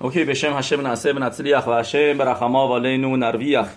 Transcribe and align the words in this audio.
אוקיי, 0.00 0.24
בשם 0.24 0.52
השם 0.52 0.80
נעשה 0.80 1.10
ונצליח, 1.16 1.66
והשם 1.66 2.18
ברחמיו 2.18 2.74
עלינו 2.74 3.16
נרוויח. 3.16 3.68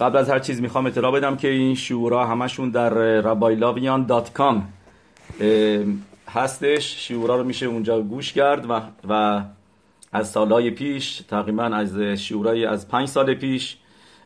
قبل 0.00 0.16
از 0.16 0.30
هر 0.30 0.38
چیز 0.38 0.60
می‌خوام 0.60 0.86
اطلاع 0.86 1.12
بدم 1.12 1.36
که 1.36 1.48
این 1.48 1.74
شورا 1.74 2.26
همشون 2.26 2.70
در 2.70 3.20
رابایلاویان 3.20 4.06
دات 4.06 4.32
کام 4.32 4.68
هستش. 6.28 7.08
شورا 7.08 7.36
رو 7.36 7.44
میشه 7.44 7.66
اونجا 7.66 8.00
گوش 8.00 8.32
کرد 8.32 8.70
و, 8.70 8.80
و 9.08 9.42
از 10.12 10.30
سالهای 10.30 10.70
پیش 10.70 11.22
تقریبا 11.28 11.64
از 11.64 11.98
شورای 11.98 12.66
از 12.66 12.88
پنج 12.88 13.08
سال 13.08 13.34
پیش 13.34 13.76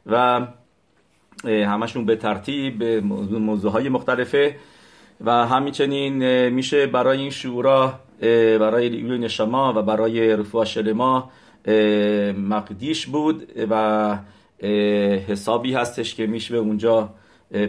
و 0.06 0.40
همشون 1.44 2.04
به 2.04 2.16
ترتیب 2.16 2.78
به 2.78 3.00
موضوع 3.00 3.88
مختلفه. 3.88 4.56
و 5.24 5.46
همچنین 5.46 6.48
میشه 6.48 6.86
برای 6.86 7.18
این 7.18 7.30
شورا 7.30 7.94
برای 8.60 8.88
لیوی 8.88 9.18
نشما 9.18 9.72
و 9.76 9.82
برای 9.82 10.36
رفوع 10.36 10.64
شلما 10.64 11.30
مقدیش 12.48 13.06
بود 13.06 13.48
و 13.70 14.18
حسابی 15.28 15.74
هستش 15.74 16.14
که 16.14 16.26
میشه 16.26 16.54
به 16.54 16.60
اونجا 16.60 17.10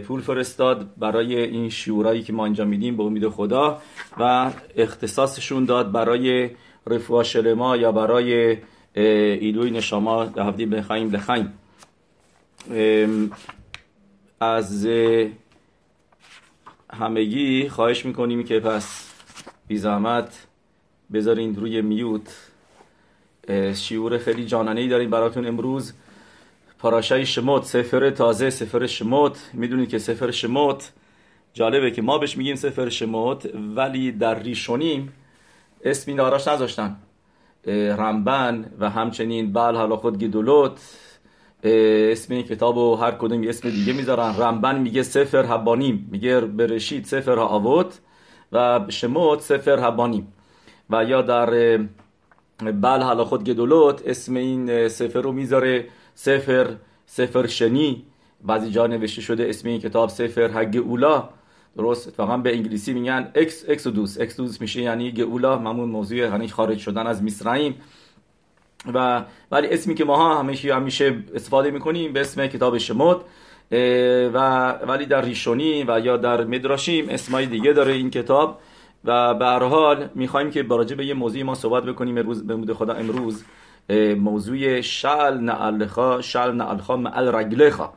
پول 0.06 0.20
فرستاد 0.20 0.86
برای 0.96 1.40
این 1.40 1.68
شورایی 1.68 2.22
که 2.22 2.32
ما 2.32 2.44
اینجا 2.44 2.64
میدیم 2.64 2.96
به 2.96 3.02
امید 3.02 3.28
خدا 3.28 3.82
و 4.18 4.50
اختصاصشون 4.76 5.64
داد 5.64 5.92
برای 5.92 6.50
رفوع 6.86 7.22
شلما 7.22 7.76
یا 7.76 7.92
برای 7.92 8.56
ایلوی 8.94 9.70
نشما 9.70 10.22
هفتی 10.22 10.66
بخوایم. 10.66 11.10
لخایم 11.10 11.52
از 14.40 14.88
همگی 16.92 17.68
خواهش 17.68 18.06
می‌کنیم 18.06 18.44
که 18.44 18.60
پس 18.60 19.10
بی 19.66 19.76
زحمت 19.76 20.46
بذارین 21.12 21.56
روی 21.56 21.82
میوت. 21.82 22.36
شیور 23.74 24.18
خیلی 24.18 24.44
جانانه 24.46 24.80
ای 24.80 24.88
داریم 24.88 25.10
براتون 25.10 25.46
امروز. 25.46 25.92
پاراشای 26.78 27.26
شموت 27.26 27.64
سفر 27.64 28.10
تازه 28.10 28.50
سفر 28.50 28.86
شموت. 28.86 29.50
می‌دونید 29.52 29.88
که 29.88 29.98
سفر 29.98 30.30
شموت 30.30 30.92
جالبه 31.54 31.90
که 31.90 32.02
ما 32.02 32.18
بهش 32.18 32.36
میگیم 32.36 32.56
سفر 32.56 32.88
شموت 32.88 33.54
ولی 33.76 34.12
در 34.12 34.38
ریشونیم 34.38 35.12
اسم 35.84 36.10
این 36.10 36.16
داراش 36.16 36.48
نذاشتن 36.48 36.96
رمبن 37.98 38.72
و 38.78 38.90
همچنین 38.90 39.52
بل 39.52 39.74
حالا 39.74 39.96
خود 39.96 40.18
گیدولوت. 40.18 40.80
اسم 41.62 42.34
این 42.34 42.42
کتاب 42.42 42.76
و 42.76 42.96
هر 42.96 43.10
کدوم 43.10 43.48
اسم 43.48 43.70
دیگه 43.70 43.92
می‌ذارن. 43.92 44.34
رمبن 44.38 44.78
میگه 44.78 45.02
سفر 45.02 45.42
حبانیم. 45.42 46.08
میگه 46.10 46.40
برشید 46.40 47.04
سفر 47.04 47.38
آوت 47.38 48.00
و 48.52 48.80
شموت 48.88 49.40
سفر 49.40 49.78
حبانیم. 49.80 50.32
و 50.90 51.04
یا 51.04 51.22
در 51.22 51.76
بل 52.60 53.00
حالا 53.02 53.24
خود 53.24 53.44
گدولوت 53.44 54.02
اسم 54.06 54.36
این 54.36 54.88
سفر 54.88 55.20
رو 55.20 55.32
می‌ذاره. 55.32 55.86
سفر 56.14 56.66
سفر 57.06 57.46
شنی. 57.46 58.04
بعضی 58.44 58.70
جا 58.70 58.86
نوشته 58.86 59.20
شده 59.20 59.48
اسم 59.48 59.68
این 59.68 59.80
کتاب 59.80 60.08
سفر 60.08 60.48
حگ 60.48 60.76
اولا. 60.76 61.28
درست؟ 61.76 62.10
فقط 62.10 62.42
به 62.42 62.54
انگلیسی 62.56 62.92
میگن 62.92 63.30
اکس 63.34 63.64
اکسودوس 63.68 64.20
اکسودوس 64.20 64.60
میشه 64.60 64.82
یعنی 64.82 65.12
گئولا 65.12 65.58
همون 65.58 65.88
موضوع 65.88 66.18
یعنی 66.18 66.48
خارج 66.48 66.78
شدن 66.78 67.06
از 67.06 67.22
مصرعیم. 67.22 67.74
و 68.94 69.22
ولی 69.50 69.68
اسمی 69.68 69.94
که 69.94 70.04
ما 70.04 70.38
همیشه 70.38 70.74
همیشه 70.74 71.14
استفاده 71.34 71.70
می‌کنیم 71.70 72.12
به 72.12 72.20
اسم 72.20 72.46
کتاب 72.46 72.78
شمود 72.78 73.24
و 74.32 74.70
ولی 74.72 75.06
در 75.06 75.22
ریشونی 75.22 75.84
و 75.88 76.00
یا 76.04 76.16
در 76.16 76.44
مدراشیم 76.44 77.08
اسمای 77.08 77.46
دیگه 77.46 77.72
داره 77.72 77.92
این 77.92 78.10
کتاب 78.10 78.60
و 79.04 79.34
به 79.34 79.44
هر 79.44 79.62
حال 79.62 80.08
می‌خوایم 80.14 80.50
که 80.50 80.62
براجع 80.62 80.96
به 80.96 81.06
یه 81.06 81.14
موضوعی 81.14 81.42
ما 81.42 81.54
صحبت 81.54 81.82
بکنیم 81.82 82.18
امروز 82.18 82.46
به 82.46 82.56
مود 82.56 82.72
خدا 82.72 82.92
امروز 82.92 83.44
موضوع 84.18 84.80
شل 84.80 85.38
نعلخا 85.38 86.20
شل 86.20 86.52
نعلخا 86.52 86.96
معل 86.96 87.34
رگلخا 87.34 87.92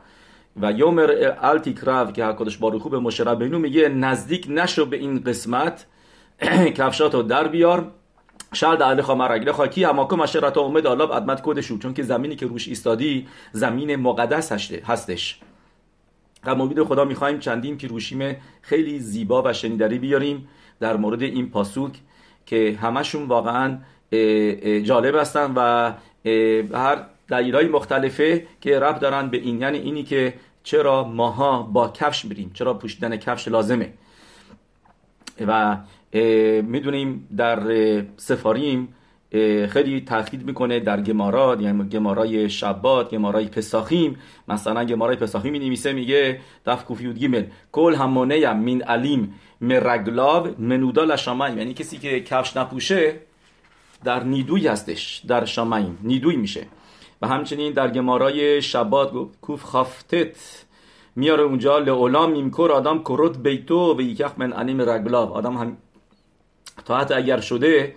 و 0.60 0.72
یومر 0.72 1.34
التیکرف 1.42 2.12
که 2.12 2.24
حکادش 2.24 2.56
باروخو 2.56 2.88
به 2.88 2.98
مشربینو 2.98 3.58
میگه 3.58 3.88
نزدیک 3.88 4.46
نشو 4.50 4.86
به 4.86 4.96
این 4.96 5.20
قسمت 5.20 5.86
کفشاتو 6.78 7.22
در 7.22 7.48
بیار. 7.48 7.90
شال 8.52 8.76
در 8.76 9.02
خواهم 9.02 9.22
رگله 9.22 9.52
خاکی 9.52 9.84
هماکم 9.84 10.20
اشرت 10.20 10.56
اومد 10.56 10.86
آلاب 10.86 11.12
ادمت 11.12 11.42
کدشو 11.42 11.78
چون 11.78 11.94
که 11.94 12.02
زمینی 12.02 12.36
که 12.36 12.46
روش 12.46 12.68
ایستادی 12.68 13.26
زمین 13.52 13.96
مقدس 13.96 14.52
هستش. 14.84 15.40
و 16.44 16.50
امید 16.50 16.82
خدا 16.82 17.04
می‌خوایم 17.04 17.38
چندین 17.38 17.78
که 17.78 17.88
روشیم 17.88 18.36
خیلی 18.62 18.98
زیبا 18.98 19.42
و 19.42 19.52
شنیداری 19.52 19.98
بیاریم 19.98 20.48
در 20.80 20.96
مورد 20.96 21.22
این 21.22 21.50
پاسوک 21.50 21.92
که 22.46 22.78
همشون 22.82 23.22
واقعا 23.22 23.78
جالب 24.84 25.16
هستن 25.16 25.52
و 25.56 25.92
هر 26.76 27.02
دلیلای 27.28 27.68
مختلفه 27.68 28.46
که 28.60 28.80
رب 28.80 28.98
دارن 28.98 29.28
به 29.28 29.36
این. 29.36 29.60
یعنی 29.60 29.78
اینی 29.78 30.02
که 30.02 30.34
چرا 30.62 31.04
ماها 31.04 31.62
با 31.62 31.88
کفش 31.88 32.24
میریم 32.24 32.50
چرا 32.54 32.74
پوشیدن 32.74 33.16
کفش 33.16 33.48
لازمه. 33.48 33.92
و 35.46 35.76
می‌دونیم 36.62 37.28
در 37.36 37.60
سفاریم 38.16 38.88
خیلی 39.68 40.00
تاکید 40.00 40.46
می‌کنه 40.46 40.80
در 40.80 41.00
گمارا 41.00 41.56
یعنی 41.60 41.88
گمارای 41.88 42.50
شبات 42.50 43.10
گمارای 43.10 43.46
پساخیم. 43.46 44.16
مثلا 44.48 44.84
گمارای 44.84 45.16
پساخیم 45.16 45.52
می 45.52 45.58
نویسه 45.58 45.92
میگه 45.92 46.40
دف 46.66 46.84
کوفیود 46.84 47.18
گیمل 47.18 47.44
کل 47.72 47.94
همانه 47.94 48.52
من 48.52 48.82
علیم 48.82 49.34
مرگلاو 49.60 50.48
منودا 50.58 51.04
لشامایم 51.04 51.58
یعنی 51.58 51.74
کسی 51.74 51.98
که 51.98 52.20
کفش 52.20 52.56
نپوشه 52.56 53.14
در 54.04 54.24
نیدوی 54.24 54.68
هستش 54.68 55.22
در 55.28 55.44
شامایم 55.44 55.98
نیدوی 56.02 56.36
میشه. 56.36 56.66
و 57.22 57.26
همچنین 57.26 57.72
در 57.72 57.90
گمارای 57.90 58.62
شبات 58.62 59.12
کوف 59.40 59.62
خافتت 59.62 60.64
میاره 61.16 61.42
اونجا 61.42 61.78
لعلا 61.78 62.26
میمکر 62.26 62.70
آدم 62.72 63.02
کرد 63.08 63.42
بیتو 63.42 63.94
و 63.98 64.00
یکخ 64.00 64.32
من 64.36 64.52
علیم 64.52 64.82
رگلاو 64.82 65.32
آدم 65.32 65.56
هم 65.56 65.76
تا 66.84 66.98
حتی 66.98 67.14
اگر 67.14 67.40
شده 67.40 67.94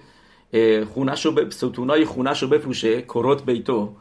خونش 0.93 1.25
رو 1.25 1.51
ستونای 1.51 2.05
خونش 2.05 2.43
رو 2.43 2.47
بفروشه 2.47 3.01
کروت 3.01 3.45
بیتو 3.45 3.93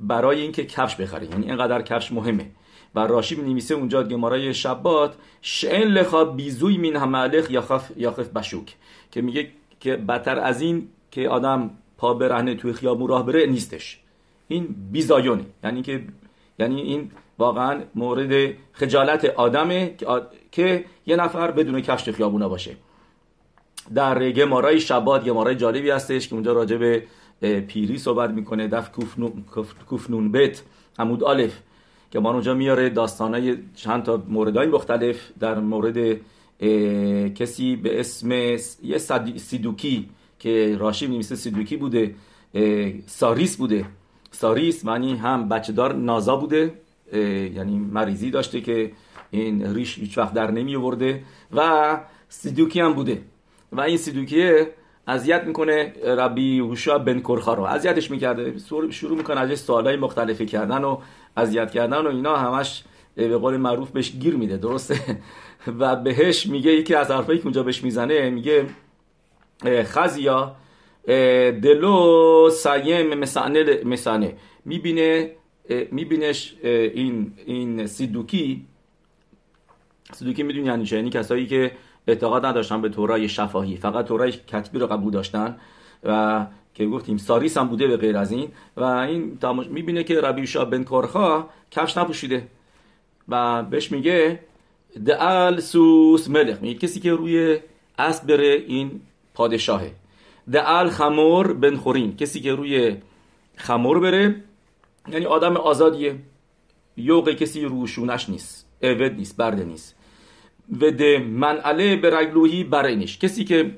برای 0.00 0.40
اینکه 0.40 0.66
کفش 0.66 0.96
بخره. 0.96 1.30
یعنی 1.30 1.46
اینقدر 1.46 1.82
کفش 1.82 2.12
مهمه. 2.12 2.46
و 2.94 3.00
راشی 3.00 3.36
نویسه 3.36 3.74
اونجا 3.74 4.02
گمارای 4.02 4.54
شبات 4.54 5.14
شئن 5.42 5.88
لخا 5.88 6.24
بیزوی 6.24 6.76
مین 6.76 6.96
همالخ 6.96 7.50
یاخف 7.50 7.90
یاخف 7.96 8.28
بشوک. 8.28 8.76
که 9.10 9.22
میگه 9.22 9.48
که 9.80 9.96
بدتر 9.96 10.38
از 10.38 10.60
این 10.60 10.88
که 11.10 11.28
آدم 11.28 11.70
پا 11.98 12.14
برهنه 12.14 12.54
توی 12.54 12.72
خیابون 12.72 13.08
راه 13.08 13.26
بره 13.26 13.46
نیستش. 13.46 14.00
این 14.48 14.76
بیزایونه. 14.92 15.44
یعنی 15.64 15.82
که 15.82 16.02
یعنی 16.58 16.80
این 16.80 17.10
واقعا 17.38 17.80
مورد 17.94 18.54
خجالت 18.72 19.24
آدمه 19.24 19.94
که 20.52 20.84
یه 21.06 21.16
نفر 21.16 21.50
بدون 21.50 21.80
کفش 21.80 22.10
خیابونه 22.10 22.48
باشه. 22.48 22.76
در 23.94 24.30
גמרא 24.30 24.80
ی 24.80 24.89
שבת 24.89 25.24
גמרא 25.24 25.48
ی 25.48 25.54
جالبی 25.54 25.90
هستش 25.90 26.28
که 26.28 26.34
اونجا 26.34 26.52
راجع 26.52 26.76
به 26.76 27.02
پیری 27.60 27.98
صحبت 27.98 28.30
می‌کنه. 28.30 28.68
דף 28.68 28.90
קוף 29.86 30.09
נון 30.09 30.32
בית 30.32 30.62
עמוד 30.98 31.24
אלף 31.24 31.58
که 32.10 32.20
ما 32.20 32.30
اونجا 32.32 32.54
میاره 32.54 32.88
داستانای 32.88 33.56
چند 33.74 34.02
تا 34.02 34.22
موردهای 34.28 34.66
مختلف. 34.66 35.16
در 35.40 35.58
مورد 35.58 36.20
کسی 37.34 37.76
به 37.76 38.00
اسم 38.00 38.32
یه 38.82 38.98
צדוקי 39.36 40.08
که 40.38 40.76
راشی 40.78 41.06
می‌نویسه 41.06 41.36
צדוקי 41.36 41.76
بوده 41.76 42.14
סריס 43.06 43.56
بوده. 43.56 43.84
סריס 44.30 44.84
معنی 44.84 45.16
هم 45.16 45.48
بچه 45.48 45.72
دار 45.72 45.94
نازا 45.94 46.36
بوده 46.36 46.74
یعنی 47.54 47.78
مریضی 47.78 48.30
داشته 48.30 48.60
که 48.60 48.92
این 49.30 49.74
ریش 49.74 49.98
هیچ 49.98 50.18
وقت 50.18 50.34
در 50.34 50.50
نمی 50.50 50.76
آورده 50.76 51.22
و 51.56 52.00
سیدوکی 52.28 52.80
هم 52.80 52.92
بوده. 52.92 53.22
و 53.72 53.80
این 53.80 53.96
سیدوکیه 53.96 54.72
اذیت 55.06 55.44
می‌کنه 55.44 55.92
ربی 56.04 56.58
هوشا 56.58 56.98
بن 56.98 57.20
کرخا 57.20 57.54
رو. 57.54 57.62
اذیتش 57.64 58.10
می‌کرده. 58.10 58.54
شروع 58.90 59.16
می‌کنه 59.16 59.40
ازش 59.40 59.54
سوالای 59.54 59.96
مختلفی 59.96 60.46
کردن 60.46 60.84
و 60.84 60.98
اذیت 61.36 61.70
کردن 61.70 62.06
و 62.06 62.08
اینا 62.08 62.36
همش 62.36 62.84
به 63.14 63.38
قول 63.38 63.56
معروف 63.56 63.90
بهش 63.90 64.12
گیر 64.12 64.36
میده. 64.36 64.56
درسته؟ 64.56 65.00
و 65.78 65.96
بهش 65.96 66.46
میگه 66.46 66.72
یکی 66.72 66.94
از 66.94 67.10
حرفایی 67.10 67.38
که 67.38 67.44
اونجا 67.44 67.62
بهش 67.62 67.84
می‌زنه 67.84 68.30
میگه 68.30 68.66
خزیا 69.64 70.56
دلو 71.62 72.50
سایم 72.50 73.14
مسانه 73.14 73.80
مسانه. 73.84 74.34
می‌بینه 74.64 75.30
میبینش 75.90 76.54
این 76.62 77.32
این 77.46 77.86
سیدوکی. 77.86 78.66
سیدوکی 80.12 80.42
می‌دونی 80.42 80.66
یعنی 80.66 80.84
چه؟ 80.84 80.96
یعنی 80.96 81.10
کسایی 81.10 81.46
که 81.46 81.72
اعتقاد 82.08 82.46
نداشتن 82.46 82.82
به 82.82 82.88
تورای 82.88 83.28
شفاهی. 83.28 83.76
فقط 83.76 84.04
تورای 84.04 84.32
کتبی 84.32 84.78
رو 84.78 84.86
قبول 84.86 85.12
داشتن 85.12 85.56
و 86.04 86.46
که 86.74 86.86
گفتیم 86.86 87.16
ساریس 87.16 87.56
هم 87.58 87.68
بوده 87.68 87.86
به 87.86 87.96
غیر 87.96 88.16
از 88.16 88.32
این. 88.32 88.48
و 88.76 88.82
این 88.82 89.38
می‌بینه 89.70 90.04
که 90.04 90.20
ربی 90.20 90.46
شاه 90.46 90.64
بن 90.64 90.84
کارخا 90.84 91.46
کفش 91.70 91.96
نپوشیده. 91.96 92.48
و 93.28 93.62
بهش 93.62 93.92
میگه 93.92 94.40
دعال 95.06 95.60
سوس 95.60 96.30
ملخ. 96.30 96.62
میگه 96.62 96.78
کسی 96.78 97.00
که 97.00 97.12
روی 97.12 97.58
اسب 97.98 98.26
بره 98.26 98.64
این 98.66 99.00
پادشاهه. 99.34 99.92
دعال 100.52 100.90
خمور 100.90 101.52
بن 101.52 101.76
خورین. 101.76 102.16
کسی 102.16 102.40
که 102.40 102.54
روی 102.54 102.96
خمور 103.56 104.00
بره 104.00 104.44
یعنی 105.12 105.24
آدم 105.26 105.56
آزادیه. 105.56 106.16
یوق 106.96 107.30
کسی 107.30 107.64
روشونش 107.64 108.28
نیست. 108.28 108.66
عبد 108.82 109.16
نیست. 109.16 109.36
برده 109.36 109.64
نیست. 109.64 109.97
و 110.80 110.90
ده 110.90 111.18
منعله 111.18 111.96
به 111.96 112.10
رگلوهی 112.10 112.64
برینش 112.64 113.18
کسی 113.18 113.44
که 113.44 113.70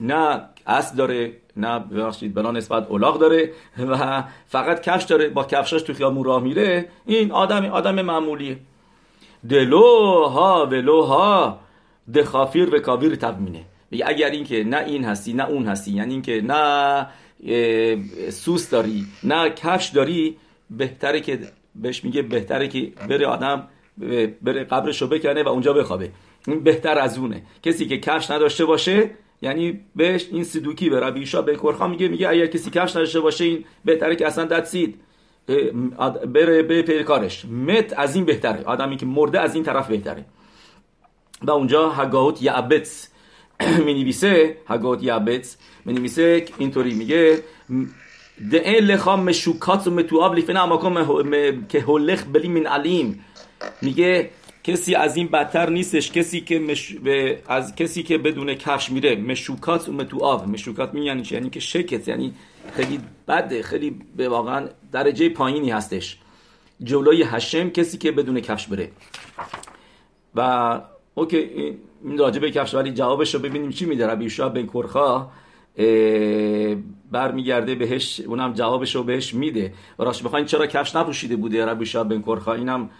نه 0.00 0.40
اصل 0.66 0.96
داره 0.96 1.32
نه 1.56 1.78
ببخشید 1.78 2.34
بلا 2.34 2.50
نسبت 2.50 2.86
اولاغ 2.86 3.18
داره 3.18 3.52
و 3.78 4.24
فقط 4.46 4.82
کفش 4.82 5.04
داره 5.04 5.28
با 5.28 5.44
کفشاش 5.44 5.82
تو 5.82 5.94
خیابون 5.94 6.24
راه 6.24 6.42
میره 6.42 6.88
این 7.06 7.32
آدم 7.32 7.64
آدم 7.64 8.02
معمولیه. 8.02 8.58
دلوها 9.48 10.66
ولوها 10.66 11.60
دخافیر 12.14 12.74
و 12.74 12.78
کابیر 12.78 13.16
تبمینه 13.16 13.64
اگر 14.04 14.30
اینکه 14.30 14.64
نه 14.64 14.76
این 14.76 15.04
هستی 15.04 15.32
نه 15.32 15.48
اون 15.48 15.68
هستی 15.68 15.90
یعنی 15.92 16.12
اینکه 16.12 16.42
نه 16.44 17.06
سوس 18.30 18.70
داری 18.70 19.06
نه 19.24 19.50
کفش 19.50 19.88
داری 19.88 20.36
بهتره 20.70 21.20
که 21.20 21.38
بهش 21.74 22.04
میگه 22.04 22.22
بهتره 22.22 22.68
که 22.68 22.92
بره 23.08 23.26
آدم 23.26 23.68
بره 24.42 24.64
قبرشو 24.64 25.06
بکنه 25.06 25.42
و 25.42 25.48
اونجا 25.48 25.72
بخوابه. 25.72 26.10
این 26.46 26.60
بهتر 26.60 26.98
از 26.98 27.18
اونه. 27.18 27.42
کسی 27.62 27.86
که 27.86 27.98
کفش 27.98 28.30
نداشته 28.30 28.64
باشه 28.64 29.10
یعنی 29.42 29.80
بهش 29.96 30.28
این 30.32 30.44
سیدوکی 30.44 30.90
به 30.90 31.00
ربی 31.00 31.24
به 31.46 31.56
کرخا 31.56 31.86
میگه 31.88 32.08
میگه 32.08 32.28
اگر 32.28 32.46
کسی 32.46 32.70
کفش 32.70 32.96
نداشته 32.96 33.20
باشه 33.20 33.44
این 33.44 33.64
بهتره 33.84 34.16
که 34.16 34.26
اصلا 34.26 34.44
دد 34.44 34.64
سید 34.64 35.00
بره 36.32 36.62
به 36.62 36.82
پیکارش 36.82 37.44
مت 37.44 37.98
از 37.98 38.16
این 38.16 38.24
بهتره. 38.24 38.64
آدمی 38.64 38.96
که 38.96 39.06
مرده 39.06 39.40
از 39.40 39.54
این 39.54 39.64
طرف 39.64 39.88
بهتره. 39.88 40.24
و 41.42 41.50
اونجا 41.50 41.90
هگاوت 41.90 42.42
یعبتس 42.42 43.08
می 43.86 43.94
نویسه 43.94 44.56
هگاوت 44.68 45.02
یعبتس 45.02 45.56
می 45.84 45.92
نویسه 45.92 46.44
اینطوری 46.58 46.94
میگه 46.94 47.42
این 48.52 48.74
لخا 48.74 49.16
مشوکات 49.16 49.86
و 49.86 49.90
متواب 49.90 50.34
لیفنه 50.34 50.60
اما 50.60 50.76
که 51.68 51.80
هلخ 51.80 52.24
بلی 52.32 52.48
من 52.48 52.66
علیم. 52.66 53.24
میگه 53.82 54.30
کسی 54.64 54.94
از 54.94 55.16
این 55.16 55.28
بدتر 55.28 55.70
نیستش 55.70 56.12
کسی 56.12 56.40
که 56.40 56.58
مش... 56.58 56.96
از 57.48 57.76
کسی 57.76 58.02
که 58.02 58.18
بدون 58.18 58.54
کفش 58.54 58.90
میره 58.90 59.16
مشوکات 59.16 59.88
و 59.88 59.92
متواب 59.92 60.48
مشوکات 60.48 60.94
می 60.94 61.04
یعنی 61.04 61.22
یعنی 61.30 61.50
که 61.50 61.60
شکت 61.60 62.08
یعنی 62.08 62.34
خیلی 62.72 63.00
بده 63.28 63.62
خیلی 63.62 64.00
به 64.16 64.28
واقعا 64.28 64.68
درجه 64.92 65.28
پایینی 65.28 65.70
هستش. 65.70 66.18
جلوی 66.82 67.22
هشم 67.22 67.70
کسی 67.70 67.98
که 67.98 68.12
بدون 68.12 68.40
کفش 68.40 68.66
بره. 68.66 68.90
و 70.34 70.80
اوکی 71.14 71.36
این 72.04 72.18
راجع 72.18 72.40
به 72.40 72.50
کفش 72.50 72.74
ولی 72.74 72.92
جوابش 72.92 73.34
رو 73.34 73.40
ببینیم 73.40 73.70
چی 73.70 73.86
میده. 73.86 74.06
ربی 74.06 74.28
بن 74.54 74.66
کرخا 74.66 75.30
برمیگرده 77.10 77.74
بهش 77.74 78.20
اونم 78.20 78.52
جوابش 78.52 78.94
رو 78.94 79.02
بهش 79.02 79.34
میده. 79.34 79.72
راست 79.98 80.22
بخواین 80.22 80.46
چرا 80.46 80.66
کفش 80.66 80.96
نپوشیده 80.96 81.36
بوده؟ 81.36 81.66
ربی 81.66 81.92
بن 81.92 82.22
کرخا 82.22 82.52
اینم 82.52 82.90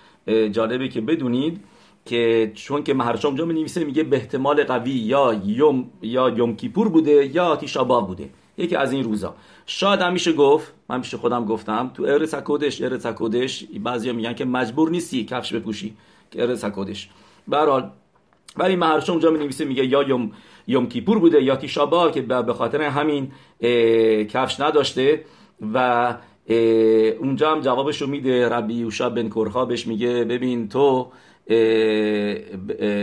جالبه 0.53 0.89
که 0.89 1.01
بدونید 1.01 1.61
که 2.05 2.53
چون 2.55 2.83
که 2.83 2.95
مهرشا 2.95 3.29
اونجا 3.29 3.45
نویسه 3.45 3.85
میگه 3.85 4.03
به 4.03 4.17
احتمال 4.17 4.65
قوی 4.65 4.91
یا 4.91 5.43
یوم 5.45 5.91
یا 6.03 6.29
یوم 6.29 6.57
کیپور 6.57 6.89
بوده 6.89 7.31
یا 7.35 7.57
تیشابا 7.57 8.01
بوده. 8.01 8.31
یکی 8.57 8.77
از 8.77 8.93
این 8.93 9.05
روزا. 9.05 9.35
شاید 9.67 10.01
هم 10.01 10.13
میشه 10.13 10.33
گفت 10.33 10.75
من 10.89 11.01
پیش 11.01 11.15
خودم 11.15 11.45
گفتم 11.45 11.91
تو 11.95 12.03
ارس 12.03 12.35
کودش 12.35 12.83
ارس 12.83 13.07
کودش 13.07 13.65
بعضیا 13.85 14.13
میگن 14.13 14.33
که 14.33 14.45
مجبور 14.45 14.91
نیستی 14.91 15.25
کفش 15.25 15.55
بپوشی. 15.55 15.97
که 16.31 16.43
ارس 16.43 16.65
کودش 16.65 17.09
به 17.49 17.83
ولی 18.57 18.77
مهرشا 18.77 19.13
اونجا 19.13 19.31
می 19.31 19.39
نویسه 19.39 19.65
میگه 19.65 19.87
یا 19.87 20.03
یوم 20.03 20.33
یوم 20.67 20.89
کیپور 20.89 21.19
بوده 21.19 21.43
یا 21.43 21.57
تیشابا 21.57 22.11
که 22.11 22.23
به 22.23 22.53
خاطر 22.53 22.83
همین 22.83 23.33
کفش 24.27 24.61
نداشته 24.61 25.25
و 25.75 26.15
اونجا 26.49 27.53
هم 27.53 27.61
جوابش 27.61 28.03
رو 28.03 28.09
میده. 28.09 28.49
ربی 28.49 28.75
یوشا 28.75 29.09
بن 29.09 29.29
کرخا 29.29 29.65
بهش 29.65 29.87
میگه 29.87 30.25
ببین 30.25 30.69
تو 30.69 31.09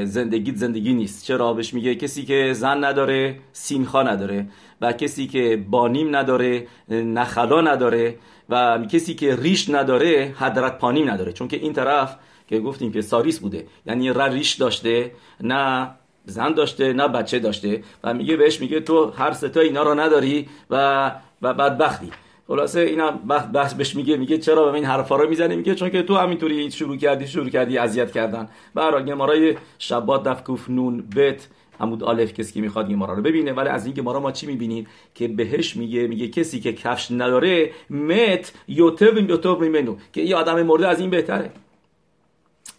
زندگیت 0.06 0.56
زندگی 0.56 0.94
نیست. 0.94 1.26
چرا؟ 1.26 1.54
بهش 1.54 1.74
میگه 1.74 1.96
کسی 1.96 2.26
که 2.26 2.54
زن 2.54 2.84
نداره 2.84 3.40
سینخا 3.52 4.04
نداره 4.04 4.48
و 4.82 4.94
کسی 4.94 5.28
که 5.28 5.64
بانیم 5.70 6.16
نداره 6.16 6.68
نخلا 6.90 7.62
نداره 7.62 8.16
و 8.50 8.86
کسی 8.92 9.14
که 9.14 9.36
ریش 9.36 9.70
نداره 9.70 10.36
حضرت 10.40 10.78
پانیم 10.78 11.10
نداره. 11.10 11.34
چون 11.34 11.48
که 11.48 11.58
این 11.58 11.74
طرف 11.74 12.16
که 12.48 12.60
گفتیم 12.60 12.92
که 12.92 13.02
ساریس 13.02 13.40
بوده 13.40 13.68
یعنی 13.86 14.14
را 14.14 14.26
ریش 14.26 14.54
داشته 14.54 15.12
نه 15.42 15.90
زن 16.26 16.54
داشته 16.54 16.94
نه 16.94 17.08
بچه 17.08 17.40
داشته 17.40 17.84
و 18.04 18.14
میگه 18.14 18.38
بهش 18.38 18.62
میگه 18.62 18.80
تو 18.80 19.12
هر 19.12 19.32
ستا 19.32 19.60
اینا 19.60 19.84
رو 19.84 20.00
نداری 20.00 20.48
و 20.70 21.12
و 21.42 21.54
بدبختی. 21.54 22.12
خلاصه 22.48 22.80
اینا 22.80 23.12
بحث 23.54 23.74
بهش 23.74 23.96
میگه 23.96 24.18
میگه 24.18 24.38
چرا 24.38 24.66
به 24.66 24.74
این 24.74 24.86
حرفا 24.86 25.16
رو 25.16 25.30
می‌زنی؟ 25.30 25.56
میگه 25.56 25.76
چون 25.76 25.90
که 25.90 26.04
تو 26.04 26.16
همینطوری 26.16 26.72
شروع 26.72 26.98
کردی 26.98 27.28
شروع 27.28 27.50
کردی 27.50 27.78
اذیت 27.78 28.12
کردن. 28.12 28.50
برای 28.74 29.06
گمارای 29.06 29.56
شبات 29.80 30.24
دفکوف 30.24 30.70
نون 30.70 31.04
بت 31.16 31.48
عمود 31.80 32.04
الف 32.04 32.34
کسی 32.34 32.54
که 32.54 32.62
می‌خواد 32.62 32.90
گمارا 32.90 33.14
رو 33.14 33.22
ببینه. 33.22 33.54
ولی 33.54 33.70
از 33.70 33.86
این 33.86 33.96
گمارا 33.96 34.20
ما 34.20 34.32
چی 34.32 34.48
می‌بینیم؟ 34.48 34.88
که 35.16 35.28
بهش 35.28 35.76
میگه 35.76 36.08
میگه 36.08 36.28
کسی 36.28 36.60
که 36.60 36.74
کفش 36.74 37.12
نداره 37.12 37.72
مت 37.90 38.54
یوتو 38.68 39.20
یوتو 39.20 39.60
میمنو 39.60 39.96
که 40.14 40.22
این 40.22 40.34
آدم 40.34 40.64
مرده 40.64 40.88
از 40.88 41.00
این 41.00 41.10
بهتره. 41.10 41.52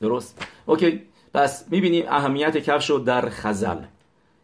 درست؟ 0.01 0.47
اوکی. 0.67 1.01
پس 1.35 1.65
می‌بینیم 1.71 2.05
اهمیت 2.09 2.57
کفش 2.59 2.91
رو 2.91 2.99
در 2.99 3.29
خزل. 3.29 3.77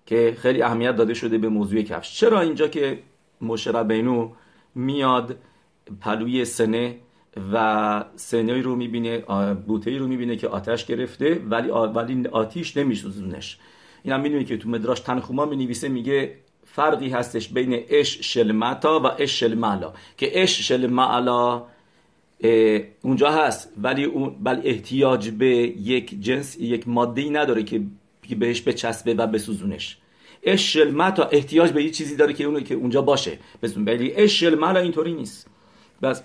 که 0.06 0.36
خیلی 0.38 0.62
اهمیت 0.62 0.96
داده 0.96 1.14
شده 1.14 1.38
به 1.38 1.48
موضوع 1.48 1.82
کفش. 1.82 2.20
چرا 2.20 2.40
اینجا 2.40 2.68
که 2.68 2.98
مشرب 3.40 3.88
بینو 3.92 4.30
میاد 4.74 5.36
پلوی 6.00 6.44
سنه 6.44 6.96
و 7.52 8.04
سنه 8.16 8.62
رو 8.62 8.76
می‌بینه 8.76 9.18
بوته 9.54 9.98
رو 9.98 10.06
می‌بینه 10.06 10.36
که 10.36 10.48
آتش 10.48 10.86
گرفته 10.86 11.42
ولی 11.50 11.68
ولی 11.70 12.28
آتیش 12.28 12.76
نمیسوزونش. 12.76 13.58
این 14.02 14.14
هم 14.14 14.20
می‌دونی 14.20 14.44
که 14.44 14.56
تو 14.56 14.68
مدراش 14.68 15.00
تنخوما 15.00 15.44
می 15.44 15.56
نویسه 15.56 15.88
میگه 15.88 16.34
فرقی 16.64 17.08
هستش 17.08 17.48
بین 17.48 17.84
اش 17.88 18.18
شلمتا 18.20 19.00
و 19.00 19.06
اش 19.06 19.40
شلمالا 19.40 19.92
که 20.16 20.42
اش 20.42 20.68
شلمالا 20.68 21.62
اونجا 23.02 23.30
هست 23.30 23.72
ولی 23.82 24.04
اون 24.04 24.36
بل 24.42 24.60
احتیاج 24.64 25.30
به 25.30 25.46
یک 25.46 26.20
جنس 26.20 26.56
یک 26.60 26.88
ماده 26.88 27.20
ای 27.20 27.30
نداره 27.30 27.62
که 27.62 27.82
بهش 28.38 28.62
بچسبه 28.62 29.14
و 29.14 29.26
بسوزونش. 29.26 29.98
اشل 30.42 30.90
احتیاج 31.32 31.70
به 31.70 31.84
یه 31.84 31.90
چیزی 31.90 32.16
داره 32.16 32.32
که 32.32 32.44
اون 32.44 32.64
که 32.64 32.74
اونجا 32.74 33.02
باشه. 33.02 33.38
بزن 33.62 33.84
ولی 33.84 34.14
اشل 34.14 34.54
ملا 34.54 34.80
اینطوری 34.80 35.14
نیست. 35.14 35.46
بس 36.02 36.22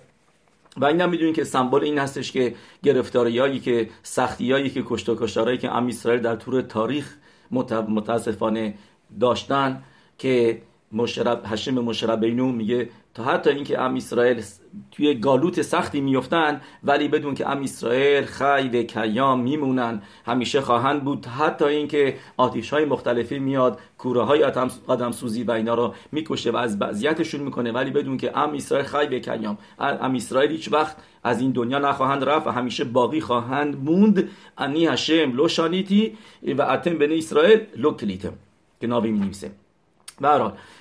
و 0.77 0.85
این 0.85 1.01
هم 1.01 1.33
که 1.33 1.43
سمبل 1.43 1.83
این 1.83 1.97
هستش 1.97 2.31
که 2.31 2.55
گرفتاریایی 2.83 3.59
که 3.59 3.89
سختیایی 4.03 4.69
که 4.69 4.83
کشت 4.85 5.09
و 5.09 5.15
کشتارایی 5.19 5.57
که 5.57 5.71
ام 5.71 5.87
اسرائیل 5.87 6.21
در 6.21 6.35
طور 6.35 6.61
تاریخ 6.61 7.15
متاسفانه 7.51 8.73
داشتن 9.19 9.83
که 10.17 10.61
مشرب 10.91 11.41
هشم 11.45 11.73
مشربینو 11.73 12.51
میگه 12.51 12.89
تا 13.17 13.23
حتی 13.23 13.49
اینکه 13.49 13.81
ام 13.81 13.95
اسرائیل 13.95 14.43
توی 14.91 15.13
گالوت 15.13 15.61
سختی 15.61 16.01
میفتن 16.01 16.61
ولی 16.83 17.07
بدون 17.07 17.35
که 17.35 17.49
ام 17.49 17.63
اسرائیل 17.63 18.25
خی 18.25 18.69
و 18.69 18.83
کیام 18.83 19.39
میمونن. 19.39 20.01
همیشه 20.25 20.61
خواهند 20.61 21.03
بود 21.03 21.25
حتی 21.25 21.65
اینکه 21.65 22.17
آتیش 22.37 22.69
های 22.69 22.85
مختلفی 22.85 23.39
میاد 23.39 23.79
کوره 23.97 24.21
های 24.21 24.43
آدم 24.87 25.11
سوزی 25.11 25.43
و 25.43 25.51
اینا 25.51 25.73
رو 25.73 25.93
می‌کشه 26.11 26.51
و 26.51 26.57
از 26.57 26.79
بعضیتشون 26.79 27.41
می‌کنه. 27.41 27.71
ولی 27.71 27.91
بدون 27.91 28.17
که 28.17 28.37
ام 28.37 28.53
اسرائیل 28.53 28.87
خی 28.87 29.15
و 29.15 29.19
کیام 29.19 29.57
ام 29.79 30.15
اسرائیل 30.15 30.51
هیچ 30.51 30.73
وقت 30.73 30.97
از 31.23 31.41
این 31.41 31.51
دنیا 31.51 31.79
نخواهند 31.79 32.23
رفت 32.23 32.47
و 32.47 32.51
همیشه 32.51 32.83
باقی 32.83 33.21
خواهند 33.21 33.83
موند. 33.83 34.29
انی 34.57 34.87
هشم 34.87 35.31
لو 35.31 35.47
شانیتی 35.47 36.17
و 36.57 36.61
اتم 36.61 36.97
بن 36.97 37.11
اسرائیل 37.11 37.59
لو 37.75 37.91
کلیتم 37.91 38.33
که 38.81 38.87
ناوی 38.87 39.11
می 39.11 39.31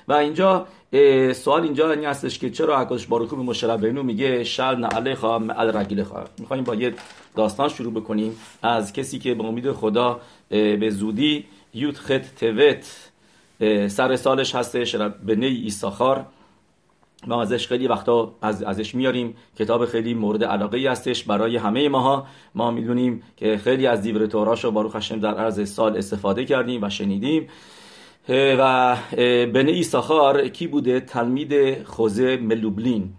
و 0.08 0.12
اینجا 0.12 0.66
سوال 1.32 1.62
اینجا 1.62 1.90
این 1.90 2.04
هستش 2.04 2.38
که 2.38 2.50
چرا 2.50 2.80
حکاش 2.80 3.06
باروکو 3.06 3.36
به 3.36 3.42
مشربینو 3.42 4.02
میگه 4.02 4.44
شل 4.44 4.76
نعله 4.76 5.14
خواه 5.14 5.42
رگیله 5.52 6.04
خواه 6.04 6.24
میخواییم 6.38 6.64
با 6.64 6.74
یه 6.74 6.94
داستان 7.36 7.68
شروع 7.68 7.92
بکنیم. 7.92 8.36
از 8.62 8.92
کسی 8.92 9.18
که 9.18 9.34
به 9.34 9.44
امید 9.44 9.72
خدا 9.72 10.20
به 10.48 10.90
زودی 10.90 11.44
یود 11.74 11.96
خط 11.96 12.24
توت 12.40 13.10
سر 13.88 14.16
سالش 14.16 14.54
هستش 14.54 14.96
بنی 14.96 15.46
ایساخار. 15.46 16.26
ما 17.26 17.42
ازش 17.42 17.66
خیلی 17.66 17.86
وقتا 17.86 18.32
از 18.42 18.62
ازش 18.62 18.94
میاریم. 18.94 19.36
کتاب 19.58 19.86
خیلی 19.86 20.14
مورد 20.14 20.44
علاقه 20.44 20.78
ای 20.78 20.86
هستش 20.86 21.24
برای 21.24 21.56
همه 21.56 21.88
ماها. 21.88 22.26
ما 22.54 22.70
می‌دونیم 22.70 23.22
که 23.36 23.56
خیلی 23.56 23.86
از 23.86 24.02
دیور 24.02 24.26
توراش 24.26 24.64
رو 24.64 24.70
باروخ 24.70 24.96
هشم 24.96 25.20
در 25.20 25.34
عرض 25.34 25.72
سال 25.72 25.96
استفاده 25.96 26.44
کردیم 26.44 26.82
و 26.82 26.90
شنیدیم. 26.90 27.48
و 28.28 28.96
بنی 29.54 29.72
ایساخار 29.72 30.48
کی 30.48 30.66
بوده؟ 30.66 31.00
تلمید 31.00 31.82
خوزه 31.84 32.36
ملوبلین. 32.36 33.12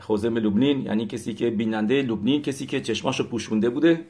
خوزم 0.00 0.36
لبنین 0.36 0.82
یعنی 0.82 1.06
کسی 1.06 1.34
که 1.34 1.50
بیننده 1.50 2.02
لبنین 2.02 2.42
کسی 2.42 2.66
که 2.66 2.80
چشماشو 2.80 3.28
پوشونده 3.28 3.70
بوده. 3.70 4.00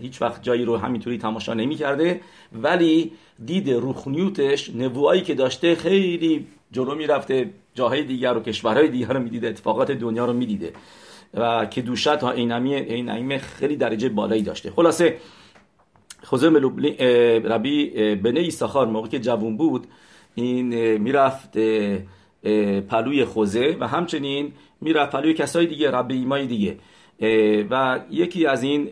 هیچ 0.00 0.22
وقت 0.22 0.42
جایی 0.42 0.64
رو 0.64 0.76
همینطوری 0.76 1.18
تماشا 1.18 1.54
نمی 1.54 1.74
کرده 1.74 2.20
ولی 2.62 3.12
دید 3.44 3.70
روخنیوتش 3.70 4.70
نبوایی 4.70 5.22
که 5.22 5.34
داشته 5.34 5.74
خیلی 5.74 6.46
جلو 6.72 6.94
می‌رفته. 6.94 7.50
جاهای 7.74 8.02
دیگر 8.02 8.36
و 8.36 8.40
کشورهای 8.40 8.88
دیگر 8.88 9.12
رو 9.12 9.22
می‌دیده 9.22 9.48
اتفاقات 9.48 9.90
دنیا 9.90 10.24
رو 10.24 10.32
می‌دیده. 10.32 10.72
و 11.34 11.66
که 11.66 11.82
دوشت 11.82 12.08
ها 12.08 12.30
اینعیمه 12.30 13.38
خیلی 13.38 13.76
درجه 13.76 14.08
بالایی 14.08 14.42
داشته. 14.42 14.70
خلاصه 14.70 15.16
خوزم 16.22 16.56
ربی 17.44 17.90
بنه 18.14 18.40
ایساخار 18.40 18.86
موقع 18.86 19.08
که 19.08 19.18
جوون 19.18 19.56
بود 19.56 19.86
این 20.34 20.96
می‌رفت 20.96 21.58
پلوی 22.88 23.24
خوزه 23.24 23.76
و 23.80 23.88
همچنین 23.88 24.52
می‌رفت 24.80 25.12
پلوی 25.12 25.34
کسای 25.34 25.66
دیگه 25.66 25.90
رب 25.90 26.10
ایمای 26.10 26.46
دیگه. 26.46 26.76
و 27.70 28.00
یکی 28.10 28.46
از 28.46 28.62
این 28.62 28.88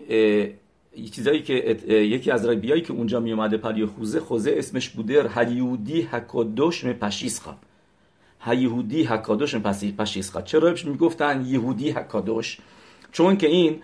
چیزایی 1.13 1.43
که 1.43 1.79
یکی 1.89 2.31
از 2.31 2.47
ربیایی 2.47 2.83
که 2.83 2.93
اونجا 2.93 3.21
می 3.21 3.33
اومده 3.33 3.57
پلوی 3.57 3.87
خوزه 3.87 4.21
خوزه 4.21 4.55
اسمش 4.59 4.89
بوده 4.89 5.23
حکادوش 6.03 6.85
می 6.85 6.93
پشیسخا. 6.93 7.57
هیهودی 8.41 9.03
می 9.55 9.61
پشیسخا. 9.93 10.43
چرا 10.43 10.75
می‌گفتن 10.85 11.45
یهودی 11.47 11.91
حکادوش؟ 11.91 12.59
چون 13.13 13.37
که 13.37 13.47
این 13.47 13.83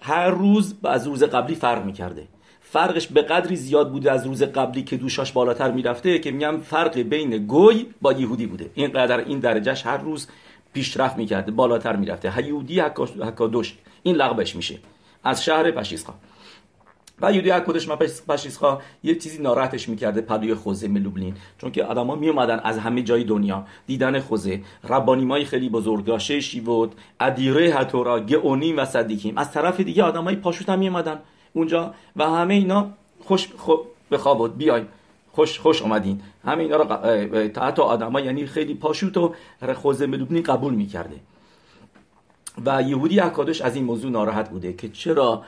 هر 0.00 0.30
روز 0.30 0.74
از 0.84 1.06
روز 1.06 1.22
قبلی 1.22 1.54
فرق 1.54 1.84
می‌کرده. 1.84 2.28
فرقش 2.74 3.06
به 3.06 3.22
قدری 3.22 3.56
زیاد 3.56 3.90
بوده 3.92 4.12
از 4.12 4.26
روز 4.26 4.42
قبلی 4.42 4.82
که 4.82 4.96
دوشاش 4.96 5.32
بالاتر 5.32 5.70
می‌رفته 5.70 6.18
که 6.18 6.30
میگم 6.30 6.60
فرق 6.60 6.98
بین 6.98 7.46
گوی 7.46 7.86
با 8.00 8.12
یهودی 8.12 8.46
بوده. 8.46 8.70
این 8.74 8.88
قدر 8.88 9.18
این 9.18 9.38
درجهش 9.38 9.86
هر 9.86 9.96
روز 9.96 10.28
پیشرفت 10.72 11.16
می‌کرده 11.16 11.52
بالاتر 11.52 11.96
می‌رفته. 11.96 12.30
هیودی 12.30 12.80
حکادوش 12.80 13.74
این 14.02 14.16
لقبش 14.16 14.56
میشه. 14.56 14.78
از 15.24 15.44
شهر 15.44 15.70
پشیسخا 15.70 16.14
و 17.20 17.32
یودی 17.32 17.50
کدش 17.50 17.88
ما 17.88 17.96
پشیسخا 18.28 18.78
یه 19.04 19.14
چیزی 19.14 19.42
ناراحتش 19.42 19.88
می‌کرده 19.88 20.20
پلوی 20.20 20.54
خوزه 20.54 20.88
ملوبلین 20.88 21.34
چون 21.58 21.72
که 21.72 21.84
آدما 21.84 22.14
می 22.14 22.28
اومدن 22.28 22.60
از 22.64 22.78
همه 22.78 23.02
جای 23.02 23.24
دنیا 23.24 23.66
دیدن 23.86 24.20
خوزه. 24.20 24.60
ربانیمای 24.88 25.44
خیلی 25.44 25.68
بزرگ 25.68 26.04
داشه 26.04 26.40
شیوت 26.40 26.90
ادیره 27.20 27.62
هتورا 27.62 28.20
گئونیم 28.20 28.78
و 28.78 28.84
صدیکیم 28.84 29.38
از 29.38 29.52
طرف 29.52 29.80
دیگه 29.80 30.02
آدمای 30.02 30.36
پاشوت 30.36 30.68
هم 30.68 30.78
می 30.78 30.88
اومدن 30.88 31.18
اونجا 31.54 31.94
و 32.16 32.24
همه 32.24 32.54
اینا 32.54 32.90
خوش 33.20 33.48
به 34.10 34.18
خواب 34.18 34.58
بیاین. 34.58 34.86
خوش 35.32 35.58
خوش 35.58 35.82
اومدین. 35.82 36.20
همه 36.44 36.62
اینا 36.62 36.76
رو 36.76 36.84
حتی 37.60 37.82
آدما 37.82 38.20
یعنی 38.20 38.46
خیلی 38.46 38.74
پاشوت 38.74 39.16
و 39.16 39.34
خوزه 39.74 40.06
ملوبلین 40.06 40.42
قبول 40.42 40.74
می‌کرده. 40.74 41.16
و 42.66 42.82
יהודי 42.82 43.20
הקדוש 43.20 43.60
از 43.60 43.76
این 43.76 43.84
موضوع 43.84 44.10
ناراحت 44.10 44.50
بوده 44.50 44.72
که 44.72 44.88
چرا 44.88 45.42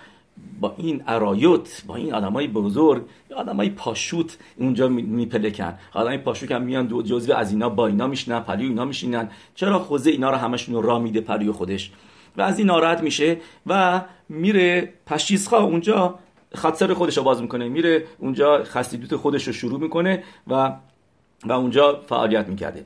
با 0.61 0.75
این 0.77 1.03
ارایوت 1.07 1.83
با 1.87 1.97
این 1.97 2.15
آدمای 2.15 2.49
بزرگ 2.49 3.03
آدمای 3.37 3.71
פשוט 3.71 4.39
اونجا 4.57 4.89
میپلکن 4.89 5.75
آدمای 5.95 6.19
פשוט 6.19 6.53
هم 6.53 6.63
میان 6.63 6.87
دو 6.87 7.03
جزو 7.03 7.35
از 7.35 7.51
اینا 7.51 7.69
با 7.69 7.87
اینا 7.87 8.07
میشنن 8.07 8.41
پلیو 8.41 8.69
اینا 8.69 8.85
میشینن. 8.85 9.29
چرا 9.55 9.79
חוזה 9.79 10.11
اینا 10.11 10.31
رو 10.31 10.37
همشون 10.37 10.83
را 10.83 10.99
میده 10.99 11.21
پلیو 11.21 11.53
خودش؟ 11.53 11.91
و 12.37 12.43
از 12.43 12.59
این 12.59 12.67
ناراحت 12.67 13.01
میشه 13.01 13.37
و 13.67 14.03
میره 14.29 14.93
پشیسخا 15.07 15.59
اونجا 15.59 16.19
חצר 16.55 16.95
خودش 16.95 17.17
رو 17.17 17.23
باز 17.23 17.43
می‌کنه. 17.43 17.69
میره 17.69 18.05
اونجا 18.19 18.65
خستیدوت 18.65 19.17
خودش 19.17 19.47
رو 19.47 19.53
شروع 19.53 19.81
می‌کنه 19.81 20.25
و 20.47 20.73
و 21.45 21.53
اونجا 21.53 22.03
فعالیت 22.09 22.49
می‌کرده. 22.49 22.85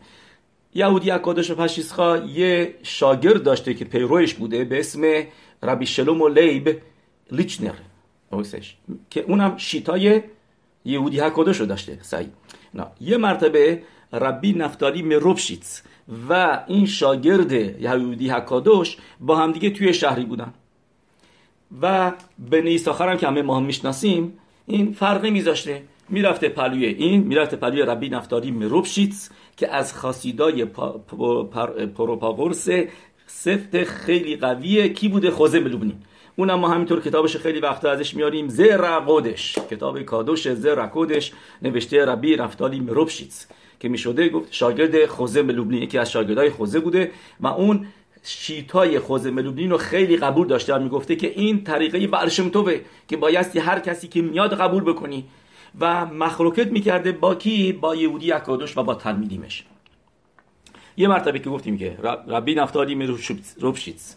یهودی 0.74 1.10
اکادش 1.10 1.50
و 1.50 1.54
پشیسخا 1.54 2.16
یه 2.16 2.74
شاگرد 2.82 3.42
داشته 3.42 3.74
که 3.74 3.84
پیروش 3.84 4.34
بوده 4.34 4.64
به 4.64 4.80
اسم 4.80 5.22
ربی 5.62 5.86
شلوم 5.86 6.20
و 6.22 6.28
لیب 6.28 6.82
لیچنر. 7.32 7.74
که 9.10 9.20
اونم 9.20 9.56
شیتای 9.56 10.22
یهودی 10.84 11.20
رو 11.20 11.66
داشته 11.66 11.98
سعی 12.02 12.26
یه 13.00 13.16
مرتبه 13.16 13.82
ربی 14.12 14.52
نفتالی 14.52 15.02
مروبشیتس 15.02 15.82
و 16.28 16.60
این 16.66 16.86
شاگرد 16.86 17.52
یهودی 17.52 18.28
حکادوش 18.28 18.96
با 19.20 19.36
همدیگه 19.36 19.70
توی 19.70 19.94
شهری 19.94 20.24
بودن. 20.24 20.54
و 21.82 22.12
به 22.50 22.62
نیساخر 22.62 23.08
هم 23.08 23.16
که 23.16 23.26
همه 23.26 23.42
ما 23.42 23.56
هم 23.56 23.62
می‌شناسیم 23.62 24.38
این 24.66 24.92
فرقی 24.92 25.30
میذاشته 25.30 25.82
می‌رفته 26.08 26.48
پلوی 26.48 26.86
این 26.86 27.20
می‌رفته 27.20 27.56
پلوی 27.56 27.82
ربی 27.82 28.08
نفتالی 28.08 28.50
مروبشیتس 28.50 29.30
که 29.56 29.74
از 29.74 29.94
خاصیدای 29.94 30.64
پروپاگورس 31.96 32.68
سفت 33.26 33.84
خیلی 33.84 34.36
قویه. 34.36 34.88
کی 34.88 35.08
بوده؟ 35.08 35.30
خوزه 35.30 35.60
ملوبنی. 35.60 35.96
اونم 36.36 36.54
ما 36.54 36.68
همینطور 36.68 37.00
کتابش 37.00 37.36
خیلی 37.36 37.60
وقتا 37.60 37.90
ازش 37.90 38.14
میاریم. 38.14 38.48
زر 38.48 38.98
قودش. 38.98 39.58
کتاب 39.70 40.02
کادوش 40.02 40.52
زر 40.52 40.86
کودش 40.86 41.32
نوشته 41.62 42.04
ربی 42.04 42.36
رفتالی 42.36 42.80
مروبشیتس. 42.80 43.46
که 43.80 43.88
می‌شده 43.88 44.28
گفت 44.28 44.52
شاگرد 44.52 45.06
خوزه 45.06 45.42
ملوبنی 45.42 45.76
یکی 45.76 45.98
از 45.98 46.10
شاگردای 46.10 46.50
خوزه 46.50 46.80
بوده 46.80 47.10
و 47.40 47.46
اون 47.46 47.86
شیتای 48.22 48.98
خوزه 48.98 49.30
ملوبنین 49.30 49.70
رو 49.70 49.78
خیلی 49.78 50.16
قبول 50.16 50.46
داشته 50.46 50.74
و 50.74 50.78
می‌گفته 50.78 51.16
که 51.16 51.32
این 51.36 51.64
طریقه 51.64 52.06
برشمتوه 52.06 52.80
که 53.08 53.16
بایستی 53.16 53.58
هر 53.58 53.78
کسی 53.78 54.08
که 54.08 54.22
میاد 54.22 54.54
قبول 54.54 54.82
بکنی. 54.82 55.24
و 55.80 56.06
مخلوکت 56.06 56.66
می‌کرده 56.66 57.12
با 57.12 57.34
کی؟ 57.34 57.72
با 57.72 57.96
یهودی 57.96 58.32
اکادوش 58.32 58.78
و 58.78 58.82
با 58.82 58.94
تلمیدیمش. 58.94 59.64
یه 60.96 61.08
مرتبه 61.08 61.38
که 61.38 61.50
گفتیم 61.50 61.78
که 61.78 61.98
ربی 62.28 62.54
نفتالی 62.54 62.94
مروبشیتس 62.94 64.16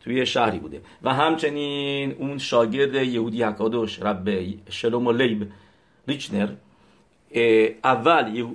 توی 0.00 0.26
شهری 0.26 0.58
بوده. 0.58 0.80
و 1.02 1.14
همچنین 1.14 2.12
اون 2.12 2.38
شاگرد 2.38 2.94
یهودی 2.94 3.42
حکادوش 3.42 4.02
رب 4.02 4.30
شلوم 4.70 5.06
و 5.06 5.12
لیب 5.12 5.48
ریچنر 6.08 6.48
اول 7.84 8.46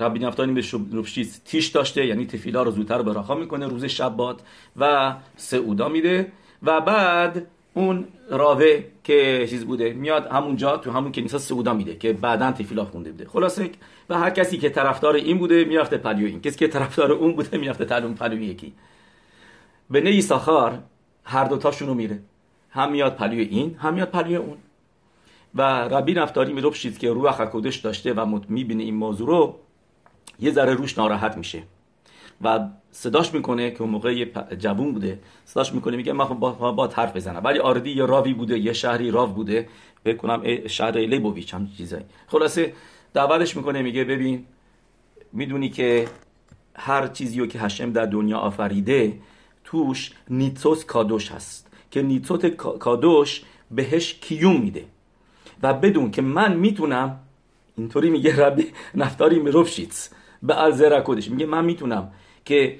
ربی 0.00 0.18
نفتانی 0.18 0.52
به 0.52 0.62
روبشیز 0.92 1.40
تیش 1.44 1.66
داشته 1.66 2.06
یعنی 2.06 2.26
تفیلا 2.26 2.62
رو 2.62 2.70
زودتر 2.70 3.02
براخا 3.02 3.34
می‌کنه 3.34 3.66
روز 3.66 3.84
شبات 3.84 4.40
و 4.76 5.14
סעודה 5.36 5.88
میده 5.88 6.32
و 6.62 6.80
بعد 6.80 7.46
اون 7.74 8.04
רב 8.30 8.66
ه 8.66 8.84
که 9.04 9.46
چیز 9.50 9.64
بوده 9.64 9.92
میاد 9.92 10.26
همونجا 10.26 10.76
تو 10.76 10.90
همون 10.90 11.12
کنیسا 11.12 11.38
סעודה 11.38 11.74
میده 11.74 11.96
که 11.96 12.12
بعدا 12.12 12.52
תפילה 12.52 12.84
خونده 12.84 13.10
بوده. 13.10 13.28
خلاصه 13.28 13.70
و 14.08 14.18
هر 14.18 14.30
کسی 14.30 14.58
که 14.58 14.68
طرفدار 14.68 15.14
این 15.14 15.38
بوده 15.38 15.64
می‌رفته 15.64 15.96
پلیو 15.96 16.26
این. 16.26 16.40
کسی 16.40 16.58
که 16.58 16.68
طرفدار 16.68 17.12
اون 17.12 17.32
بوده 17.32 17.58
می‌رفته 17.58 17.84
تلون 17.84 18.14
پلیو 18.14 18.42
یکی. 18.42 18.72
בני 19.90 20.22
יששכר 20.22 20.78
هر 21.24 21.44
دوتاشون 21.44 21.88
رو 21.88 21.94
میره. 21.94 22.18
هم 22.70 22.92
میاد 22.92 23.16
پلیو 23.16 23.38
این 23.50 23.76
هم 23.78 23.94
میاد 23.94 24.08
پلیو 24.08 24.40
اون. 24.40 24.56
و 25.54 25.62
ربی 25.62 26.14
نفتالی 26.14 26.52
میروپشیتس 26.52 26.98
که 26.98 27.12
רוח 27.12 27.42
הקודש 27.42 27.76
داشته 27.76 28.12
و 28.12 28.40
می‌بینه 28.48 28.82
این 28.82 28.94
موضوع 28.94 29.28
رو 29.28 29.58
یه 30.40 30.50
ذره 30.52 30.74
روش 30.74 30.98
ناراحت 30.98 31.36
میشه. 31.36 31.62
و 32.42 32.68
صداش 32.90 33.34
می‌کنه 33.34 33.70
که 33.70 33.82
اون 33.82 33.90
موقع 33.90 34.24
جوون 34.58 34.92
بوده. 34.92 35.18
صداش 35.44 35.72
می‌کنه 35.72 35.96
میگه 35.96 36.12
من 36.12 36.24
با, 36.24 36.72
با 36.72 36.86
حرف 36.86 37.16
بزنم. 37.16 37.40
ولی 37.44 37.58
آردی 37.58 37.90
یه 37.90 38.06
راوی 38.06 38.34
بوده 38.34 38.58
یه 38.58 38.72
شهری 38.72 39.10
راو 39.10 39.32
بوده. 39.32 39.68
بکنم 40.04 40.66
شهر 40.66 40.90
لیبوویچ 40.90 41.54
هم 41.54 41.68
چیزایی. 41.76 42.04
خلاصه 42.26 42.72
دعوتش 43.14 43.56
می‌کنه 43.56 43.82
میگه 43.82 44.04
ببین 44.04 44.44
می‌دونی 45.32 45.68
که 45.68 46.08
هر 46.76 47.06
چیزی 47.06 47.46
که 47.46 47.58
هشم 47.58 47.92
در 47.92 48.06
دنیا 48.06 48.38
آفریده 48.38 49.18
توش 49.64 50.12
نیتوس 50.30 50.84
کادوش 50.84 51.32
هست. 51.32 51.70
که 51.90 52.02
نیتوت 52.02 52.46
کادوش 52.56 53.42
بهش 53.70 54.14
کیوم 54.14 54.60
میده. 54.60 54.84
و 55.62 55.74
بدون 55.74 56.10
که 56.10 56.22
من 56.22 56.56
می‌تونم 56.56 57.20
اینطوری 57.76 58.10
میگه 58.10 58.36
ربی 58.36 58.66
نفتاری 58.94 59.38
مروفشیتس 59.38 60.10
به 60.44 60.62
الزره 60.62 61.02
کدش 61.04 61.30
میگه 61.30 61.46
من 61.46 61.64
می‌تونم 61.64 62.10
که 62.44 62.78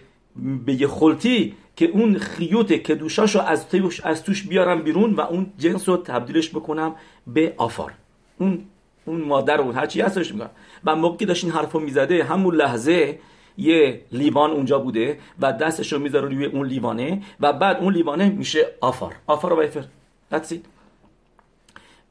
به 0.66 0.80
یه 0.80 0.86
خلطی 0.86 1.54
که 1.76 1.84
اون 1.86 2.18
خیوت 2.18 2.84
که 2.84 2.94
دوشاشو 2.94 3.40
از 3.40 3.68
توش, 3.68 4.00
از 4.00 4.24
توش 4.24 4.42
بیارم 4.42 4.82
بیرون 4.82 5.12
و 5.14 5.20
اون 5.20 5.46
جنس 5.58 5.88
رو 5.88 5.96
تبدیلش 5.96 6.50
بکنم 6.50 6.94
به 7.26 7.54
آفار 7.56 7.92
اون 8.38 8.64
اون 9.04 9.20
مادر 9.20 9.60
اون 9.60 9.74
هرچی 9.74 10.00
هستش 10.00 10.32
میگم 10.32 10.50
و 10.84 10.96
موقعی 10.96 11.18
که 11.18 11.26
داشت 11.26 11.44
این 11.44 11.52
حرفو 11.52 11.80
می‌زده 11.80 12.24
همون 12.24 12.54
لحظه 12.54 13.18
یه 13.58 14.00
لیوان 14.12 14.50
اونجا 14.50 14.78
بوده 14.78 15.18
و 15.40 15.52
دستش 15.52 15.92
رو 15.92 15.98
می‌ذاره 15.98 16.28
روی 16.28 16.44
اون 16.44 16.66
لیوانه 16.66 17.22
و 17.40 17.52
بعد 17.52 17.76
اون 17.76 17.92
لیوانه 17.92 18.28
میشه 18.28 18.66
آفار 18.80 19.14
آفار 19.26 19.52
و 19.52 19.60
ویفر 19.60 19.84
That's 20.32 20.73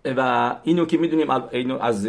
و 0.05 0.55
اینو 0.63 0.85
که 0.85 0.97
می‌دونیم 0.97 1.31
اینو 1.31 1.79
از 1.81 2.05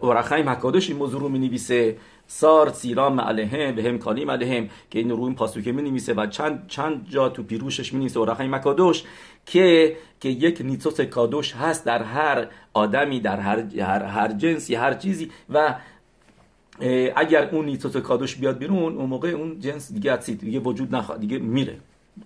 اورخایم 0.00 0.48
حکادش 0.48 0.88
این 0.88 0.98
موضوع 0.98 1.20
رو 1.20 1.28
می‌نویسه. 1.28 1.96
سار 2.26 2.72
سیرام 2.72 3.20
علیهم 3.20 3.74
به 3.74 3.82
هم 3.82 3.98
کالیم 3.98 4.30
علیهم 4.30 4.68
که 4.90 4.98
این 4.98 5.10
رو 5.10 5.22
این 5.22 5.34
پاسوکه 5.34 5.72
می 5.72 5.82
نویسه 5.82 6.14
و 6.14 6.26
چند 6.26 6.64
چند 6.68 7.06
جا 7.08 7.28
تو 7.28 7.42
پیروشش 7.42 7.92
می 7.92 8.00
نویسه 8.00 8.18
اورخایم 8.18 8.54
مکادوش 8.54 9.04
که 9.46 9.96
که 10.20 10.28
یک 10.28 10.60
نیتوس 10.60 11.00
کادوش 11.00 11.52
هست 11.52 11.84
در 11.84 12.02
هر 12.02 12.46
آدمی 12.74 13.20
در 13.20 13.40
هر 13.40 13.64
هر, 13.80 14.02
هر 14.02 14.32
جنسی 14.32 14.74
هر 14.74 14.94
چیزی 14.94 15.30
و 15.50 15.74
اگر 17.16 17.48
اون 17.52 17.64
نیتوت 17.64 17.98
کادوش 17.98 18.36
بیاد 18.36 18.58
بیرون 18.58 18.96
اون 18.96 19.06
موقع 19.06 19.28
اون 19.28 19.60
جنس 19.60 19.92
دیگه 19.92 20.16
دیگه 20.16 20.58
وجود 20.58 20.94
نخواهد 20.94 21.20
دیگه 21.20 21.38
میره. 21.38 21.76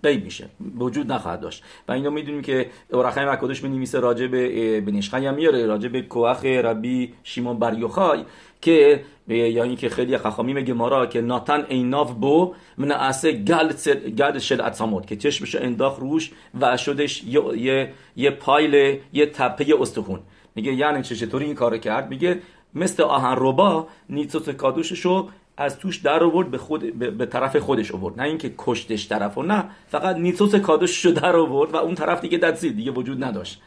غیب 0.03 0.23
میشه 0.23 0.49
وجود 0.77 1.11
نخواهد 1.11 1.39
داشت. 1.39 1.63
و 1.87 1.91
اینو 1.91 2.11
می‌دونیم 2.11 2.41
که 2.41 2.69
اورخای 2.91 3.25
مکادش 3.25 3.63
می 3.63 3.69
نویسه 3.69 3.99
راجع 3.99 4.27
به 4.27 4.81
بنیشخای 4.81 5.25
هم 5.25 5.33
میاره 5.33 5.65
راجع 5.65 5.87
به 5.87 6.01
کوخ 6.01 6.45
ربی 6.45 7.13
شیمون 7.23 7.59
بریوخای 7.59 8.25
که 8.61 9.03
یا 9.27 9.63
اینکه 9.63 9.89
خیلی 9.89 10.17
خخامی 10.17 10.63
گمارا 10.63 11.05
که 11.05 11.21
ناتن 11.21 11.65
ایناف 11.69 12.11
بو 12.11 12.53
من 12.77 12.91
اسه 12.91 13.31
گل 13.31 14.39
شل 14.39 14.61
اتسامود 14.61 15.05
که 15.05 15.15
چشمش 15.15 15.55
انداخ 15.55 15.99
روش 15.99 16.31
و 16.61 16.77
شدش 16.77 17.23
یه 17.23 17.93
یه 18.15 18.31
پایل 18.31 18.99
یه 19.13 19.25
تپه 19.25 19.75
استخون. 19.79 20.19
میگه 20.55 20.73
یعنی 20.73 21.03
چطوری 21.03 21.45
این 21.45 21.55
کارو 21.55 21.77
کرد؟ 21.77 22.09
میگه 22.09 22.39
مثل 22.75 23.03
آهن 23.03 23.35
ربا 23.37 23.87
نیتوت 24.09 24.49
کادوششو 24.49 25.29
از 25.59 25.79
توش 25.79 25.97
در 25.97 26.23
آورد 26.23 26.51
به, 26.51 26.57
خود 26.57 26.99
به, 27.17 27.25
طرف 27.25 27.55
خودش 27.55 27.91
آورد. 27.91 28.21
نه 28.21 28.27
اینکه 28.27 28.53
کشتش 28.57 29.07
طرف 29.07 29.37
و 29.37 29.43
نه. 29.43 29.63
فقط 29.87 30.15
نیتوس 30.15 30.55
کادوش 30.55 31.05
رو 31.05 31.11
در 31.11 31.35
آورد 31.35 31.73
و 31.73 31.75
اون 31.77 31.95
طرف 31.95 32.21
دیگه 32.21 32.37
دستید 32.37 32.75
دیگه 32.75 32.91
وجود 32.91 33.23
نداشت. 33.23 33.61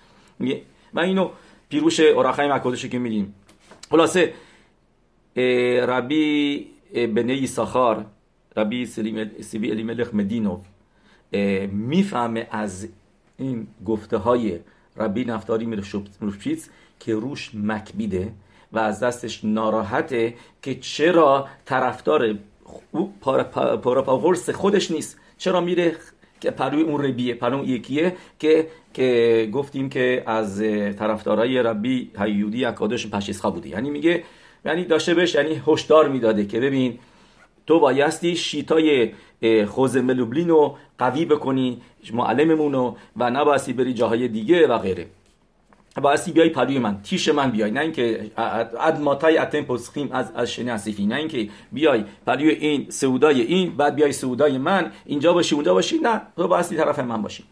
و 0.94 1.00
اینو 1.00 1.30
پیروش 1.68 2.00
اوراخای 2.00 2.52
مکادوشی 2.52 2.88
که 2.88 2.98
میدیم. 2.98 3.34
خلاصه 3.90 4.32
ربی 5.86 6.66
بنی 6.94 7.46
ساخار 7.46 8.06
ربی 8.56 8.86
سیبی 9.40 9.70
الیملخ 9.70 10.14
مدینوف 10.14 10.60
می‌فهمه 11.72 12.48
از 12.50 12.88
این 13.38 13.66
گفته 13.86 14.16
های 14.16 14.58
ربی 14.96 15.24
نفتاری 15.24 15.66
میرشوپچیتس 15.66 16.68
که 17.00 17.14
روش 17.14 17.50
مکبیده. 17.54 18.32
و 18.72 18.78
از 18.78 19.00
دستش 19.00 19.44
ناراحته 19.44 20.34
که 20.62 20.74
چرا 20.74 21.48
طرفدار 21.64 22.38
پاراپاورس 23.82 24.50
خودش 24.50 24.90
نیست. 24.90 25.18
چرا 25.38 25.60
میره 25.60 25.96
که 26.40 26.50
پروی 26.50 26.82
اون 26.82 27.04
ربیه 27.04 27.34
پروی 27.34 27.66
یکیه 27.66 28.16
که 28.38 28.68
که 28.94 29.48
گفتیم 29.52 29.88
که 29.88 30.22
از 30.26 30.58
طرفدارای 30.98 31.62
ربی 31.62 32.10
هیودی 32.18 32.64
اکادش 32.64 33.06
پشیسخا 33.06 33.50
بوده. 33.50 33.68
یعنی 33.68 33.90
میگه 33.90 34.22
یعنی 34.64 34.84
داشته 34.84 35.14
بهش 35.14 35.34
یعنی 35.34 35.62
هشدار 35.66 36.08
می‌داده 36.08 36.46
که 36.46 36.60
ببین 36.60 36.98
تو 37.66 37.80
بایستی 37.80 38.36
شیتای 38.36 39.12
خوز 39.66 39.96
ملوبلین 39.96 40.48
رو 40.48 40.76
قوی 40.98 41.24
بکنی 41.24 41.82
معلممونو 42.12 42.94
و 43.16 43.30
نبایستی 43.30 43.72
بری 43.72 43.94
جاهای 43.94 44.28
دیگه 44.28 44.66
و 44.66 44.78
غیره. 44.78 45.06
بایستی 46.00 46.32
بیای 46.32 46.48
پروی 46.48 46.78
من 46.78 47.02
تیش 47.02 47.28
من 47.28 47.50
بیای. 47.50 47.70
نه 47.70 47.80
اینکه 47.80 48.30
اد 48.80 49.00
ماتای 49.00 49.38
اتم 49.38 49.60
پسخیم 49.62 50.12
از 50.12 50.32
از 50.34 50.50
شنی 50.52 50.70
اسیفی 50.70 51.06
نه 51.06 51.14
اینکه 51.14 51.48
بیای 51.72 52.04
پروی 52.26 52.50
این 52.50 52.90
سعودای 52.90 53.40
این 53.40 53.76
بعد 53.76 53.94
بیای 53.94 54.12
سعودای 54.12 54.58
من. 54.58 54.92
اینجا 55.06 55.32
باشی 55.32 55.54
اونجا 55.54 55.74
باشی. 55.74 55.98
نه 55.98 56.20
تو 56.36 56.48
بایستی 56.48 56.76
طرف 56.76 56.98
من 56.98 57.22
باشی. 57.22 57.44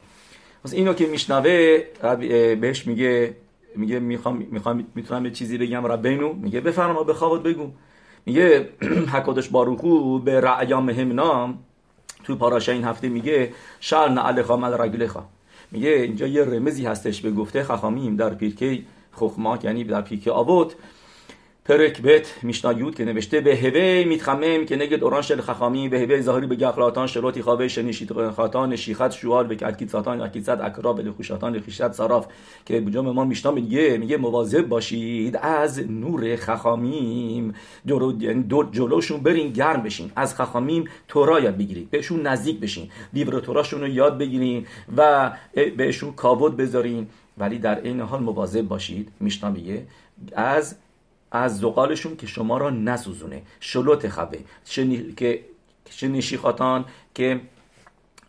پس 0.64 0.72
اینو 0.74 0.92
که 0.92 1.06
میشنوه 1.06 1.84
بهش 2.60 2.86
میگه 2.86 3.36
میگه 3.76 3.98
می‌خوام 3.98 4.46
می‌خوام 4.50 4.86
می‌تونم 4.94 5.24
یه 5.24 5.30
چیزی 5.30 5.58
بگم. 5.58 5.86
ربینو 5.86 6.32
میگه 6.32 6.60
بفرما 6.60 7.02
بخواد 7.02 7.42
بگو. 7.42 7.70
میگه 8.26 8.68
حکادش 9.14 9.48
باروخو 9.48 10.18
به 10.18 10.40
رعیا 10.40 10.80
مهمنام 10.80 11.58
تو 12.24 12.36
پاراشه 12.36 12.72
این 12.72 12.84
هفته 12.84 13.08
میگه 13.08 13.52
شر 13.80 14.08
نعل 14.08 14.42
خامل 14.42 14.72
رگلخا 14.80 15.24
میگه 15.72 15.88
اینجا 15.88 16.26
یه 16.26 16.44
رمزی 16.44 16.86
هستش 16.86 17.20
به 17.20 17.30
گفته 17.30 17.62
خخامیم 17.62 18.16
در 18.16 18.34
پیرکه 18.34 18.82
خخمات 19.12 19.64
یعنی 19.64 19.84
در 19.84 20.02
پیرکه 20.02 20.30
آوت 20.32 20.74
پرک 21.70 22.02
بت 22.02 22.44
میشنایود 22.44 22.94
که 22.94 23.04
نوشته 23.04 23.40
به 23.40 23.56
هوه 23.56 24.04
میتخمم 24.08 24.64
که 24.64 24.76
نگد 24.76 25.04
اوران 25.04 25.22
شل 25.22 25.40
خخامی 25.40 25.88
به 25.88 26.00
هوه 26.00 26.20
ظاهری 26.20 26.46
به 26.46 26.56
گخلاتان 26.56 27.06
شروطی 27.06 27.42
خوابه 27.42 27.68
شنیشید 27.68 28.30
خاتان 28.30 28.76
شیخت 28.76 29.10
شوال 29.10 29.46
به 29.46 29.56
کتکیت 29.56 29.90
ساتان 29.90 30.20
اکیزت 30.20 30.60
اکرا 30.60 30.92
به 30.92 31.02
لخوشاتان 31.02 31.56
لخیشت 31.56 31.92
صراف 31.92 32.26
که 32.66 32.80
بجام 32.80 33.10
ما 33.10 33.24
میشنا 33.24 33.50
میگه 33.50 33.98
میگه 33.98 34.16
مواظب 34.16 34.68
باشید 34.68 35.36
از 35.36 35.90
نور 35.90 36.36
خخامیم 36.36 37.54
دور 38.48 38.68
جلوشون 38.72 39.20
برین 39.20 39.52
گرم 39.52 39.82
بشین 39.82 40.12
از 40.16 40.34
خخامیم 40.34 40.84
تورا 41.08 41.40
بگیرید 41.40 41.90
بهشون 41.90 42.26
نزدیک 42.26 42.60
بشین 42.60 42.90
لیبر 43.12 43.40
توراشون 43.40 43.80
رو 43.80 43.88
یاد 43.88 44.18
بگیرین 44.18 44.66
و 44.96 45.30
بهشون 45.76 46.12
کاود 46.12 46.56
بذارین 46.56 47.06
ولی 47.38 47.58
در 47.58 47.82
این 47.82 48.00
حال 48.00 48.22
مواظب 48.22 48.62
باشید 48.62 49.08
میشنا 49.20 49.50
میگه 49.50 49.86
از 50.32 50.76
از 51.30 51.58
زغالشون 51.58 52.16
که 52.16 52.26
شما 52.26 52.58
را 52.58 52.70
نسوزونه. 52.70 53.42
شلوت 53.60 54.08
خوه 54.08 54.38
شنی... 54.64 55.12
که 55.12 55.44
شنیشیخاتان 55.90 56.84
که 57.14 57.40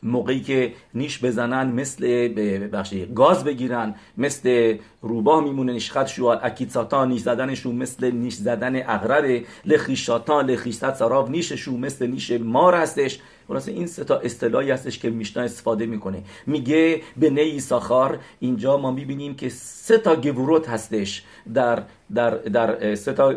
موقعی 0.04 0.42
که 0.42 0.74
نیش 0.94 1.26
بزنن 1.26 1.72
مثل 1.72 2.28
بخشی 2.68 3.06
گاز 3.06 3.44
بگیرن 3.44 3.96
مثل 4.18 4.78
روباه 5.02 5.44
میمونه 5.44 5.74
نشخط 5.74 6.08
شوال 6.08 6.40
اکیتساتان 6.44 7.10
نیش 7.10 7.22
زدنشون 7.22 7.76
مثل 7.76 8.12
نیش 8.12 8.34
زدن 8.34 8.76
اغرب 8.76 9.44
لخیشاتان 9.66 10.50
لخیشت 10.50 10.94
سراف 10.94 11.30
نیششون 11.30 11.80
مثل 11.80 12.08
نیش 12.08 12.32
مار 12.32 12.76
هستش. 12.76 13.20
خلاصه 13.48 13.72
این 13.72 13.88
سه 13.88 14.04
تا 14.04 14.18
اصطلاحی 14.18 14.72
هستش 14.72 15.00
که 15.00 15.10
میشنا 15.10 15.44
استفاده 15.44 15.86
می‌کنه. 15.86 16.24
میگه 16.48 17.02
به 17.18 17.30
نی 17.30 17.60
ساخار 17.60 18.20
اینجا 18.40 18.78
ما 18.78 18.92
می‌بینیم 18.92 19.36
که 19.36 19.50
سه 19.50 19.98
تا 19.98 20.16
گوروت 20.16 20.70
هستش 20.70 21.24
در 21.54 21.84
در 22.16 22.30
در 22.38 22.96
سه 22.96 23.14
تا 23.14 23.36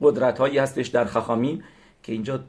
قدرت 0.00 0.38
هایی 0.38 0.58
هستش 0.58 0.86
در 0.86 1.04
خخامیم 1.04 1.64
که 2.02 2.12
اینجا 2.12 2.40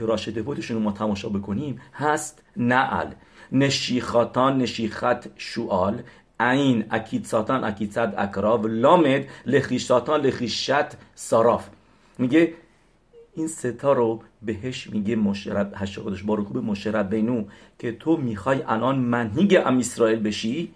که 0.00 0.06
راشده 0.06 0.42
بودشون 0.42 0.76
رو 0.76 0.82
ما 0.82 0.92
تماشا 0.92 1.28
بکنیم 1.28 1.80
هست 1.94 2.42
نعل. 2.56 3.06
نشیخاتان 3.52 4.58
نشیخت 4.58 5.38
شوال 5.38 6.02
عین 6.40 6.84
اکید 6.90 7.24
ساتان 7.24 7.64
اکید 7.64 7.92
صد 7.92 8.14
اکراو. 8.18 8.66
لامد 8.66 9.24
لخیشاتان 9.46 10.20
لخیشت 10.20 10.96
ساراف 11.14 11.68
میگه 12.18 12.54
این 13.34 13.48
ستا 13.48 13.92
رو 13.92 14.20
بهش 14.42 14.90
میگه 14.90 15.16
مشرب 15.16 15.72
هشتادش 15.76 16.22
باروکو 16.22 16.54
به 16.54 16.60
مشرب 16.60 17.10
بینو 17.10 17.44
که 17.78 17.92
تو 17.92 18.16
می‌خوای 18.16 18.62
الان 18.68 18.98
منهیگ 18.98 19.62
ام 19.64 19.78
اسرائیل 19.78 20.18
بشی؟ 20.18 20.74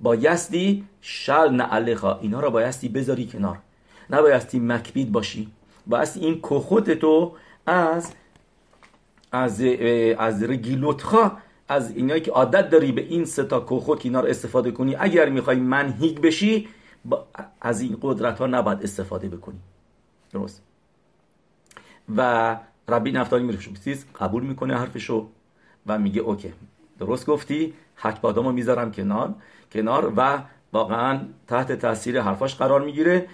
بایستی 0.00 0.84
شل 1.00 1.50
نعلخا 1.50 2.18
اینا 2.18 2.40
رو 2.40 2.50
بایستی 2.50 2.88
بذاری 2.88 3.26
کنار. 3.26 3.58
نبایستی 4.10 4.60
مکبید 4.60 5.12
باشی. 5.12 5.48
بایستی 5.86 6.20
این 6.20 6.40
کخوت 6.42 6.90
تو 6.90 7.32
از 7.66 8.12
از 9.32 9.60
از 10.18 10.42
رگیلوتخا 10.42 11.32
از 11.68 11.96
اینایی 11.96 12.20
که 12.20 12.30
عادت 12.30 12.70
داری 12.70 12.92
به 12.92 13.02
این 13.02 13.24
ستا 13.24 13.60
کوخوت 13.60 14.00
که 14.00 14.08
اینا 14.08 14.20
رو 14.20 14.28
استفاده 14.28 14.70
کنی. 14.70 14.96
اگر 14.96 15.28
می‌خوای 15.28 15.56
منهیگ 15.56 16.20
بشی 16.20 16.68
از 17.60 17.80
این 17.80 17.98
قدرت 18.02 18.38
ها 18.38 18.46
نباید 18.46 18.82
استفاده 18.82 19.28
بکنی. 19.28 19.58
درست؟ 20.32 20.62
و 22.16 22.56
ربی 22.88 23.12
نفتالی 23.12 23.44
میره 23.44 23.58
قبول 24.20 24.42
می‌کنه 24.42 24.78
حرفشو 24.78 25.28
و 25.86 25.98
میگه 25.98 26.20
اوکی. 26.20 26.52
درست 26.98 27.26
گفتی. 27.26 27.74
حک 27.96 28.20
بادامو 28.20 28.52
می‌ذارم 28.52 28.92
کنار 28.92 29.34
کنار 29.72 30.12
و 30.16 30.38
واقعا 30.72 31.20
تحت 31.46 31.72
تاثیر 31.72 32.20
حرفاش 32.20 32.54
قرار 32.54 32.80
می‌گیره. 32.80 33.28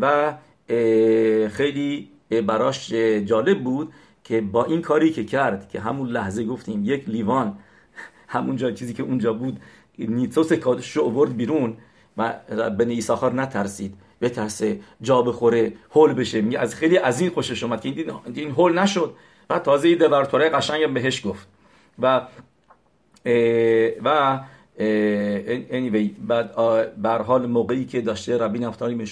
و 0.00 0.34
خیلی 1.48 2.08
براش 2.46 2.92
جالب 3.24 3.64
بود 3.64 3.92
که 4.28 4.40
با 4.40 4.64
این 4.64 4.82
کاری 4.82 5.10
که 5.10 5.24
کرد 5.24 5.68
که 5.68 5.80
همون 5.80 6.08
لحظه 6.08 6.44
گفتیم 6.44 6.84
یک 6.84 7.08
لیوان 7.08 7.58
همونجا 8.28 8.70
چیزی 8.70 8.94
که 8.94 9.02
اونجا 9.02 9.32
بود 9.32 9.60
نیتوس 9.98 10.52
کادش 10.52 10.96
آورد 10.96 11.36
بیرون 11.36 11.76
و 12.16 12.34
بنی 12.78 12.94
ایساخار 12.94 13.34
نترسید. 13.34 13.94
بترسه 14.20 14.80
جا 15.02 15.22
بخوره 15.22 15.72
هول 15.90 16.12
بشه. 16.12 16.40
میگه 16.40 16.58
از 16.58 16.74
خیلی 16.74 16.98
از 16.98 17.20
این 17.20 17.30
خوشش 17.30 17.62
اومد 17.62 17.80
که 17.80 17.88
این, 17.88 18.12
این 18.34 18.50
هول 18.50 18.78
نشد. 18.78 19.14
و 19.50 19.58
تازه 19.58 19.94
دورتوره 19.94 20.48
قشنگ 20.48 20.94
بهش 20.94 21.26
گفت. 21.26 21.48
و 21.98 22.26
و 24.04 24.40
anyway 25.70 26.10
بعد 26.26 26.52
بر 27.02 27.22
حال 27.22 27.46
موقعی 27.46 27.84
که 27.84 28.00
داشته 28.00 28.38
ربی 28.38 28.58
نفتاری 28.58 29.06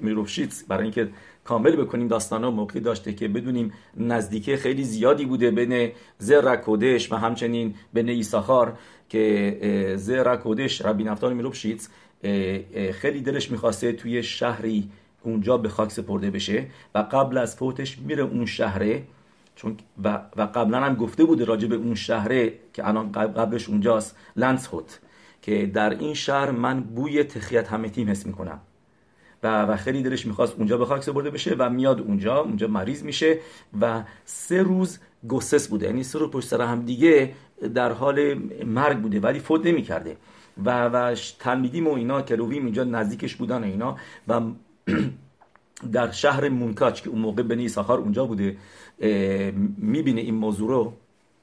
میروفشیتس 0.00 0.64
برای 0.64 0.82
اینکه 0.82 1.08
کامل 1.46 1.76
بکنیم. 1.76 2.08
داستان 2.08 2.44
ها 2.44 2.50
موقعی 2.50 2.80
داشته 2.80 3.12
که 3.12 3.28
بدونیم 3.28 3.72
نزدیکی 3.96 4.56
خیلی 4.56 4.84
زیادی 4.84 5.24
بوده 5.24 5.50
بین 5.50 5.92
زر 6.18 6.56
کودش 6.56 7.12
و 7.12 7.16
همچنین 7.16 7.74
بین 7.92 8.08
ایساخار 8.08 8.78
که 9.08 9.94
زر 9.98 10.36
کودش 10.36 10.82
ربی 10.82 11.04
نفتاری 11.04 11.34
میروفشیتس 11.34 11.88
خیلی 12.92 13.20
دلش 13.20 13.50
می‌خواسته 13.50 13.92
توی 13.92 14.22
شهری 14.22 14.90
اونجا 15.22 15.56
به 15.58 15.68
خاک 15.68 15.90
سپرده 15.90 16.30
بشه 16.30 16.66
و 16.94 16.98
قبل 16.98 17.38
از 17.38 17.56
فوتش 17.56 17.98
میره 17.98 18.22
اون 18.22 18.46
شهره. 18.46 19.02
چون 19.56 19.76
و, 20.04 20.22
و 20.36 20.42
قبلا 20.42 20.80
هم 20.80 20.94
گفته 20.94 21.24
بوده 21.24 21.44
راجع 21.44 21.68
به 21.68 21.76
اون 21.76 21.94
شهره 21.94 22.52
که 22.72 22.88
الان 22.88 23.12
قبلش 23.12 23.68
اونجاست 23.68 24.16
لنس 24.36 24.68
هوت 24.68 25.00
که 25.42 25.66
در 25.66 25.90
این 25.90 26.14
شهر 26.14 26.50
من 26.50 26.80
بوی 26.80 27.24
تخیت 27.24 27.68
همه 27.68 27.88
تیم 27.88 28.08
حس 28.08 28.26
می‌کنم. 28.26 28.60
و 29.46 29.62
و 29.62 29.76
خیلی 29.76 30.02
دلش 30.02 30.26
می‌خواست 30.26 30.54
اونجا 30.58 30.76
به 30.78 30.84
خاک 30.84 31.02
سپرده 31.02 31.30
بشه 31.30 31.54
و 31.58 31.70
میاد 31.70 32.00
اونجا 32.00 32.40
اونجا 32.40 32.66
مریض 32.66 33.02
میشه 33.02 33.38
و 33.80 34.02
سه 34.24 34.62
روز 34.62 34.98
گسس 35.28 35.68
بوده. 35.68 35.86
یعنی 35.86 36.02
سه 36.02 36.18
روز 36.18 36.30
پشت 36.30 36.48
سر 36.48 36.60
هم 36.60 36.82
دیگه 36.82 37.32
در 37.74 37.92
حال 37.92 38.34
مرگ 38.64 38.98
بوده 38.98 39.20
ولی 39.20 39.38
فوت 39.38 39.66
نمی‌کرده. 39.66 40.16
و 40.64 40.88
و 40.88 41.14
تلمیدیم 41.38 41.86
و 41.86 41.94
اینا 41.94 42.22
که 42.22 42.36
رویم 42.36 42.64
اینجا 42.64 42.84
نزدیکش 42.84 43.36
بودن 43.36 43.64
و 43.64 43.66
اینا. 43.66 43.96
و 44.28 44.40
در 45.92 46.10
شهر 46.10 46.48
مونکاچ 46.48 47.02
که 47.02 47.10
اون 47.10 47.18
موقع 47.18 47.42
بنی 47.42 47.68
ساخار 47.68 47.98
اونجا 47.98 48.26
بوده 48.26 48.56
می‌بینه 49.78 50.20
این 50.20 50.34
موضوع 50.34 50.68
رو 50.68 50.92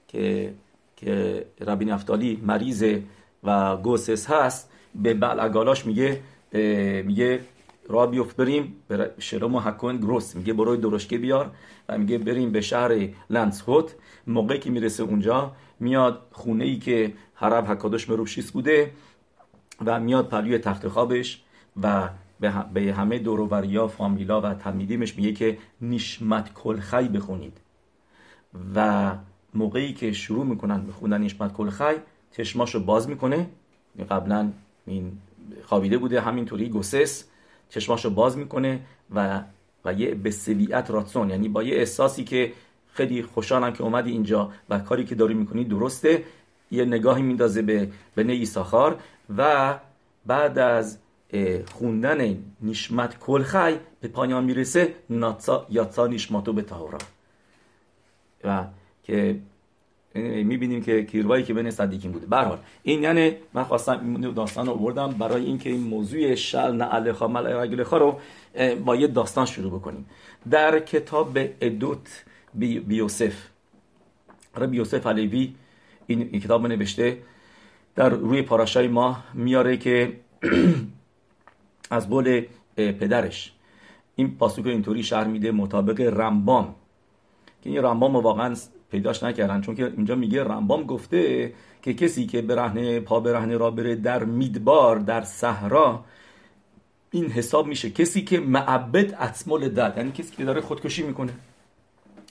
که 0.08 0.54
که 0.96 1.46
ربی 1.68 1.86
نفتالی 1.86 2.40
مریض 2.44 2.86
و 3.44 3.78
گوسس 3.78 4.30
هست. 4.30 4.70
به 4.96 5.14
بلعگالاش 5.14 5.86
میگه 5.86 6.22
میگه 7.06 7.40
را 7.90 8.08
بیفت 8.08 8.36
بریم. 8.36 8.76
شرم 9.20 9.58
حکون 9.58 9.98
گروس. 9.98 10.36
میگه 10.36 10.54
بروی 10.54 10.78
درشکه 10.78 11.18
بیار. 11.18 11.52
و 11.90 11.98
میگه 11.98 12.18
بریم 12.18 12.52
به 12.52 12.62
شهر 12.62 13.10
لنسخوت 13.30 13.96
موقعی 14.28 14.60
که 14.60 14.70
می‌رسه 14.70 15.04
اونجا 15.04 15.52
میاد 15.80 16.28
خونه 16.32 16.64
ای 16.64 16.80
که 16.80 17.14
حرب 17.36 17.66
حکادش 17.66 18.10
مروشیس 18.10 18.52
بوده 18.52 18.92
و 19.86 20.00
میاد 20.00 20.30
پلوی 20.30 20.58
تخت 20.58 20.88
خوابش 20.88 21.44
و 21.84 22.10
به 22.74 22.94
همه 22.94 23.20
دورووریا 23.20 23.88
فامیلا 23.88 24.42
و 24.42 24.54
تلمیدیمش 24.54 25.16
میگه 25.18 25.34
که 25.34 25.58
نشمت 25.82 26.54
کلخی 26.54 27.08
بخونید. 27.08 27.58
و 28.76 29.12
موقعی 29.54 29.94
که 29.94 30.12
شروع 30.12 30.46
می‌کنن 30.46 30.82
به 30.82 30.92
خوندن 30.92 31.22
نشمت 31.22 31.54
کلخی 31.54 31.96
چشماشو 32.32 32.80
باز 32.80 33.10
می‌کنه. 33.10 33.50
قبلا 34.10 34.52
این 34.86 35.12
خوابیده 35.64 35.98
بوده. 35.98 36.22
همینطوری 36.22 36.70
گسس. 36.70 37.24
چشماشو 37.74 38.10
باز 38.10 38.38
می‌کنه 38.38 38.80
و 39.16 39.42
و 39.86 39.94
یه 39.94 40.16
به 40.16 40.32
سویت 40.32 40.92
راتسون. 40.92 41.30
یعنی 41.30 41.50
با 41.50 41.64
یه 41.64 41.76
احساسی 41.76 42.24
که 42.24 42.54
خیلی 42.94 43.24
خوشحالم 43.24 43.74
که 43.74 43.84
اومدی 43.84 44.12
اینجا 44.12 44.52
و 44.70 44.80
کاری 44.80 45.06
که 45.06 45.16
داری 45.16 45.34
می‌کنی 45.34 45.64
درسته. 45.66 46.24
یه 46.72 46.86
نگاهی 46.86 47.22
میندازه 47.22 47.62
به 47.62 47.90
به 48.16 48.24
نی 48.24 48.46
ساخار 48.46 49.00
و 49.38 49.80
بعد 50.26 50.60
از 50.60 50.98
خوندن 51.72 52.38
نشمت 52.62 53.20
کلخی 53.20 53.80
به 54.02 54.08
پایان 54.08 54.44
می‌رسه 54.44 54.96
ناتسا 55.10 55.68
یاتسا 55.70 56.08
نشماتو 56.08 56.54
به 56.54 56.62
تاورا 56.62 56.98
و 58.44 58.66
که 59.04 59.40
می‌بینیم 60.16 60.82
که 60.82 61.04
کیروایی 61.04 61.44
که 61.44 61.54
بین 61.54 61.72
صدیکین 61.72 62.12
بوده. 62.12 62.26
برحال 62.26 62.58
این 62.84 63.04
یعنی 63.04 63.32
من 63.54 63.64
خواستم 63.64 64.16
این 64.16 64.34
داستان 64.34 64.66
رو 64.66 64.76
بردم 64.76 65.08
برای 65.08 65.46
اینکه 65.46 65.70
این 65.70 65.82
موضوع 65.82 66.36
شل 66.36 66.72
نعلخا 66.72 67.28
ملعگلخا 67.28 67.98
رو 67.98 68.20
با 68.86 68.96
یه 68.96 69.08
داستان 69.08 69.46
شروع 69.46 69.80
بکنیم. 69.80 70.06
در 70.50 70.80
کتاب 70.80 71.38
ادوت 71.62 72.24
بیوسف 72.88 73.34
رب 74.58 74.74
یوسف 74.74 75.08
علیوی 75.08 75.56
این, 76.08 76.30
این 76.32 76.42
کتاب 76.42 76.68
نوشته 76.68 77.18
در 77.96 78.10
روی 78.10 78.42
پاراشای 78.42 78.88
ما 78.88 79.18
میاره 79.34 79.78
که 79.78 80.14
از 81.92 82.10
قول 82.10 82.42
پدرش. 82.76 83.54
این 84.16 84.36
پاسوک 84.38 84.68
اینطوری 84.68 85.04
شهر 85.04 85.24
میده 85.24 85.52
مطابق 85.52 86.02
رمبام 86.02 86.76
که 87.64 87.70
این 87.70 87.84
رمبام 87.84 88.16
واقعا 88.16 88.56
پیداش 88.94 89.24
نکردن. 89.24 89.62
چون 89.62 89.76
که 89.76 89.86
اینجا 89.98 90.16
میگه 90.16 90.44
رمبام 90.44 90.84
گفته 90.84 91.54
که 91.82 91.94
کسی 91.94 92.26
که 92.26 92.42
برهنه 92.42 93.00
پا 93.00 93.20
برهنه 93.20 93.58
را 93.58 93.72
بره 93.72 93.96
در 93.96 94.24
میدبار 94.24 95.00
در 95.00 95.22
صحرا 95.22 96.06
این 97.12 97.26
حساب 97.26 97.68
میشه 97.68 97.90
کسی 97.90 98.22
که 98.22 98.40
معبد 98.40 99.14
اتمال 99.22 99.70
دد 99.70 99.94
یعنی 99.98 100.12
کسی 100.12 100.36
که 100.36 100.46
داره 100.46 100.62
خودکشی 100.62 101.04
می‌کنه. 101.04 101.34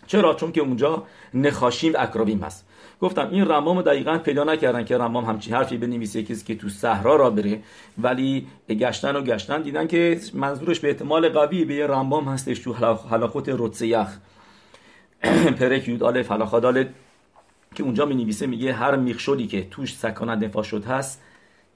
چرا؟ 0.07 0.35
چون 0.35 0.53
که 0.53 0.61
اونجا 0.61 1.03
نخاشیم 1.35 1.93
اکرابیم 1.99 2.39
هست. 2.39 2.67
گفتم 3.01 3.29
این 3.31 3.49
رمام 3.49 3.83
دقیقا 3.83 4.19
پیدا 4.19 4.45
نکردن 4.45 4.85
که 4.85 4.99
رمام 4.99 5.25
همچین 5.25 5.55
حرفی 5.55 5.77
بنویسه 5.77 6.23
کسی 6.23 6.45
که 6.45 6.55
تو 6.55 6.69
صحرا 6.69 7.17
را 7.17 7.31
بره. 7.31 7.63
ولی 7.99 8.47
گشتن 8.69 9.17
و 9.17 9.23
گشتن 9.23 9.63
دیدن 9.63 9.87
که 9.87 10.21
منظورش 10.35 10.81
به 10.81 10.89
احتمال 10.89 11.29
قوی 11.29 11.65
به 11.65 11.75
یه 11.75 11.87
رمام 11.87 12.25
هستش 12.25 12.59
تو 12.59 12.73
حلاخوت 13.11 13.49
رتسیخ 13.49 14.09
پرک 15.59 15.89
یود 15.89 16.17
حلاخات 16.17 16.87
که 17.75 17.83
اونجا 17.83 18.07
می 18.07 18.15
نویسه 18.15 18.47
میگه 18.47 18.73
هر 18.73 18.97
میخشولی 18.97 19.47
که 19.47 19.67
توش 19.71 19.95
سکانت 19.95 20.43
نفا 20.43 20.63
شد 20.63 20.85
هست 20.85 21.23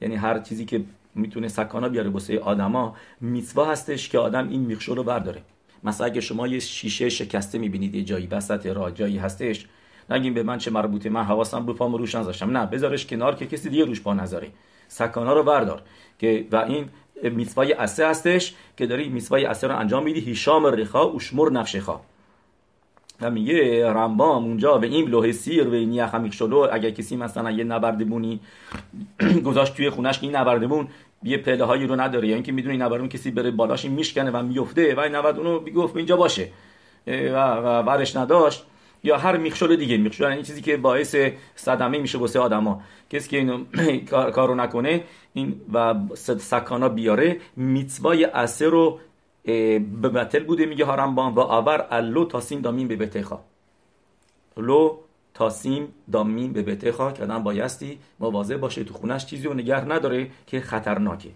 یعنی 0.01 0.15
هر 0.15 0.39
چیزی 0.39 0.65
که 0.65 0.85
می‌تونه 1.15 1.49
سکانا 1.49 1.89
بیاره 1.89 2.11
بسه 2.11 2.39
آدما 2.39 2.97
میتوا 3.21 3.65
هستش 3.65 4.09
که 4.09 4.19
آدم 4.19 4.49
این 4.49 4.61
میخشول 4.61 4.97
رو 4.97 5.03
برداره. 5.03 5.43
مثلا 5.85 6.07
اگه 6.07 6.21
شما 6.21 6.47
یه 6.47 6.59
شیشه 6.59 7.09
شکسته 7.09 7.59
می‌بینید 7.59 7.95
یه 7.95 8.03
جایی 8.03 8.27
وسط 8.27 8.67
راه 8.67 8.93
جایی 8.93 9.19
هستش 9.19 9.67
نگیم 10.11 10.35
به 10.35 10.43
من 10.43 10.59
چه 10.59 10.71
مربوطه 10.71 11.11
من 11.11 11.23
حواسم 11.23 11.67
به 11.67 11.73
پام 11.73 11.95
روش 11.95 12.15
نذاشتم. 12.15 12.57
نه 12.57 12.67
بذارش 12.67 13.07
کنار 13.07 13.35
که 13.35 13.47
کسی 13.47 13.71
دیگه 13.71 13.85
روش 13.85 14.01
پا 14.01 14.15
نذاره. 14.15 14.49
سکانا 14.89 15.33
رو 15.33 15.43
بردار. 15.43 15.83
که 16.19 16.47
و 16.53 16.57
این 16.57 16.89
میتوای 17.23 17.73
اسه 17.73 18.09
هستش 18.09 18.55
که 18.77 18.87
داری 18.87 19.09
میتوای 19.09 19.45
اسه 19.45 19.67
رو 19.67 19.77
انجام 19.77 20.05
میدی. 20.05 20.21
هیشام 20.21 20.67
رخا 20.67 21.03
اوشمر 21.03 21.51
نفشخا. 21.51 22.01
و 23.21 23.31
میگه 23.31 23.87
رمبام 23.91 24.45
اونجا 24.45 24.79
به 24.79 24.87
این 24.87 25.09
لوح 25.09 25.33
سیر 25.33 25.69
و 25.69 25.73
این 25.73 26.07
خمیق 26.07 26.33
شلو 26.33 26.69
اگر 26.73 26.91
کسی 26.91 27.17
مثلا 27.17 27.51
یه 27.51 27.65
نبردمونی 27.65 28.41
گذاشت 29.47 29.77
توی 29.77 29.91
خونش 29.91 30.19
این 30.23 30.37
نبردمون 30.37 30.89
یه 31.23 31.37
پله 31.37 31.65
هایی 31.65 31.87
رو 31.87 32.01
نداره. 32.01 32.29
یا 32.29 32.35
اینکه 32.35 32.53
می‌دونه 32.53 32.73
این 32.73 32.83
نبردمون 32.83 33.09
کسی 33.09 33.31
بره 33.31 33.51
بالاش 33.51 33.85
میشکنه 33.85 34.31
و 34.31 34.43
میفته 34.43 34.95
و 34.95 35.01
این 35.01 35.15
نبردمون 35.15 35.47
رو 35.47 35.91
اینجا 35.97 36.17
باشه. 36.17 36.49
و, 37.07 37.55
و 37.55 37.83
برش 37.83 38.17
نداشت. 38.17 38.65
یا 39.05 39.17
هر 39.17 39.37
میخشل 39.37 39.77
دیگه 39.77 39.97
میخشل 39.97 40.25
این 40.25 40.43
چیزی 40.43 40.61
که 40.61 40.77
باعث 40.77 41.17
صدمه 41.55 41.99
میشه 41.99 42.19
واسه 42.19 42.41
آدما. 42.41 42.83
کسی 43.11 43.29
که 43.29 43.37
اینو 43.37 43.65
کارو 44.37 44.55
نکنه 44.55 45.05
این 45.35 45.61
و 45.73 45.95
سکانا 46.39 46.89
بیاره 46.89 47.37
میتوای 47.57 48.25
اسه 48.25 48.67
رو 48.67 48.99
به 49.47 50.09
بطل 50.09 50.45
بوده 50.45 50.67
میگه 50.67 50.85
هارمبان 50.85 51.35
و 51.35 51.41
آور 51.41 51.87
الو 51.91 52.25
تاسیم 52.25 52.61
دامین 52.61 52.89
به 52.89 52.97
بتخا. 52.97 53.41
لو 54.57 54.97
تاسیم 55.35 55.95
دامین 56.13 56.53
به 56.53 56.63
بتخا 56.63 57.13
که 57.13 57.23
آدم 57.23 57.43
بایستی 57.43 57.99
مواظب 58.21 58.57
باشه 58.57 58.85
تو 58.85 58.95
خونش 58.95 59.27
چیزی 59.27 59.47
رو 59.47 59.55
نگه 59.55 59.85
نداره 59.85 60.31
که 60.47 60.61
خطرناکه. 60.61 61.29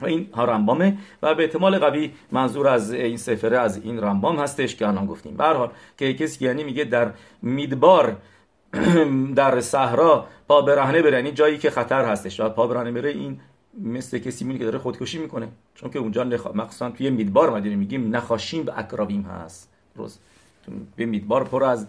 و 0.00 0.06
این 0.06 0.28
ها 0.34 0.44
و 1.22 1.34
به 1.34 1.42
احتمال 1.42 1.78
قوی 1.78 2.10
منظور 2.32 2.68
از 2.68 2.92
این 2.92 3.16
سفره 3.16 3.58
از 3.58 3.84
این 3.84 4.00
رمبام 4.00 4.38
هستش 4.38 4.76
که 4.76 4.88
الان 4.88 5.06
گفتیم. 5.06 5.36
به 5.36 5.70
که 5.98 6.14
کسی 6.14 6.44
یعنی 6.44 6.64
میگه 6.64 6.84
در 6.84 7.10
میدبار 7.42 8.16
در 9.36 9.60
صحرا 9.60 10.26
پا 10.48 10.62
برهنه 10.62 11.02
بره 11.02 11.16
یعنی 11.16 11.32
جایی 11.32 11.58
که 11.58 11.70
خطر 11.70 12.04
هستش 12.04 12.40
و 12.40 12.48
پا 12.48 12.66
برهنه 12.66 12.92
بره 12.92 13.10
این 13.10 13.40
مثل 13.82 14.18
کسی 14.18 14.44
میونه 14.44 14.58
که 14.58 14.64
داره 14.64 14.78
خودکشی 14.78 15.18
می‌کنه. 15.18 15.48
چون 15.74 15.90
که 15.90 15.98
اونجا 15.98 16.24
نخ... 16.24 16.46
مخصوصا 16.46 16.90
توی 16.90 17.10
میدبار 17.10 17.50
ما 17.50 17.58
میگیم 17.58 18.16
نخاشیم 18.16 18.62
به 18.62 18.78
اکرابیم 18.78 19.22
هست. 19.22 19.70
درست. 19.96 20.20
به 20.96 21.06
میدبار 21.06 21.44
پر 21.44 21.64
از 21.64 21.86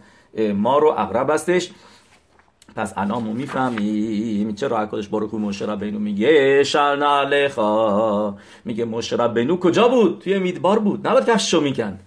مار 0.54 0.84
و 0.84 0.88
اقرب 0.88 1.30
هستش. 1.30 1.72
پس 2.76 2.94
الان 2.98 3.24
ما 3.24 3.34
می‌فهمیم 3.34 4.56
چرا 4.56 4.82
حکادش 4.82 5.08
بارکو 5.08 5.40
مشرب 5.40 5.80
بینو 5.80 6.00
میگه 6.00 6.64
شلنا 6.64 7.20
علیخا 7.20 8.38
میگه 8.66 8.86
مشرب 8.86 9.34
بینو 9.34 9.58
کجا 9.58 9.88
بود؟ 9.88 10.20
توی 10.20 10.40
میدبار 10.40 10.80
بود. 10.80 11.08
نباید 11.08 11.26
کفششو 11.26 11.62
می‌کند. 11.62 12.00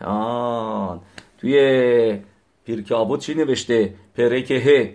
آه. 0.00 1.02
توی 1.38 2.18
پیرک 2.64 2.92
آبود 2.92 3.20
چی 3.20 3.34
نوشته؟ 3.34 3.94
پرکه. 4.16 4.94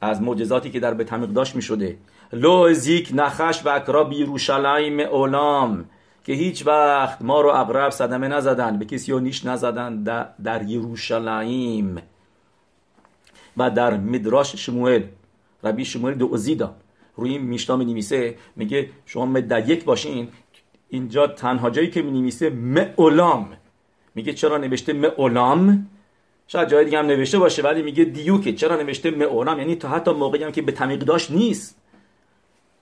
از 0.00 0.22
معجزاتی 0.22 0.70
که 0.70 0.80
در 0.80 0.94
به 0.94 1.04
داشت 1.04 1.56
می‌شده. 1.56 1.96
لو 2.32 2.72
زیک 2.72 3.10
نخش 3.14 3.66
و 3.66 3.68
اکراب 3.68 4.12
یروشلایم 4.12 5.00
اولام 5.00 5.84
که 6.24 6.32
هیچ 6.32 6.66
وقت 6.66 7.22
ما 7.22 7.40
رو 7.40 7.48
اقرب 7.48 7.90
صدمه 7.90 8.28
نزدن 8.28 8.78
به 8.78 8.84
کسی 8.84 9.20
نیش 9.20 9.46
نزدن 9.46 10.02
در 10.42 10.62
یروشلایم. 10.62 12.02
و 13.56 13.70
در 13.70 13.96
مدراش 13.96 14.56
شموئل 14.56 15.02
ربی 15.64 15.84
شموئل 15.84 16.14
دو 16.14 16.34
ازیدا 16.34 16.74
روی 17.16 17.30
این 17.30 17.42
میشنا 17.42 17.76
می 17.76 18.04
میگه 18.56 18.88
شما 19.06 19.26
مدیک 19.26 19.84
باشین 19.84 20.28
اینجا 20.88 21.26
تنها 21.26 21.70
جایی 21.70 21.90
که 21.90 22.02
می 22.02 22.32
معلام 22.50 23.48
میگه 24.14 24.32
چرا 24.32 24.58
نوشته 24.58 24.92
معلام 24.92 25.88
شاید 26.46 26.68
جای 26.68 26.84
دیگه 26.84 26.98
هم 26.98 27.06
نوشته 27.06 27.38
باشه 27.38 27.62
ولی 27.62 27.82
میگه 27.82 28.04
دیوکه 28.04 28.52
چرا 28.52 28.76
نوشته 28.76 29.10
معلام 29.10 29.58
یعنی 29.58 29.74
تا 29.74 29.88
حتی 29.88 30.12
موقعی 30.12 30.44
هم 30.44 30.52
که 30.52 30.62
به 30.62 30.72
تمیق 30.72 31.00
داشت 31.00 31.30
نیست. 31.30 31.81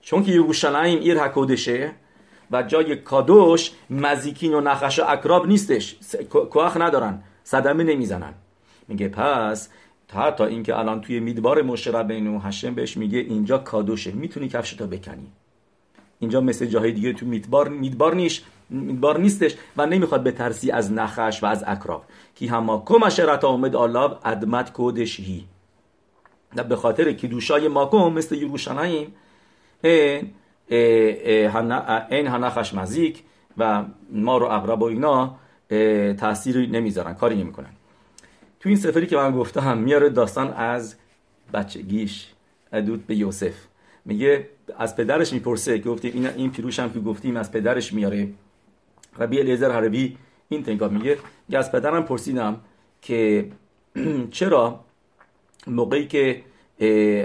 چون 0.01 0.23
که 0.23 0.31
یروشلایم 0.31 0.99
ایر 0.99 1.19
حکودشه 1.19 1.91
و 2.51 2.63
جای 2.63 2.95
کادوش 2.95 3.71
مزیکین 3.89 4.53
و 4.53 4.61
نخش 4.61 4.99
و 4.99 5.03
اکراب 5.07 5.47
نیستش. 5.47 5.95
کوخ 6.29 6.77
ندارن. 6.77 7.23
صدمه 7.43 7.83
نمی‌زنن. 7.83 8.33
میگه 8.87 9.07
پس 9.07 9.69
تا 10.07 10.31
تا 10.31 10.45
اینکه 10.45 10.77
الان 10.77 11.01
توی 11.01 11.19
میدبار 11.19 11.61
مشرب 11.61 12.07
بین 12.07 12.27
و 12.27 12.39
هشم 12.39 12.75
بهش 12.75 12.97
میگه 12.97 13.19
اینجا 13.19 13.57
کادوشه. 13.57 14.11
می‌تونی 14.11 14.49
کفشتو 14.49 14.87
بکنی. 14.87 15.27
اینجا 16.19 16.41
مثل 16.41 16.65
جاهای 16.65 16.91
دیگه 16.91 17.13
تو 17.13 17.25
میدبار 17.25 17.69
میدبار 17.69 18.15
نیش 18.15 18.41
میدبار 18.69 19.19
نیستش 19.19 19.55
و 19.77 19.85
نمی‌خواد 19.85 20.23
به 20.23 20.31
ترسی 20.31 20.71
از 20.71 20.91
نخش 20.91 21.43
و 21.43 21.45
از 21.45 21.63
اکراب. 21.67 22.03
کی 22.35 22.47
هما 22.47 22.83
کم 22.85 23.09
شرط 23.09 23.43
آمد 23.43 23.75
آلاب 23.75 24.21
ادمت 24.25 24.73
کودشهی 24.73 25.45
به 26.69 26.75
خاطر 26.75 27.11
کدوشای 27.11 27.67
ماکم 27.67 28.13
مثل 28.13 28.35
یروشلایم 28.35 29.13
این 29.83 30.31
این 32.11 32.27
هنخش 32.27 32.73
مزیک 32.73 33.23
و 33.57 33.83
ما 34.11 34.37
رو 34.37 34.45
اقرب 34.45 34.81
و 34.81 34.85
اینا 34.85 35.35
تأثیری 36.13 36.67
نمی‌ذارن 36.67 37.13
کاری 37.13 37.35
نمی‌کنن. 37.35 37.69
تو 38.59 38.69
این 38.69 38.77
سفری 38.77 39.07
که 39.07 39.15
من 39.17 39.31
گفتم 39.31 39.77
میاره 39.77 40.09
داستان 40.09 40.53
از 40.53 40.95
بچگیش. 41.53 42.27
ادود 42.73 43.07
به 43.07 43.15
یوسف. 43.15 43.53
میگه 44.05 44.47
از 44.77 44.95
پدرش 44.95 45.33
می‌پرسه 45.33 45.79
که 45.79 45.89
گفتیم 45.89 46.11
این 46.13 46.27
این 46.27 46.51
پیروش 46.51 46.79
هم 46.79 46.93
که 46.93 46.99
گفتیم 46.99 47.37
از 47.37 47.51
پدرش 47.51 47.93
میاره. 47.93 48.27
ربی 49.19 49.39
الیزر 49.39 49.71
حربی 49.71 50.17
این 50.49 50.63
تنگا 50.63 50.87
میگه 50.87 51.17
از 51.53 51.71
پدرم 51.71 52.03
پرسیدم 52.03 52.59
که 53.01 53.47
چرا 54.31 54.79
موقعی 55.67 56.07
که 56.07 56.41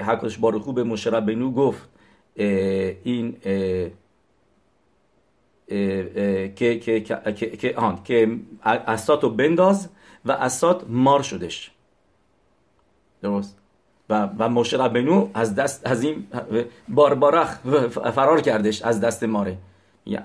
حقش 0.02 0.38
بارخو 0.38 0.72
به 0.72 0.84
مشرب 0.84 1.26
بنو 1.26 1.50
گفت 1.50 1.88
این 2.36 3.36
که 6.54 6.80
که 6.80 7.00
که 7.58 7.74
آن 7.76 7.98
که 8.04 8.38
بنداز 9.36 9.88
و 10.24 10.32
اسات 10.32 10.84
مار 10.88 11.22
شدش. 11.22 11.70
درست؟ 13.22 13.58
و 14.10 14.28
و 14.38 14.48
مشه 14.48 14.76
ربنو 14.76 15.28
از 15.34 15.54
دست 15.54 15.86
از 15.86 16.02
این 16.04 16.26
باربارخ 16.88 17.58
فرار 17.88 18.40
کردش 18.40 18.82
از 18.82 19.00
دست 19.00 19.24
ماره. 19.24 19.56
یه 20.06 20.22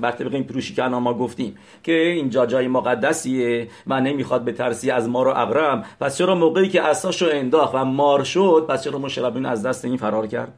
بر 0.00 0.10
طبق 0.10 0.34
این 0.34 0.44
پروشی 0.44 0.74
که 0.74 0.82
ما 0.82 1.14
گفتیم 1.14 1.58
که 1.82 1.92
اینجا 1.92 2.46
جای 2.46 2.68
مقدسیه 2.68 3.68
و 3.86 4.00
نمی‌خواد 4.00 4.44
به 4.44 4.52
ترسی 4.52 4.90
از 4.90 5.08
مار 5.08 5.28
و 5.28 5.30
اقرم 5.30 5.84
پس 6.00 6.18
چرا 6.18 6.34
موقعی 6.34 6.68
که 6.68 6.82
اساشو 6.82 7.28
انداخت 7.32 7.74
و 7.74 7.84
مار 7.84 8.24
شد 8.24 8.66
پس 8.68 8.84
چرا 8.84 8.98
مشه 8.98 9.48
از 9.48 9.66
دست 9.66 9.84
این 9.84 9.96
فرار 9.96 10.26
کرد؟ 10.26 10.52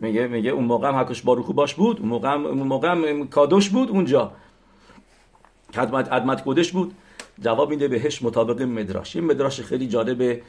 میگه 0.00 0.26
میگه 0.26 0.50
اون 0.50 0.64
موقع 0.64 0.88
هم 0.88 0.94
حکش 0.94 1.22
باروخو 1.22 1.52
باش 1.52 1.74
بود 1.74 2.00
اون 2.00 2.08
موقع 2.08 2.32
هم, 2.32 2.46
اون 2.46 2.66
موقع 2.66 2.90
هم 2.90 3.28
کادوش 3.28 3.68
بود 3.68 3.90
اونجا. 3.90 4.32
خدمت 5.74 6.12
ادمت 6.12 6.44
کودش 6.44 6.72
بود. 6.72 6.94
جواب 7.40 7.70
میده 7.70 7.88
بهش 7.88 8.22
مطابق 8.22 8.62
مدراش. 8.62 9.16
این 9.16 9.24
مدراش 9.24 9.60
خیلی 9.60 9.88
جالبه. 9.88 10.42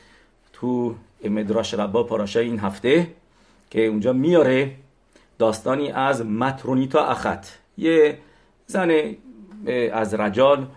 تو 0.54 0.96
مدراش 1.24 1.74
ربا 1.74 2.04
پاراشه 2.04 2.40
این 2.40 2.60
هفته 2.60 3.08
که 3.70 3.86
اونجا 3.86 4.14
میاره 4.14 4.72
داستانی 5.40 5.92
از 5.92 6.26
مترونیتا 6.26 7.06
اخت. 7.06 7.60
یه 7.78 8.18
زن 8.66 9.16
از 9.94 10.14
رجال 10.14 10.68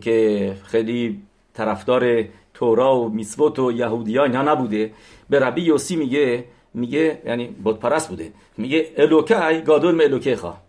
که 0.00 0.56
خیلی 0.64 1.22
طرفدار 1.54 2.24
تورا 2.54 3.00
و 3.00 3.08
میسوت 3.08 3.58
و 3.58 3.72
یهودیا 3.72 4.24
اینا 4.24 4.42
نبوده. 4.42 4.92
به 5.30 5.40
ربی 5.40 5.62
یوسی 5.62 5.96
میگه 5.96 6.44
میگه 6.74 7.22
یعنی 7.26 7.46
بود 7.46 7.78
پرست 7.78 8.08
بوده. 8.08 8.32
میگه 8.56 8.92
الوکای 8.96 9.62
گادول 9.62 10.02
الوکه 10.02 10.36
خواه 10.36 10.60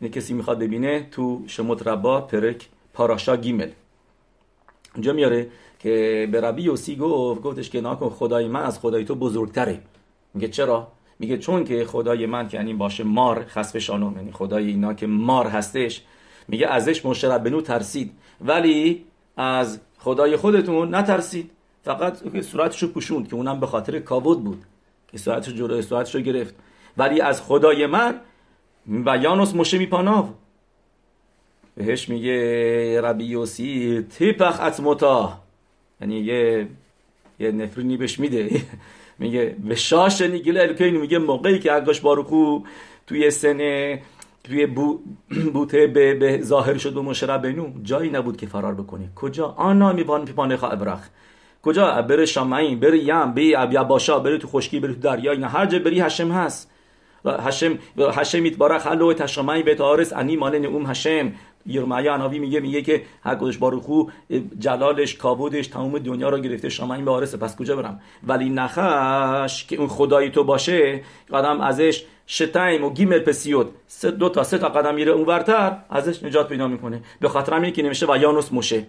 یعنی 0.00 0.14
کسی 0.14 0.34
می‌خواد 0.34 0.58
ببینه 0.58 1.06
تو 1.10 1.42
شموت 1.46 1.86
ربا 1.86 2.20
پرک 2.20 2.68
پاراشا 2.94 3.36
گیمل. 3.36 3.70
اونجا 4.94 5.12
میاره 5.12 5.48
که 5.78 6.28
به 6.32 6.40
ربی 6.40 6.62
یوسی 6.62 6.96
گفت 6.96 7.42
گفتش 7.42 7.70
که 7.70 7.80
ناکن 7.80 8.08
خدای 8.08 8.48
من 8.48 8.62
از 8.62 8.78
خدای 8.78 9.04
تو 9.04 9.14
بزرگتره. 9.14 9.80
میگه 10.34 10.48
چرا؟ 10.48 10.88
میگه 11.18 11.38
چون 11.38 11.64
که 11.64 11.84
خدای 11.84 12.26
من 12.26 12.48
که 12.48 12.56
یعنی 12.56 12.74
باشه 12.74 13.04
مار 13.04 13.44
خسف 13.44 13.78
شانون 13.78 14.16
یعنی 14.16 14.32
خدای 14.32 14.66
اینا 14.66 14.94
که 14.94 15.06
مار 15.06 15.46
هستش. 15.46 16.02
میگه 16.48 16.66
ازش 16.66 17.06
مشرب 17.06 17.44
بنو 17.44 17.60
ترسید. 17.60 18.12
ولی 18.40 19.04
از 19.36 19.80
خدای 19.98 20.36
خودتون 20.36 20.94
نترسید. 20.94 21.50
فقط 21.82 22.40
صورتشو 22.40 22.92
پوشوند 22.92 23.28
که 23.28 23.34
اونم 23.34 23.60
به 23.60 23.66
خاطر 23.66 23.98
کابود 23.98 24.44
بود. 24.44 24.64
صورتشو 25.14 25.52
جلو 25.52 25.82
صورتشو 25.82 26.20
گرفت. 26.20 26.54
ولی 26.96 27.20
از 27.20 27.42
خدای 27.42 27.86
من 27.86 28.20
و 29.06 29.16
یانوس 29.16 29.54
مشه 29.54 29.78
میپاناو. 29.78 30.34
بهش 31.76 32.08
میگه 32.08 33.00
ربی 33.00 33.24
یوسی 33.24 34.02
تیپخ 34.10 34.60
اتموتا 34.60 35.40
یعنی 36.00 36.20
یه 36.20 36.68
یه 37.38 37.52
نفرینی 37.52 37.96
بهش 37.96 38.18
میده. 38.18 38.50
میگه 39.18 39.56
به 39.68 39.74
شاش 39.74 40.22
نیگیل 40.22 40.58
الکین 40.58 40.96
میگه 40.96 41.18
موقعی 41.18 41.58
که 41.58 41.72
اگاش 41.72 42.00
باروخو 42.00 42.60
توی 43.06 43.30
سن 43.30 43.58
توی 44.44 44.66
بو 44.66 45.00
بوته 45.54 45.86
به, 45.86 46.14
به 46.14 46.40
ظاهر 46.42 46.78
شد 46.78 46.96
و 46.96 47.02
مشرب 47.02 47.46
بینو 47.46 47.72
جایی 47.82 48.10
نبود 48.10 48.36
که 48.36 48.46
فرار 48.46 48.74
بکنه. 48.74 49.08
کجا؟ 49.14 49.46
آنا 49.46 49.92
میبان 49.92 50.24
پیپانه 50.24 50.56
خواه 50.56 50.72
ابرخ 50.72 51.08
کجا؟ 51.66 52.02
بره 52.02 52.26
شامعین 52.26 52.80
بره 52.80 52.98
یم 52.98 53.32
بری 53.34 53.56
باشا 53.88 54.18
بره 54.18 54.38
تو 54.38 54.48
خشکی 54.48 54.80
بره 54.80 54.94
تو 54.94 55.00
دریا 55.00 55.32
اینا 55.32 55.48
هر 55.48 55.66
جا 55.66 55.78
بری 55.78 56.00
هشم 56.00 56.30
هست. 56.30 56.70
هشم 57.26 57.78
هشم 57.98 58.42
میتبارخ 58.42 58.86
حلو 58.86 59.12
تشامعی 59.12 59.62
به 59.62 59.74
تارس 59.74 60.12
انی 60.12 60.36
مال 60.36 60.58
نعوم 60.58 60.86
هشم 60.86 61.32
یرمیا 61.66 62.14
اناوی 62.14 62.38
میگه 62.38 62.60
میگه 62.60 62.82
که 62.82 63.02
هر 63.24 63.34
کدش 63.34 63.58
جلالش 64.58 65.14
کابودش 65.14 65.66
تمام 65.66 65.98
دنیا 65.98 66.28
رو 66.28 66.38
گرفته 66.38 66.68
شما 66.68 66.94
این 66.94 67.04
وارثه 67.04 67.36
پس 67.36 67.56
کجا 67.56 67.76
برم؟ 67.76 68.00
ولی 68.26 68.50
نخش 68.50 69.66
که 69.66 69.76
اون 69.76 69.88
خدایی 69.88 70.30
تو 70.30 70.44
باشه 70.44 71.02
قدم 71.32 71.60
ازش 71.60 72.04
شتایم 72.28 72.84
و 72.84 72.90
گیمل 72.90 73.18
پسیود 73.18 73.74
سه 73.86 74.10
دو 74.10 74.28
تا 74.28 74.42
سه 74.42 74.58
تا 74.58 74.68
قدم 74.68 74.94
میره 74.94 75.12
اونورتر 75.12 75.76
ازش 75.90 76.22
نجات 76.22 76.48
پیدا 76.48 76.68
می‌کنه. 76.68 77.00
به 77.20 77.28
خاطر 77.28 77.54
همین 77.54 77.72
که 77.72 77.82
نمیشه 77.82 78.06
و 78.06 78.16
یانوس 78.16 78.52
موشه. 78.52 78.86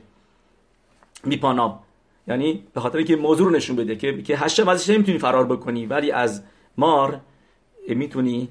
میپاناب 1.23 1.86
یعنی 2.27 2.63
به 2.73 2.79
خاطر 2.79 2.97
اینکه 2.97 3.15
موضوع 3.15 3.49
رو 3.49 3.55
نشون 3.55 3.75
بده 3.75 3.95
که 3.95 4.21
که 4.21 4.37
هشم 4.37 4.67
ازش 4.67 4.89
نمی‌تونی 4.89 5.17
فرار 5.17 5.45
بکنی 5.45 5.85
ولی 5.85 6.11
از 6.11 6.43
مار 6.77 7.19
می‌تونی 7.87 8.47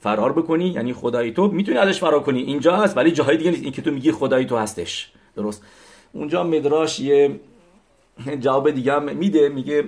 فرار 0.00 0.32
بکنی 0.32 0.68
یعنی 0.68 0.92
خدای 0.92 1.32
تو 1.32 1.48
می‌تونی 1.48 1.78
ازش 1.78 2.00
فرار 2.00 2.22
کنی. 2.22 2.40
اینجا 2.40 2.76
هست 2.76 2.96
ولی 2.96 3.10
جاهای 3.12 3.36
دیگه 3.36 3.50
نیست. 3.50 3.62
این 3.62 3.72
که 3.72 3.82
تو 3.82 3.90
میگی 3.90 4.12
خدای 4.12 4.44
تو 4.44 4.56
هستش. 4.56 5.12
درست. 5.36 5.64
اونجا 6.12 6.44
مدراش 6.44 7.00
یه 7.00 7.40
جواب 8.44 8.70
دیگه 8.70 8.92
هم 8.92 9.16
میده 9.16 9.48
میگه 9.48 9.84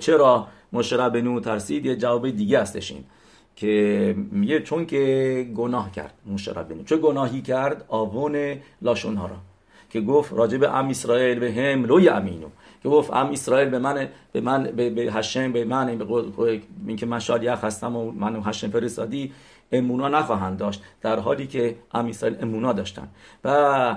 چرا 0.00 0.46
مشرب 0.72 1.12
بنو 1.12 1.40
ترسید؟ 1.40 1.86
یه 1.86 1.96
جواب 1.96 2.30
دیگه 2.30 2.60
هستش 2.60 2.90
این 2.90 3.04
که 3.56 4.14
میگه 4.32 4.60
چون 4.60 4.86
که 4.86 5.46
گناه 5.56 5.92
کرد 5.92 6.14
مشرب 6.26 6.68
بنو. 6.68 6.84
چه 6.84 6.96
گناهی 6.96 7.42
کرد؟ 7.42 7.84
آوون 7.88 8.56
لاشون 8.82 9.16
ها 9.16 9.26
را. 9.26 9.36
که 9.90 10.00
گفت 10.00 10.32
راجب 10.32 10.64
ام 10.64 10.88
اسرائیل 10.88 11.38
به 11.38 11.52
هم 11.52 11.84
لوی 11.84 12.08
امینو. 12.08 12.48
که 12.82 12.88
گفت 12.88 13.12
ام 13.12 13.30
اسرائیل 13.30 13.68
به 13.68 13.78
من 13.78 14.08
به 14.32 14.40
من 14.40 14.62
به, 14.62 14.90
به 14.90 15.12
هشم 15.12 15.52
به 15.52 15.64
من 15.64 15.98
به 15.98 16.60
اینکه 16.86 17.06
من 17.06 17.18
شالیخ 17.18 17.64
هستم 17.64 17.96
و 17.96 18.10
من 18.10 18.42
هشم 18.44 18.70
فرستادی 18.70 19.32
امونا 19.72 20.08
نخواهند 20.08 20.58
داشت. 20.58 20.82
در 21.00 21.18
حالی 21.18 21.46
که 21.46 21.76
ام 21.94 22.06
اسرائیل 22.06 22.38
امونا 22.42 22.72
داشتن. 22.72 23.08
و 23.44 23.96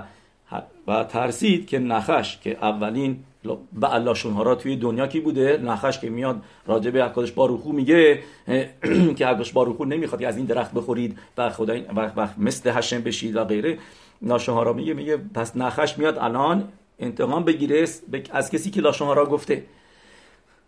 و 0.86 1.04
ترسید 1.04 1.66
که 1.66 1.78
نخش 1.78 2.38
که 2.40 2.64
اولین 2.64 3.24
به 3.72 3.88
ها 4.34 4.42
را 4.42 4.54
توی 4.54 4.76
دنیا 4.76 5.06
کی 5.06 5.20
بوده؟ 5.20 5.60
نخش 5.64 5.98
که 5.98 6.10
میاد 6.10 6.42
راجع 6.66 6.90
به 6.90 7.04
حکادش 7.04 7.32
باروخو 7.32 7.72
میگه 7.72 8.22
که 9.18 9.26
حکادش 9.26 9.52
باروخو 9.52 9.84
نمی‌خواد 9.84 10.20
که 10.20 10.28
از 10.28 10.36
این 10.36 10.46
درخت 10.46 10.72
بخورید 10.72 11.18
و 11.38 11.50
خدا 11.50 11.74
و 11.96 12.28
مثل 12.38 12.70
هشم 12.70 13.00
بشید 13.00 13.36
و 13.36 13.44
غیره. 13.44 13.78
לשון 14.22 14.64
הרע 14.64 14.72
میگه 14.72 14.94
میگه 14.94 15.16
پس 15.16 15.56
נחש 15.56 15.98
میاد 15.98 16.18
الان 16.18 16.68
انتقام 16.98 17.44
بگیره 17.44 17.86
از 18.30 18.50
کسی 18.50 18.70
که 18.70 18.80
לשון 18.80 19.16
הרע 19.16 19.26
گفته. 19.26 19.64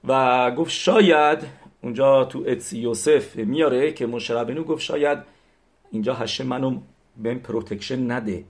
و 0.05 0.51
گفت 0.51 0.71
شاید 0.71 1.39
اونجا 1.83 2.25
تو 2.25 2.45
עץ 2.47 2.79
יוסף 2.79 3.37
میاره 3.37 3.93
که 3.93 4.07
משה 4.07 4.36
רבנו 4.36 4.65
گفت 4.65 4.83
شاید 4.83 5.19
اینجا 5.91 6.15
השם 6.15 6.45
منو 6.45 6.79
به 7.17 7.35
protection 7.35 8.13
نده. 8.13 8.45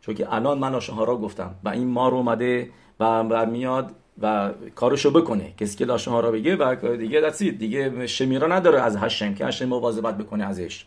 چون 0.00 0.14
که 0.14 0.34
الان 0.34 0.58
من 0.58 0.72
לשון 0.72 1.06
הרע 1.06 1.16
گفتم 1.16 1.54
و 1.64 1.68
این 1.68 1.88
مار 1.88 2.14
اومده 2.14 2.70
و 3.00 3.46
میاد 3.46 3.94
و 4.22 4.50
کارشو 4.74 5.10
بکنه. 5.10 5.54
کسی 5.58 5.78
که 5.78 5.84
לשון 5.84 6.22
הרע 6.22 6.30
بگه 6.30 6.56
و 6.56 6.96
دیگه 6.96 7.20
دستید 7.20 7.58
دیگه 7.58 8.06
שמירה 8.06 8.46
نداره 8.46 8.80
از 8.80 8.96
השם 8.96 9.34
که 9.34 9.46
השם 9.46 9.64
مواظبت 9.64 10.18
بکنه 10.18 10.44
ازش. 10.44 10.84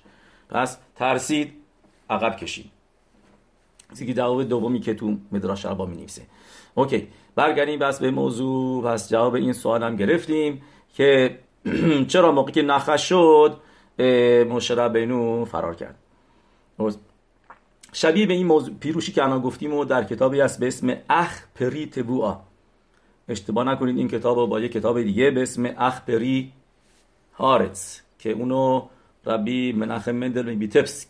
پس 0.49 0.77
ترسید 0.95 1.53
عقب 2.09 2.35
کشید. 2.35 2.82
که 3.93 4.13
جواب 4.13 4.43
دومی 4.43 4.79
که 4.79 4.93
تو 4.93 5.17
مدراش 5.31 5.65
عربا 5.65 5.85
می 5.85 5.95
نویسه 5.95 6.21
اوکی 6.75 7.07
برگردیم 7.35 7.79
بس 7.79 7.99
به 7.99 8.11
موضوع. 8.11 8.83
پس 8.83 9.09
جواب 9.09 9.35
این 9.35 9.53
سوال 9.53 9.83
هم 9.83 9.95
گرفتیم 9.95 10.61
که 10.93 11.39
چرا 12.07 12.31
موقعی 12.31 12.53
که 12.53 12.61
نخش 12.61 13.09
شد 13.09 13.57
مشرب 14.49 14.97
بینو 14.97 15.45
فرار 15.45 15.75
کرد. 15.75 15.95
شبیه 17.93 18.25
به 18.25 18.33
این 18.33 18.47
موضوع 18.47 18.73
پیروشی 18.79 19.11
که 19.11 19.23
الان 19.23 19.41
گفتیم 19.41 19.73
و 19.73 19.85
در 19.85 20.03
کتابی 20.03 20.41
است 20.41 20.59
به 20.59 20.67
اسم 20.67 20.97
اخ 21.09 21.43
پری 21.55 21.85
تبوعا. 21.85 22.37
اشتباه 23.29 23.63
نکنید 23.63 23.97
این 23.97 24.07
کتاب 24.07 24.49
با 24.49 24.59
یه 24.59 24.69
کتاب 24.69 25.01
دیگه 25.01 25.31
به 25.31 25.41
اسم 25.41 25.65
اخ 25.77 26.01
پری 26.01 26.51
هارتس 27.33 28.01
که 28.19 28.31
اونو 28.31 28.87
ربی 29.25 29.71
منخم 29.71 30.11
مندل 30.15 30.55
بیتفسک 30.55 31.07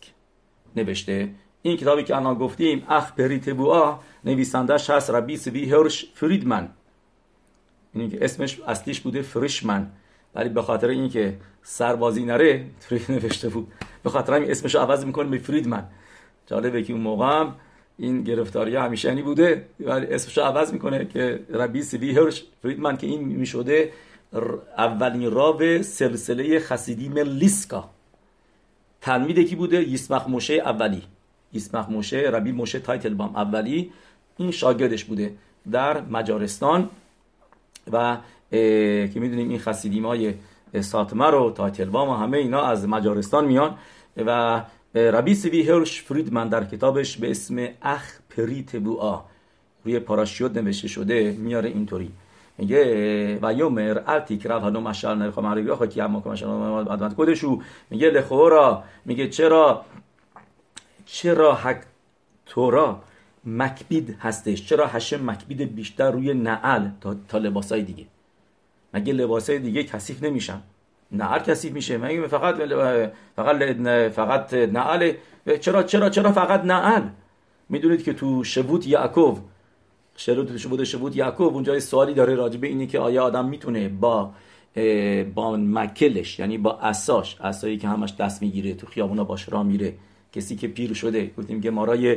نوشته. 0.76 1.30
این 1.66 1.76
کتابی 1.76 2.04
که 2.04 2.16
الان 2.16 2.34
گفتیم 2.34 2.86
اخ 2.88 3.12
پریت 3.12 3.48
بوا 3.50 4.00
نویسندش 4.24 4.90
هست 4.90 5.10
ربی 5.10 5.36
سوی 5.36 5.70
هرش 5.70 6.06
فریدمن. 6.14 6.68
این 7.94 8.10
که 8.10 8.24
اسمش 8.24 8.60
اصلیش 8.60 9.00
بوده 9.00 9.22
فریشمن 9.22 9.90
ولی 10.34 10.48
به 10.48 10.62
خاطر 10.62 10.88
اینکه 10.88 11.36
سربازی 11.62 12.24
نره 12.24 12.64
فرید 12.80 13.10
نوشته 13.12 13.48
بود. 13.48 13.72
به 14.02 14.10
خاطر 14.10 14.32
این 14.32 14.50
اسمش 14.50 14.74
عوض 14.74 15.04
می‌کنه 15.04 15.28
به 15.28 15.38
فریدمن. 15.38 15.84
جالبه 16.46 16.82
که 16.82 16.92
اون 16.92 17.02
موقع 17.02 17.26
هم 17.26 17.54
این 17.98 18.22
گرفتاری 18.22 18.76
همیشه 18.76 19.08
یعنی 19.08 19.22
بوده. 19.22 19.66
ولی 19.80 20.06
اسمش 20.06 20.38
عوض 20.38 20.72
می‌کنه 20.72 21.04
که 21.04 21.40
ربی 21.50 21.82
سوی 21.82 22.10
هرش 22.10 22.44
فریدمن 22.62 22.96
که 22.96 23.06
این 23.06 23.24
می‌شده 23.24 23.92
اولین 24.78 25.30
רב 25.30 25.82
سلسله 25.82 26.58
חסידים 26.58 27.18
لیسکا 27.18 27.90
תלמיד 29.00 29.38
کی 29.48 29.56
بوده؟ 29.56 29.88
ישמח 29.88 30.28
משה 30.28 30.54
اولی. 30.54 31.02
ישמח 31.54 31.88
משה 31.88 32.16
ربی 32.16 32.52
موشه 32.52 32.78
تایتلبام 32.78 33.36
اولی 33.36 33.92
این 34.36 34.50
شاگردش 34.50 35.04
بوده 35.04 35.34
در 35.70 36.00
مجارستان 36.00 36.90
و 37.92 38.16
که 38.50 39.12
می‌دونیم 39.14 39.48
این 39.48 39.58
חסידים 39.58 40.06
های 40.06 40.34
ساتمر 40.80 41.34
و 41.34 41.50
تایتلبام 41.50 42.08
و 42.08 42.14
همه 42.14 42.38
اینا 42.38 42.62
از 42.62 42.88
مجارستان 42.88 43.44
میان 43.44 43.74
و 44.16 44.62
ربی 44.94 45.34
تسوی 45.34 45.62
هرش 45.62 46.02
فریدمن 46.02 46.48
در 46.48 46.64
کتابش 46.64 47.16
به 47.16 47.30
اسم 47.30 47.68
אך 47.82 48.18
פרי 48.30 48.76
תבואה 48.76 49.20
روی 49.84 49.98
پاراشیوت 49.98 50.56
نوشته 50.56 50.88
شده 50.88 51.36
میاره 51.38 51.68
اینطوری 51.68 52.10
میگه 52.58 53.38
و 53.42 53.52
یومر 53.52 54.00
التی 54.06 54.38
کرف 54.38 54.62
هنو 54.62 54.80
مشال 54.80 55.18
نرخ 55.18 55.38
معربی 55.38 55.70
آخه 55.70 55.88
که 55.88 56.02
عدمت 56.02 57.14
کدشو 57.16 57.58
میگه 57.90 58.10
لخورا 58.10 58.82
میگه 59.04 59.28
چرا 59.28 59.84
چرا 61.06 61.54
حق 61.54 61.82
تورا 62.46 63.02
مکبید 63.44 64.16
هستش؟ 64.20 64.66
چرا 64.66 64.86
هشم 64.86 65.30
مکبید 65.30 65.74
بیشتر 65.74 66.10
روی 66.10 66.34
نعل 66.34 66.88
تا, 67.00 67.16
تا 67.28 67.38
لباسای 67.38 67.82
دیگه؟ 67.82 68.06
مگه 68.94 69.12
لباسای 69.12 69.58
دیگه 69.58 69.84
کثیف 69.84 70.22
نمیشن؟ 70.22 70.60
نعل 71.12 71.38
کثیف 71.38 71.72
میشه. 71.72 71.98
مگه 71.98 72.26
فقط 72.26 72.56
فقط 73.36 73.56
فقط 74.12 74.54
نعل؟ 74.54 75.12
چرا 75.60 75.82
چرا 75.82 76.10
چرا 76.10 76.32
فقط 76.32 76.64
نعل؟ 76.64 77.02
می‌دونید 77.68 78.04
که 78.04 78.12
تو 78.12 78.44
شبوت 78.44 78.86
یعقوب 78.86 79.38
شروط 80.16 80.56
شبود 80.56 80.84
شبوت 80.84 81.16
یعقوب 81.16 81.54
اونجا 81.54 81.80
سوالی 81.80 82.14
داره 82.14 82.34
راجبه 82.34 82.66
اینی 82.66 82.86
که 82.86 82.98
آیا 82.98 83.24
آدم 83.24 83.48
می‌تونه 83.48 83.88
با 83.88 84.30
با 85.34 85.56
مکلش 85.56 86.38
یعنی 86.38 86.58
با 86.58 86.78
اساش 86.78 87.40
اسایی 87.40 87.78
که 87.78 87.88
همش 87.88 88.14
دست 88.18 88.42
می‌گیره 88.42 88.74
تو 88.74 88.86
خیابونا 88.86 89.24
باش 89.24 89.48
را 89.48 89.62
میره 89.62 89.94
کسی 90.34 90.56
که 90.56 90.68
پیر 90.68 90.94
شده. 90.94 91.30
گفتیم 91.38 91.60
که 91.60 91.70
مارای 91.70 92.16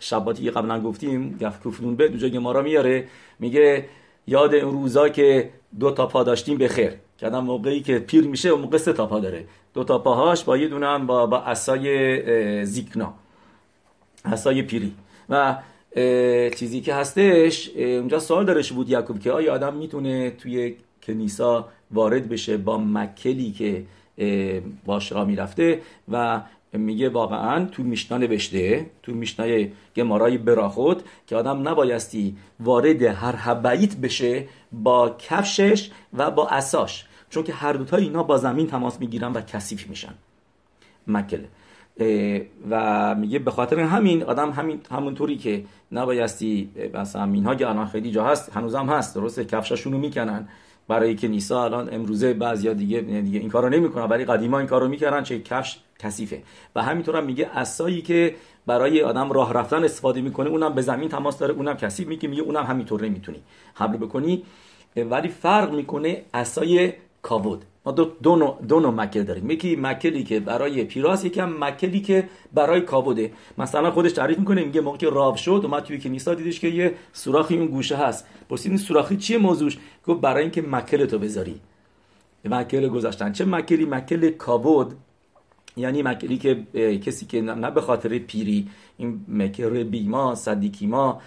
شباتی 0.00 0.42
که 0.44 0.50
قبلا 0.50 0.80
گفتیم 0.80 1.38
گفت 1.42 1.62
کوفنون 1.62 1.96
به 1.96 2.06
اونجا 2.06 2.28
گمارا 2.28 2.62
میاره. 2.62 3.04
میگه 3.38 3.84
یاد 4.26 4.54
اون 4.54 4.72
روزا 4.72 5.08
که 5.08 5.50
دو 5.80 5.90
تا 5.90 6.06
پا 6.06 6.22
داشتیم 6.22 6.58
به 6.58 6.68
خیر. 6.68 6.92
که 7.18 7.28
موقعی 7.28 7.80
که 7.80 7.98
پیر 7.98 8.24
میشه 8.24 8.48
اون 8.48 8.60
موقع 8.60 8.78
سه 8.78 8.92
تا 8.92 9.06
پا 9.06 9.20
داره. 9.20 9.44
دو 9.74 9.84
تا 9.84 9.98
پاهاش 9.98 10.44
با 10.44 10.56
یه 10.56 10.68
دونه 10.68 10.86
هم 10.86 11.06
با 11.06 11.26
با 11.26 11.38
اسای 11.38 12.64
زیکنا. 12.64 13.14
اسای 14.24 14.62
پیری. 14.62 14.94
و 15.28 15.56
چیزی 16.56 16.80
که 16.80 16.94
هستش 16.94 17.70
اونجا 17.76 18.18
سوال 18.18 18.44
داره 18.44 18.62
بود 18.74 18.90
یعقوب 18.90 19.20
که 19.20 19.32
آیا 19.32 19.54
آدم 19.54 19.74
می‌تونه 19.74 20.30
توی 20.30 20.74
کنیسا 21.02 21.68
وارد 21.90 22.28
بشه 22.28 22.56
با 22.56 22.78
مکلی 22.78 23.50
که 23.50 23.82
باش 24.84 25.12
را 25.12 25.24
می‌رفته؟ 25.24 25.80
و 26.12 26.40
میگه 26.72 27.08
واقعا 27.08 27.64
تو 27.64 27.82
میشنا 27.82 28.18
نوشته 28.18 28.90
تو 29.02 29.12
میشنای 29.12 29.70
گمارای 29.96 30.38
براخود 30.38 31.02
که 31.26 31.36
آدم 31.36 31.68
نبایستی 31.68 32.36
وارد 32.60 33.02
هر 33.02 33.36
حبعیت 33.36 33.96
بشه 33.96 34.48
با 34.72 35.16
کفشش 35.18 35.90
و 36.12 36.30
با 36.30 36.48
اساش. 36.48 37.06
چون 37.30 37.42
که 37.42 37.52
هر 37.52 37.72
دوتا 37.72 37.96
اینا 37.96 38.22
با 38.22 38.36
زمین 38.36 38.66
تماس 38.66 39.00
می‌گیرن 39.00 39.32
و 39.32 39.40
کثیف 39.40 39.86
میشن. 39.86 40.14
مکل. 41.06 41.42
و 42.70 43.14
میگه 43.14 43.38
به 43.38 43.50
خاطر 43.50 43.80
همین 43.80 44.22
آدم 44.22 44.50
همین 44.50 44.80
همونطوری 44.90 45.36
که 45.36 45.64
نبایستی 45.92 46.70
مثلا 46.94 47.24
اینها 47.24 47.54
که 47.54 47.68
الان 47.68 47.86
خیلی 47.86 48.10
جا 48.10 48.24
هست 48.24 48.56
هنوزم 48.56 48.86
هست 48.86 49.14
درسته 49.14 49.44
کفشاشونو 49.44 49.98
می‌کنن. 49.98 50.48
برای 50.90 51.14
که 51.14 51.28
نیسا 51.28 51.64
الان 51.64 51.94
امروزه 51.94 52.34
بعضیا 52.34 52.72
دیگه 52.72 53.00
دیگه 53.00 53.38
این 53.38 53.48
کارو 53.48 53.68
نمی‌کنن 53.68 54.04
ولی 54.04 54.24
قدیما 54.24 54.58
این 54.58 54.66
کارو 54.66 54.88
می‌کردن 54.88 55.22
چه 55.22 55.40
کفش 55.40 55.78
کثیفه. 55.98 56.42
و 56.74 56.82
همینطور 56.82 57.16
هم 57.16 57.24
میگه 57.24 57.50
اسایی 57.54 58.02
که 58.02 58.34
برای 58.66 59.02
آدم 59.02 59.32
راه 59.32 59.52
رفتن 59.52 59.84
استفاده 59.84 60.20
می‌کنه 60.20 60.50
اونم 60.50 60.74
به 60.74 60.82
زمین 60.82 61.08
تماس 61.08 61.38
داره 61.38 61.54
اونم 61.54 61.76
کثیف 61.76 62.08
میگه 62.08 62.28
میگه 62.28 62.42
اونم 62.42 62.64
همینطور 62.64 63.02
نمی‌تونی. 63.02 63.42
حمله 63.74 63.98
بکنی. 63.98 64.42
ولی 64.96 65.28
فرق 65.28 65.72
می‌کنه 65.72 66.22
اسای 66.34 66.92
کاود 67.22 67.64
ما 67.86 67.92
دو, 67.92 68.04
دو, 68.22 68.36
نوع, 68.36 68.58
دو 68.68 68.80
نوع 68.80 68.92
مکل 68.92 69.22
داریم. 69.22 69.50
یکی 69.50 69.76
مکلی 69.76 70.24
که 70.24 70.40
برای 70.40 70.84
پیراس 70.84 71.24
یکم 71.24 71.64
مکلی 71.64 72.00
که 72.00 72.28
برای 72.52 72.80
کابوده. 72.80 73.32
مثلا 73.58 73.90
خودش 73.90 74.12
تعریف 74.12 74.38
می‌کنه 74.38 74.64
میگه 74.64 74.80
موقع 74.80 74.98
که 74.98 75.10
راب 75.10 75.36
شد 75.36 75.60
اومد 75.64 75.82
توی 75.82 76.00
کنیسا 76.00 76.34
دیدش 76.34 76.60
که 76.60 76.68
یه 76.68 76.94
سوراخی 77.12 77.56
اون 77.58 77.66
گوشه 77.66 77.96
هست. 77.96 78.26
پرسید 78.48 78.72
این 78.72 78.78
سوراخی 78.78 79.16
چیه 79.16 79.38
موضوعش؟ 79.38 79.78
گفت 80.06 80.20
برای 80.20 80.42
اینکه 80.42 80.62
مکل 80.62 81.06
تو 81.06 81.18
بذاری. 81.18 81.60
مکل 82.44 82.88
گذاشتن. 82.88 83.32
چه 83.32 83.44
مکلی؟ 83.44 83.84
مکل 83.84 84.30
کابود. 84.30 84.94
یعنی 85.76 86.02
مکلی 86.02 86.38
که 86.38 86.66
کسی 87.06 87.26
که 87.26 87.40
نه 87.40 87.70
به 87.70 87.80
خاطر 87.80 88.18
پیری 88.18 88.68
این 88.96 89.24
مکر 89.28 89.70
بیما 89.70 90.34
صدیکی 90.34 90.86
ما 90.86 91.20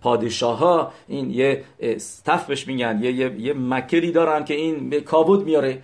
پادشاه 0.00 0.58
ها 0.58 0.92
این 1.08 1.30
یه 1.30 1.64
استف 1.80 2.66
میگن 2.66 3.00
یه, 3.02 3.40
یه, 3.40 3.52
مکلی 3.52 4.12
دارن 4.12 4.44
که 4.44 4.54
این 4.54 4.90
به 4.90 5.00
کابود 5.00 5.44
میاره. 5.44 5.82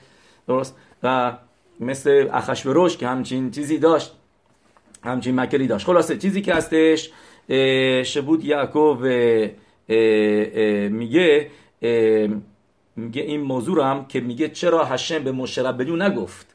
درست؟ 0.49 0.77
و 1.03 1.33
مثل 1.81 2.29
اخشوروش 2.33 2.97
که 2.97 3.09
همچین 3.09 3.51
چیزی 3.51 3.79
داشت 3.79 4.13
همچین 5.05 5.41
مکلی 5.41 5.67
داشت. 5.67 5.87
خلاصه 5.87 6.19
چیزی 6.19 6.43
که 6.43 6.55
هستش 6.55 7.11
شبود 8.09 8.45
یعقوب 8.45 9.07
میگه 10.91 11.51
میگه 12.97 13.23
این 13.23 13.41
موضوع 13.41 13.85
هم 13.85 14.07
که 14.07 14.21
میگه 14.21 14.49
چرا 14.49 14.85
هشم 14.85 15.25
به 15.25 15.33
مشربلیو 15.33 15.97
نگفت؟ 15.97 16.55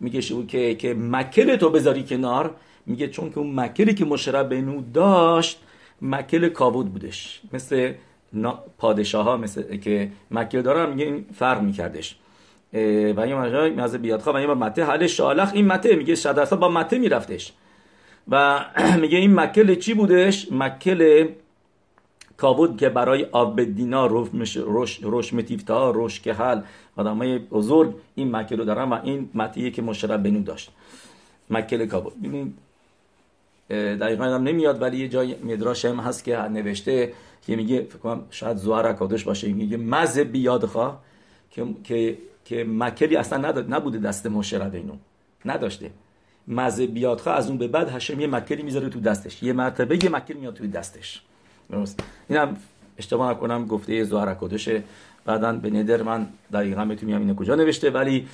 میگه 0.00 0.20
که 0.48 0.74
که 0.74 0.94
مکل 0.94 1.56
تو 1.56 1.70
بذاری 1.70 2.02
کنار. 2.02 2.54
میگه 2.86 3.08
چون 3.08 3.30
که 3.30 3.38
اون 3.38 3.60
مکلی 3.60 3.94
که 3.94 4.04
مشرب 4.04 4.48
بینو 4.48 4.82
داشت 4.94 5.60
مکل 6.02 6.48
کابود 6.48 6.92
بودش. 6.92 7.40
مثل 7.52 7.92
پادشاه 8.78 9.24
ها 9.24 9.36
مثل 9.36 9.76
که 9.76 10.10
مکل 10.30 10.62
دارن 10.62 10.90
میگه 10.90 11.04
این 11.04 11.24
فرق 11.34 11.62
میکردش. 11.62 12.16
و 13.16 13.20
این 13.20 13.34
مجای 13.34 13.98
بیاد 13.98 14.20
خواه 14.20 14.34
و 14.34 14.38
این 14.38 14.50
مته 14.50 14.84
حل 14.84 15.06
شالخ 15.06 15.50
این 15.54 15.66
مته 15.66 15.96
میگه 15.96 16.14
شدرسا 16.14 16.56
با 16.56 16.68
مته 16.68 16.98
میرفتش. 16.98 17.52
و 18.28 18.64
میگه 19.02 19.18
این 19.18 19.34
مکل 19.34 19.74
چی 19.74 19.94
بودش؟ 19.94 20.48
مکل 20.52 21.28
کابود 22.36 22.76
که 22.76 22.88
برای 22.88 23.24
آب 23.24 23.62
دینا 23.64 24.06
روش, 24.06 25.34
متیفتا 25.34 25.90
روش 25.90 26.20
که 26.20 26.32
حل. 26.32 26.60
آدمای 26.96 27.38
بزرگ 27.38 27.94
این 28.14 28.36
مکل 28.36 28.58
رو 28.58 28.64
دارن 28.64 28.92
و 28.92 29.00
این 29.04 29.30
متیه 29.34 29.70
که 29.70 29.82
مشرب 29.82 30.22
بنو 30.22 30.42
داشت. 30.42 30.70
مکل 31.50 31.86
کابود. 31.86 32.22
ببینید 32.22 32.54
دقیقا 33.70 34.24
هم 34.24 34.42
نمیاد 34.42 34.82
ولی 34.82 34.96
یه 34.98 35.08
جای 35.08 35.36
مدراش 35.44 35.84
هم 35.84 36.00
هست 36.00 36.24
که 36.24 36.38
نوشته 36.38 37.12
که 37.46 37.56
میگه 37.56 37.82
فکر 37.82 37.98
کنم 37.98 38.22
شاید 38.30 38.56
زوار 38.56 38.92
کادش 38.92 39.24
باشه 39.24 39.52
میگه 39.52 39.76
مزه 39.76 40.24
بیاد 40.24 40.66
خواه 40.66 41.00
که 41.50 41.66
که 41.84 42.18
که 42.44 42.64
مکلی 42.68 43.16
اصلا 43.16 43.50
نبوده 43.68 43.98
دست 43.98 44.26
مشرب 44.26 44.74
اینو 44.74 44.94
نداشته. 45.44 45.90
مزه 46.48 46.86
بیاد 46.86 47.20
خواه 47.20 47.36
از 47.36 47.48
اون 47.48 47.58
به 47.58 47.68
بعد 47.68 47.88
هشم 47.88 48.20
یه 48.20 48.26
مکلی 48.26 48.62
می‌ذاره 48.62 48.88
تو 48.88 49.00
دستش. 49.00 49.42
یه 49.42 49.52
مرتبه 49.52 50.04
یه 50.04 50.10
مکل 50.10 50.34
میاد 50.34 50.54
توی 50.54 50.68
دستش. 50.68 51.22
درست. 51.70 52.00
اینم 52.28 52.56
اشتباه 52.98 53.30
نکنم 53.30 53.66
گفته 53.66 54.04
زوار 54.04 54.34
کادشه 54.34 54.82
بعدا 55.24 55.52
به 55.52 55.70
ندر 55.70 56.02
من 56.02 56.26
دقیقا 56.52 56.84
بتونم 56.84 57.20
اینو 57.20 57.34
کجا 57.34 57.54
نوشته. 57.54 57.90
ولی 57.90 58.26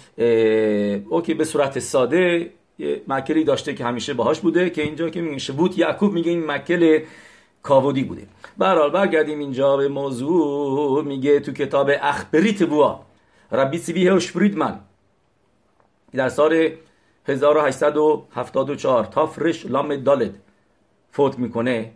اوکی 1.08 1.34
به 1.34 1.44
صورت 1.44 1.78
ساده 1.78 2.50
مکلی 3.08 3.44
داشته 3.44 3.74
که 3.74 3.84
همیشه 3.84 4.14
باهاش 4.14 4.40
بوده 4.40 4.70
که 4.70 4.82
اینجا 4.82 5.10
که 5.10 5.20
میگه 5.20 5.38
شبوت 5.38 5.78
یعقوب 5.78 6.12
میگه 6.12 6.30
این 6.30 6.46
مکل 6.46 7.00
کاودی 7.62 8.04
بوده. 8.04 8.26
برحال 8.58 8.90
برگردیم 8.90 9.38
اینجا 9.38 9.76
به 9.76 9.88
موضوع. 9.88 11.04
میگه 11.04 11.40
تو 11.40 11.52
کتاب 11.52 11.90
اخبریت 12.02 12.62
بوا 12.62 13.00
ربی 13.52 14.08
هوش 14.08 14.32
فریدمن 14.32 14.80
در 16.12 16.28
سال 16.28 16.70
1874 17.26 19.04
تا 19.04 19.26
فرش 19.26 19.66
لام 19.66 19.96
دالد 19.96 20.34
فوت 21.12 21.38
می‌کنه. 21.38 21.90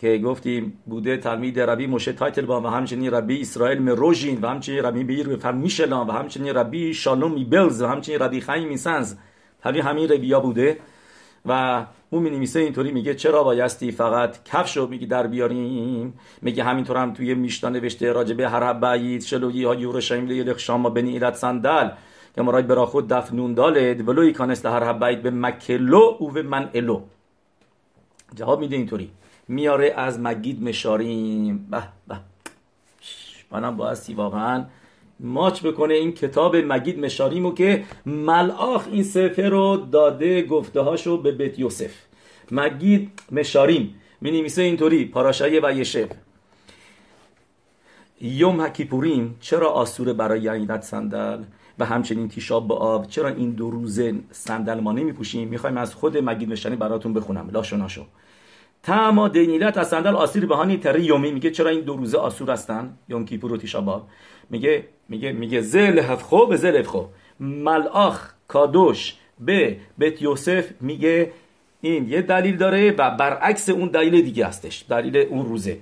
که 0.00 0.18
گفتیم 0.18 0.78
بوده 0.86 1.16
تلمید 1.16 1.60
ربی 1.60 1.86
موشه 1.86 2.12
تایتل 2.12 2.44
با 2.44 2.60
و 2.60 2.66
همچنین 2.66 3.10
ربی 3.10 3.40
اسرائیل 3.40 3.82
مروژین 3.82 4.40
و 4.40 4.46
همچنین 4.48 4.78
ربی 4.78 5.04
بیر 5.04 5.38
و 5.42 5.52
میشلان 5.52 6.06
و 6.08 6.12
همچنین 6.12 6.54
ربی 6.54 6.94
شالوم 6.94 7.44
بلز 7.44 7.82
و 7.82 7.86
همچنین 7.86 8.18
ربی 8.18 8.40
خیم 8.40 8.68
میسنز 8.68 9.14
همین 9.62 9.82
همین 9.82 10.08
رویا 10.08 10.40
بوده. 10.40 10.78
و 11.46 11.84
اون 12.10 12.22
می 12.22 12.30
نویسه 12.30 12.60
اینطوری 12.60 12.92
میگه 12.92 13.14
چرا 13.14 13.44
بایستی 13.44 13.92
فقط 13.92 14.44
کفش 14.44 14.76
رو 14.76 14.86
میگی 14.86 15.06
در 15.06 15.26
بیاریم؟ 15.26 16.14
میگه 16.42 16.64
همینطور 16.64 16.96
هم 16.96 17.12
توی 17.12 17.34
میشتا 17.34 17.68
نوشته 17.68 18.12
راجبه 18.12 18.48
هر 18.48 18.72
بعید 18.72 19.22
شلوی 19.22 19.64
ها 19.64 19.74
یورشایم 19.74 20.26
لیل 20.26 20.56
شام 20.56 20.82
بنی 20.94 21.10
ایلت 21.10 21.34
صندل. 21.34 21.88
که 22.34 22.42
مرای 22.42 22.62
برا 22.62 22.86
خود 22.86 23.08
دفنون 23.08 23.54
دالد 23.54 24.08
ولوی 24.08 24.32
کانست 24.32 24.66
هر 24.66 24.92
بعید 24.92 25.22
به 25.22 25.30
مکلو 25.30 26.16
او 26.18 26.30
به 26.30 26.42
من 26.42 26.70
الو 26.74 27.00
جواب 28.34 28.60
میده 28.60 28.76
اینطوری. 28.76 29.10
میاره 29.50 29.94
از 29.96 30.20
مگید 30.20 30.62
مشاریم. 30.62 31.66
به 31.70 31.82
به. 32.08 32.16
منم 33.50 33.76
بایستی 33.76 34.14
واقعا 34.14 34.64
ماچ 35.20 35.62
بکنه 35.62 35.94
این 35.94 36.12
کتاب 36.12 36.56
مگید 36.56 36.98
مشاریمو 36.98 37.54
که 37.54 37.84
ملآخ 38.06 38.86
این 38.92 39.02
سفر 39.02 39.48
رو 39.48 39.76
داده 39.92 40.42
گفته 40.42 40.80
هاشو 40.80 41.22
به 41.22 41.32
بیت 41.32 41.58
یوسف. 41.58 41.90
مگید 42.50 43.10
مشاریم 43.32 43.94
می 44.20 44.30
نویسه 44.30 44.62
اینطوری 44.62 45.04
پاراشای 45.04 45.60
و 45.60 45.72
یشف 45.72 46.08
یوم 48.20 48.60
هکیپوریم 48.60 49.36
چرا 49.40 49.70
آسور 49.70 50.12
برای 50.12 50.40
یعنیدت 50.42 50.82
صندل؟ 50.82 51.42
و 51.78 51.84
همچنین 51.84 52.28
تیشاب 52.28 52.68
با 52.68 52.76
آب 52.76 53.06
چرا 53.06 53.28
این 53.28 53.50
دو 53.50 53.70
روزه 53.70 54.14
صندل 54.30 54.80
ما 54.80 54.92
نمی 54.92 55.12
پوشیم 55.12 55.48
می‌خوایم 55.48 55.76
از 55.76 55.94
خود 55.94 56.18
مگید 56.18 56.48
مشاری 56.48 56.76
براتون 56.76 57.12
بخونم. 57.12 57.50
لاشو 57.52 57.76
ناشو 57.76 58.06
تما 58.82 59.28
دینیلت 59.28 59.78
از 59.78 59.88
صندل 59.88 60.16
آسیر 60.16 60.46
بهانی 60.46 60.76
تری 60.76 61.02
یومی. 61.02 61.32
میگه 61.32 61.50
چرا 61.50 61.70
این 61.70 61.80
دو 61.80 61.96
روزه 61.96 62.18
آسور 62.18 62.50
هستن؟ 62.50 62.96
یوم 63.08 63.24
کیپور 63.24 63.52
و 63.52 63.56
تیشاب 63.56 64.06
میگه 64.50 64.84
میگه 65.08 65.32
میگه 65.32 65.60
زل 65.60 65.98
هفخو 65.98 66.36
و 66.36 66.56
زل 66.56 66.76
هفخو 66.76 67.04
ملآخ 67.40 68.32
کادوش 68.48 69.14
به 69.40 69.76
بیت 69.98 70.22
یوسف 70.22 70.64
میگه 70.80 71.32
این 71.80 72.08
یه 72.08 72.22
دلیل 72.22 72.56
داره 72.56 72.90
و 72.90 73.10
برعکس 73.10 73.68
اون 73.68 73.88
دلیل 73.88 74.22
دیگه 74.22 74.46
هستش. 74.46 74.84
دلیل 74.88 75.16
اون 75.16 75.46
روزه. 75.46 75.78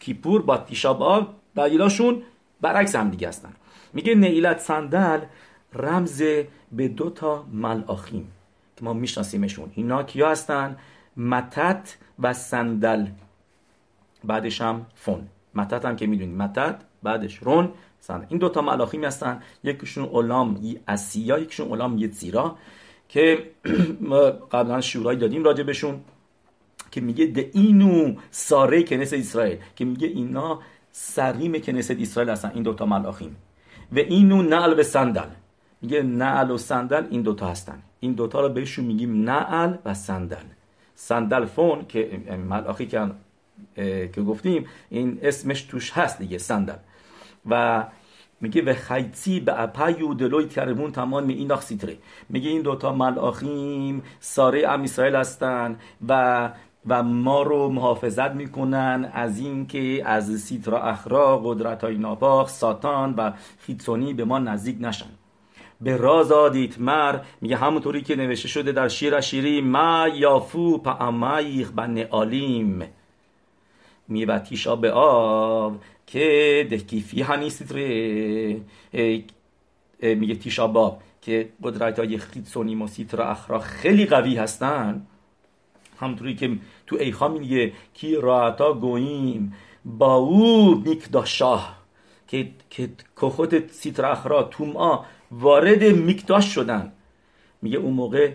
کیپور 0.00 0.42
با 0.42 0.56
تیشاب 0.56 1.34
دلیلاشون 1.56 2.22
برعکس 2.60 2.96
هم 2.96 3.10
دیگه 3.10 3.28
هستن. 3.28 3.52
میگه 3.92 4.14
نیلت 4.14 4.58
صندل 4.58 5.20
رمز 5.74 6.22
به 6.72 6.88
دو 6.88 7.10
تا 7.10 7.44
ملآخیم 7.52 8.28
که 8.76 8.84
ما 8.84 8.92
میشناسیمشون. 8.92 9.70
اینا 9.74 10.02
کیا 10.02 10.30
هستن؟ 10.30 10.76
متت 11.16 11.96
و 12.18 12.32
صندل. 12.32 13.06
بعدش 14.24 14.60
هم 14.60 14.86
فون. 14.94 15.28
متت 15.54 15.84
هم 15.84 15.96
که 15.96 16.06
می‌دونید. 16.06 16.36
متت 16.36 16.76
بعدش 17.02 17.36
رون 17.36 17.70
صندل. 18.00 18.26
این 18.28 18.38
دوتا 18.38 18.62
ملاخیم 18.62 19.04
هستن 19.04 19.42
یکیشون 19.64 20.04
علام 20.04 20.76
اسیا 20.88 21.38
یکیشون 21.38 21.68
علام 21.68 21.98
یتزیرا 21.98 22.56
که 23.08 23.50
قبلا 24.52 24.80
شورای 24.80 25.16
دادیم 25.16 25.44
راجع 25.44 25.62
بهشون 25.62 26.00
که 26.90 27.00
میگه 27.00 27.26
د 27.26 27.38
اینو 27.52 28.14
ساره 28.30 28.82
کنست 28.82 29.12
اسرائیل 29.12 29.58
که 29.76 29.84
میگه 29.84 30.08
اینا 30.08 30.60
سریم 30.92 31.58
کنست 31.58 31.90
اسرائیل 31.90 32.30
هستن. 32.30 32.50
این 32.54 32.62
دوتا 32.62 32.86
ملاخیم. 32.86 33.36
و 33.92 33.98
اینو 33.98 34.42
نعل 34.42 34.80
و 34.80 34.82
صندل 34.82 35.28
میگه 35.82 36.02
نعل 36.02 36.50
و 36.50 36.58
صندل 36.58 37.06
این 37.10 37.22
دوتا 37.22 37.48
هستن. 37.48 37.82
این 38.00 38.12
دوتا 38.12 38.40
رو 38.40 38.48
بهشون 38.48 38.84
میگیم 38.84 39.24
نعل 39.30 39.74
و 39.84 39.94
صندل 39.94 40.46
صندل 40.94 41.44
فون 41.44 41.86
که 41.86 42.20
ملاخی 42.48 42.86
که 42.86 43.10
که 44.12 44.22
گفتیم 44.22 44.66
این 44.90 45.18
اسمش 45.22 45.62
توش 45.62 45.92
هست 45.92 46.18
دیگه 46.18 46.38
صندل 46.38 46.76
و 47.46 47.84
میگه 48.40 48.62
و 48.62 48.74
خیتی 48.74 49.40
به 49.40 49.62
اپایو 49.62 50.14
دلوی 50.14 50.48
کرمون 50.48 50.92
تمام 50.92 51.28
این 51.28 51.56
سیتره 51.56 51.98
میگه 52.28 52.50
این 52.50 52.62
دوتا 52.62 52.92
ملاخیم 52.92 54.02
ساره 54.20 54.68
ام 54.68 54.82
اسرائیل 54.82 55.16
هستن 55.16 55.76
و 56.08 56.50
و 56.86 57.02
ما 57.02 57.42
رو 57.42 57.68
محافظت 57.68 58.30
می‌کنن 58.30 59.10
از 59.12 59.38
اینکه 59.38 60.02
از 60.04 60.40
سیترا 60.40 60.82
اخرا 60.82 61.38
قدرت 61.38 61.84
های 61.84 61.98
ناپاخ 61.98 62.48
ساتان 62.48 63.14
و 63.14 63.32
خیتسونی 63.58 64.14
به 64.14 64.24
ما 64.24 64.38
نزدیک 64.38 64.76
نشن. 64.80 65.06
به 65.80 65.96
رازادیت 65.96 66.80
مر 66.80 67.20
میگه 67.40 67.56
همونطوری 67.56 68.02
که 68.02 68.16
نوشته 68.16 68.48
شده 68.48 68.72
در 68.72 68.88
شیر 68.88 69.20
شیری 69.20 69.60
ما 69.60 70.08
یافو 70.14 70.78
پا 70.78 70.92
امایخ 70.92 71.70
بن 71.72 72.06
آلیم 72.10 72.82
میوتیشا 74.08 74.76
به 74.76 74.92
آب 74.92 75.76
که 76.06 76.66
دهکیفی 76.70 77.22
هنی 77.22 77.50
سیتره 77.50 78.60
میگه 80.02 80.34
تیشاباب 80.34 81.02
که 81.22 81.48
قدرت 81.62 81.98
های 81.98 82.18
خیتسونی 82.18 82.74
و 82.74 82.86
سیتر 82.86 83.22
اخرا 83.22 83.58
خیلی 83.58 84.06
قوی 84.06 84.36
هستن. 84.36 85.06
همطوری 86.00 86.34
که 86.34 86.50
تو 86.86 86.96
ایخا 86.96 87.28
میگه 87.28 87.72
کی 87.94 88.16
راعتا 88.16 88.72
گوییم 88.72 89.54
با 89.84 90.14
او 90.14 90.74
میکداشاه 90.74 91.76
که 92.28 92.48
که 92.70 92.90
کخوت 93.16 93.72
سیتر 93.72 94.04
اخرا 94.04 94.42
توما 94.42 95.04
وارد 95.40 95.84
میکداش 95.84 96.54
شدن. 96.54 96.92
میگه 97.62 97.78
اون 97.78 97.94
موقع 97.94 98.32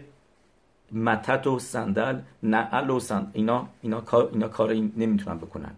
متت 0.91 1.47
و 1.47 1.59
صندل 1.59 2.19
نعل 2.43 2.89
و 2.89 2.99
صندل 2.99 3.27
اینا 3.33 3.67
اینا 3.81 4.01
کار 4.01 4.29
اینا 4.33 4.47
کار 4.47 4.73
نمی‌تونن 4.73 5.37
بکنن. 5.37 5.71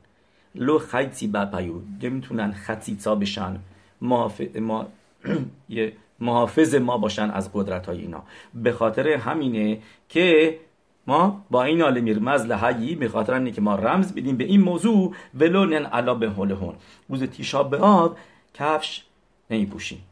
لو 0.55 0.79
خیتی 0.79 1.27
بپیو 1.27 1.73
نمی‌تونن 2.01 2.51
خطیتا 2.51 3.15
بشن. 3.15 3.59
محافظ 4.01 4.57
ما 4.57 4.87
محافظ 6.19 6.75
ما 6.75 6.97
باشن 6.97 7.29
از 7.31 7.49
قدرت 7.53 7.85
های 7.85 8.01
اینا. 8.01 8.23
به 8.53 8.71
خاطر 8.71 9.07
همینه 9.07 9.79
که 10.09 10.59
ما 11.07 11.45
با 11.51 11.63
این 11.63 11.81
حال 11.81 11.99
میر 11.99 12.19
مزل 12.19 12.51
هایی 12.51 12.95
به 12.95 13.07
خاطر 13.07 13.33
اینه 13.33 13.51
که 13.51 13.61
ما 13.61 13.75
رمز 13.75 14.13
بدیم 14.13 14.37
به 14.37 14.43
این 14.43 14.61
موضوع 14.61 15.15
ولو 15.33 15.65
نن 15.65 15.85
علا 15.85 16.13
به 16.13 16.29
هون. 16.29 16.75
روز 17.09 17.23
تیشاب 17.23 17.69
به 17.69 17.77
آب 17.77 18.17
کفش 18.53 19.03
نمیپوشیم. 19.49 20.03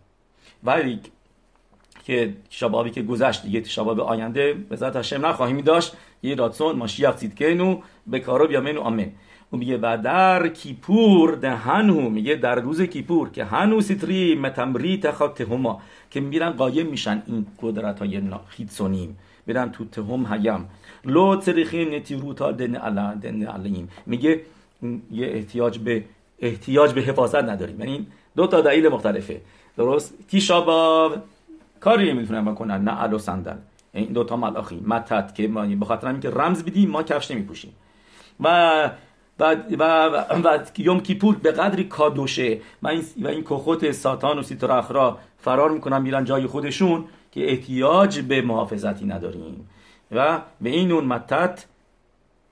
ولی 0.63 0.99
که 2.03 2.33
شبابی 2.49 2.89
که 2.89 3.01
گذشت 3.01 3.43
دیگه 3.43 3.63
شباب 3.63 3.99
آینده 3.99 4.53
به 4.53 4.75
ذات 4.75 4.95
هشم 4.95 5.25
نخواهیم 5.25 5.61
داشت 5.61 5.93
یه 6.23 6.35
راتسون 6.35 6.75
ماشیخ 6.75 7.17
سیدکنو 7.17 7.81
به 8.07 8.19
کارو 8.19 8.47
بیامنو 8.47 8.81
آمن 8.81 9.11
و 9.53 9.57
میگه 9.57 9.77
و 9.77 9.97
در 10.03 10.47
کیپور 10.47 11.35
دهنو 11.35 12.09
میگه 12.09 12.35
در 12.35 12.55
روز 12.55 12.81
کیپور 12.81 13.29
که 13.29 13.43
هنو 13.43 13.81
سیتری 13.81 14.35
متمری 14.35 14.97
تخواب 14.97 15.33
تهما 15.33 15.81
که 16.09 16.19
میرن 16.19 16.49
قایم 16.49 16.87
میشن 16.87 17.23
این 17.27 17.45
قدرت 17.61 17.99
های 17.99 18.21
خیتسونیم 18.47 19.17
میرن 19.49 19.71
تو 19.71 19.85
تهم 19.85 20.25
هیم 20.33 20.69
لو 21.05 21.35
تریخیم 21.35 21.95
نتیروتا 21.95 22.51
دن 22.51 22.75
علا 22.75 23.13
دن 23.21 23.43
علیم. 23.43 23.89
میگه 24.05 24.41
یه 25.11 25.27
احتیاج 25.27 25.79
به 25.79 26.03
احتیاج 26.39 26.93
به 26.93 27.01
حفاظت 27.01 27.43
نداریم. 27.43 27.79
یعنی 27.79 28.07
دو 28.35 28.47
تا 28.47 28.61
دلیل 28.61 28.89
مختلفه. 28.89 29.41
درست؟ 29.79 30.13
تیشابا 30.27 31.11
کاری 31.79 32.13
می‌تونن 32.13 32.45
بکنن 32.45 32.83
نه 32.83 33.03
الو 33.03 33.17
صندل. 33.17 33.55
این 33.93 34.13
دو 34.13 34.23
تا 34.23 34.37
ملاخی. 34.37 34.83
متت 34.87 35.35
که 35.35 35.47
ما 35.47 35.65
به 35.65 35.85
خاطر 35.85 36.07
اینکه 36.07 36.29
رمز 36.29 36.63
بدیم 36.63 36.89
ما 36.89 37.03
کفش 37.03 37.31
نمیپوشیم. 37.31 37.75
و 38.39 38.89
و 39.39 39.55
و, 39.79 39.83
و, 40.43 40.59
یوم 40.77 40.99
کیپور 40.99 41.35
به 41.35 41.51
قدری 41.51 41.83
کادوشه. 41.83 42.57
و 42.83 42.87
این 42.87 43.03
و 43.21 43.27
این 43.27 43.43
کخوت 43.43 43.91
ساتان 43.91 44.39
و 44.39 44.43
سیتر 44.43 44.71
اخرا 44.71 45.17
فرار 45.37 45.71
می‌کنن 45.71 46.01
میرن 46.01 46.23
جای 46.23 46.47
خودشون 46.47 47.05
که 47.31 47.51
احتیاج 47.51 48.19
به 48.19 48.41
محافظتی 48.41 49.05
نداریم. 49.05 49.69
و 50.11 50.41
به 50.61 50.69
این 50.69 50.91
اون 50.91 51.05
متت 51.05 51.65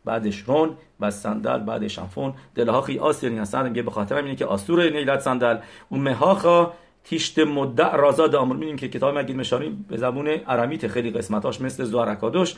بعدش 0.05 0.39
رون 0.39 0.69
و 0.99 1.11
صندل 1.11 1.57
بعدش 1.57 1.99
انفون 1.99 2.33
دلها 2.55 2.81
خی 2.81 2.99
آسیرین 2.99 3.39
هستن 3.39 3.69
میگه 3.69 3.81
به 3.81 3.91
خاطر 3.91 4.15
اینه 4.15 4.35
که 4.35 4.45
آسور 4.45 4.89
نیلت 4.89 5.19
صندل. 5.19 5.57
اون 5.89 6.01
مهاخا 6.01 6.71
تیشت 7.09 7.39
مدع 7.39 7.95
رازاد 7.95 8.35
آمر 8.35 8.55
میدیم 8.55 8.75
که 8.75 8.87
کتاب 8.87 9.17
مگید 9.17 9.35
مشاری 9.35 9.77
به 9.87 9.97
زبون 9.97 10.27
عرمیت 10.27 10.87
خیلی 10.87 11.11
قسمتاش 11.11 11.61
مثل 11.61 11.83
زوارکادوش 11.83 12.55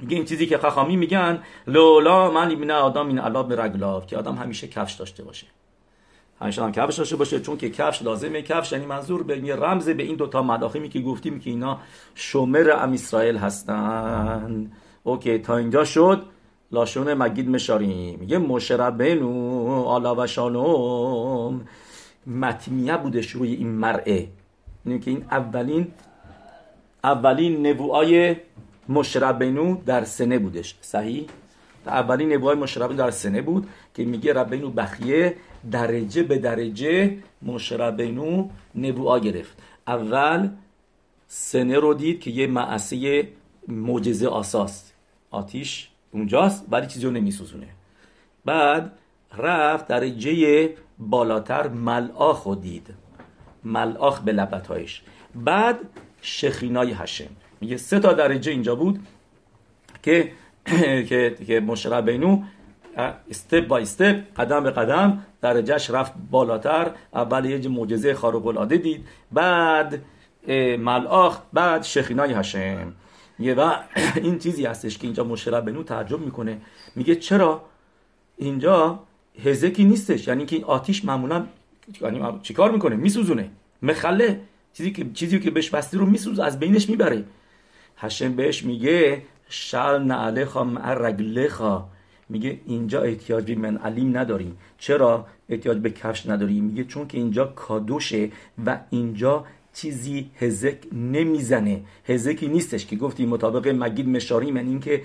میگه 0.00 0.16
این 0.16 0.24
چیزی 0.24 0.46
که 0.46 0.58
خخامی 0.58 0.96
میگن 0.96 1.42
لولا 1.66 2.30
من 2.30 2.48
ایمین 2.48 2.70
آدم 2.70 3.08
این 3.08 3.18
علاب 3.18 3.60
رگلاف 3.60 4.06
که 4.06 4.18
آدم 4.18 4.34
همیشه 4.34 4.68
کفش 4.68 4.92
داشته 4.92 5.24
باشه. 5.24 5.46
همیشه 6.40 6.62
هم 6.62 6.72
کفش 6.72 6.98
داشته 6.98 7.16
باشه 7.16 7.40
چون 7.40 7.56
که 7.56 7.70
کفش 7.70 8.02
لازمه 8.02 8.42
کفش 8.42 8.72
یعنی 8.72 8.86
منظور 8.86 9.22
به 9.22 9.38
یه 9.38 9.56
رمز 9.56 9.88
به 9.88 10.02
این 10.02 10.16
دوتا 10.16 10.42
مداخیمی 10.42 10.88
که 10.88 11.00
گفتیم 11.00 11.40
که 11.40 11.50
اینا 11.50 11.78
شومر 12.14 12.70
ام 12.70 12.92
اسرائیل 12.92 13.36
هستن. 13.36 14.72
اوکی 15.04 15.38
تا 15.38 15.56
اینجا 15.56 15.84
شد 15.84 16.22
لاشون 16.72 17.14
مگید 17.14 17.48
مشاری 17.48 18.16
میگه 18.20 18.38
مشربنو 18.38 19.84
آلا 19.86 20.14
و 20.14 20.26
شانوم 20.26 21.66
متمیه 22.26 22.96
بودش 22.96 23.30
روی 23.30 23.54
این 23.54 23.68
مرعه. 23.68 24.28
اینه 24.84 24.98
که 24.98 25.10
این 25.10 25.24
اولین 25.30 25.86
اولین 27.04 27.66
نبوهای 27.66 28.36
مشربینو 28.88 29.76
در 29.86 30.04
سنه 30.04 30.38
بودش. 30.38 30.74
صحیح؟ 30.80 31.26
اولین 31.86 32.32
نبوهای 32.32 32.56
مشربینو 32.56 32.98
در 32.98 33.10
سنه 33.10 33.42
بود 33.42 33.68
که 33.94 34.04
میگه 34.04 34.32
ربینو 34.32 34.70
بخیه 34.70 35.36
درجه 35.70 36.22
به 36.22 36.38
درجه 36.38 37.16
مشربینو 37.42 38.48
نبوها 38.74 39.18
گرفت. 39.18 39.58
اول 39.86 40.48
سنه 41.28 41.78
رو 41.78 41.94
دید 41.94 42.20
که 42.20 42.30
یه 42.30 42.46
معصه 42.46 43.28
معجزه 43.68 44.26
آساست. 44.26 44.94
آتیش 45.30 45.88
اونجاست 46.12 46.64
ولی 46.70 46.86
چیزی 46.86 47.06
رو 47.06 47.10
نمیسوزونه. 47.10 47.68
بعد 48.44 48.92
رفت 49.38 49.88
درجه 49.88 50.70
بالاتر 51.10 51.68
ملاخ 51.68 52.42
رو 52.42 52.54
دید. 52.54 52.94
ملاخ 53.64 54.20
به 54.20 54.32
لبتایش. 54.32 55.02
بعد 55.34 55.78
شخینای 56.22 56.92
هشم 56.92 57.28
میگه 57.60 57.76
سه 57.76 58.00
تا 58.00 58.12
درجه 58.12 58.52
اینجا 58.52 58.74
بود 58.74 59.06
که 60.02 60.32
که 61.08 61.36
که 61.46 61.60
مشرع 61.60 62.00
بینو 62.00 62.42
استپ 63.30 63.66
بای 63.66 63.82
استپ 63.82 64.34
قدم 64.36 64.62
به 64.62 64.70
قدم 64.70 65.26
درجهش 65.40 65.90
رفت 65.90 66.12
بالاتر. 66.30 66.90
اول 67.14 67.44
یه 67.44 67.68
معجزه 67.68 68.14
خارق 68.14 68.46
العاده 68.46 68.76
دید 68.76 69.08
بعد 69.32 70.02
ملاخ 70.78 71.38
بعد 71.52 71.82
شخینای 71.82 72.32
هشم 72.32 72.92
یه 73.38 73.54
و 73.54 73.74
این 74.24 74.38
چیزی 74.38 74.66
هستش 74.66 74.98
که 74.98 75.04
اینجا 75.04 75.24
مشرع 75.24 75.60
بنو 75.60 75.82
تعجب 75.82 76.20
می‌کنه. 76.20 76.58
میگه 76.96 77.16
چرا 77.16 77.62
اینجا 78.36 79.00
هزکی 79.44 79.84
نیستش. 79.84 80.28
یعنی 80.28 80.46
که 80.46 80.56
این 80.56 80.64
آتیش 80.64 81.04
معمولا 81.04 81.46
یعنی 82.00 82.20
چیکار 82.42 82.70
می‌کنه؟ 82.70 82.96
میسوزونه. 82.96 83.50
مخله. 83.82 84.40
چیزی 84.72 84.90
که 84.90 85.06
چیزی 85.14 85.40
که 85.40 85.50
بهش 85.50 85.70
بستی 85.70 85.96
رو 85.96 86.06
میسوز 86.06 86.38
از 86.38 86.58
بینش 86.58 86.88
می‌بره. 86.88 87.24
هشم 87.96 88.32
بهش 88.32 88.64
میگه 88.64 89.22
شل 89.48 90.02
نعلخا 90.02 90.64
مع 90.64 90.94
رگلخا 90.94 91.84
میگه 92.28 92.60
اینجا 92.66 93.02
احتیاج 93.02 93.44
به 93.44 93.54
من 93.54 93.76
علیم 93.76 94.16
نداریم 94.16 94.56
چرا 94.78 95.26
احتیاج 95.48 95.78
به 95.78 95.90
کفش 95.90 96.26
نداریم 96.26 96.64
میگه 96.64 96.84
چون 96.84 97.08
که 97.08 97.18
اینجا 97.18 97.44
کادوشه 97.44 98.30
و 98.66 98.80
اینجا 98.90 99.44
چیزی 99.74 100.30
هزک 100.38 100.76
نمی‌زنه. 100.92 101.80
هزکی 102.08 102.48
نیستش 102.48 102.86
که 102.86 102.96
گفتیم 102.96 103.28
مطابق 103.28 103.68
مگید 103.68 104.08
مشاری 104.08 104.50
من 104.50 104.66
اینکه 104.66 105.02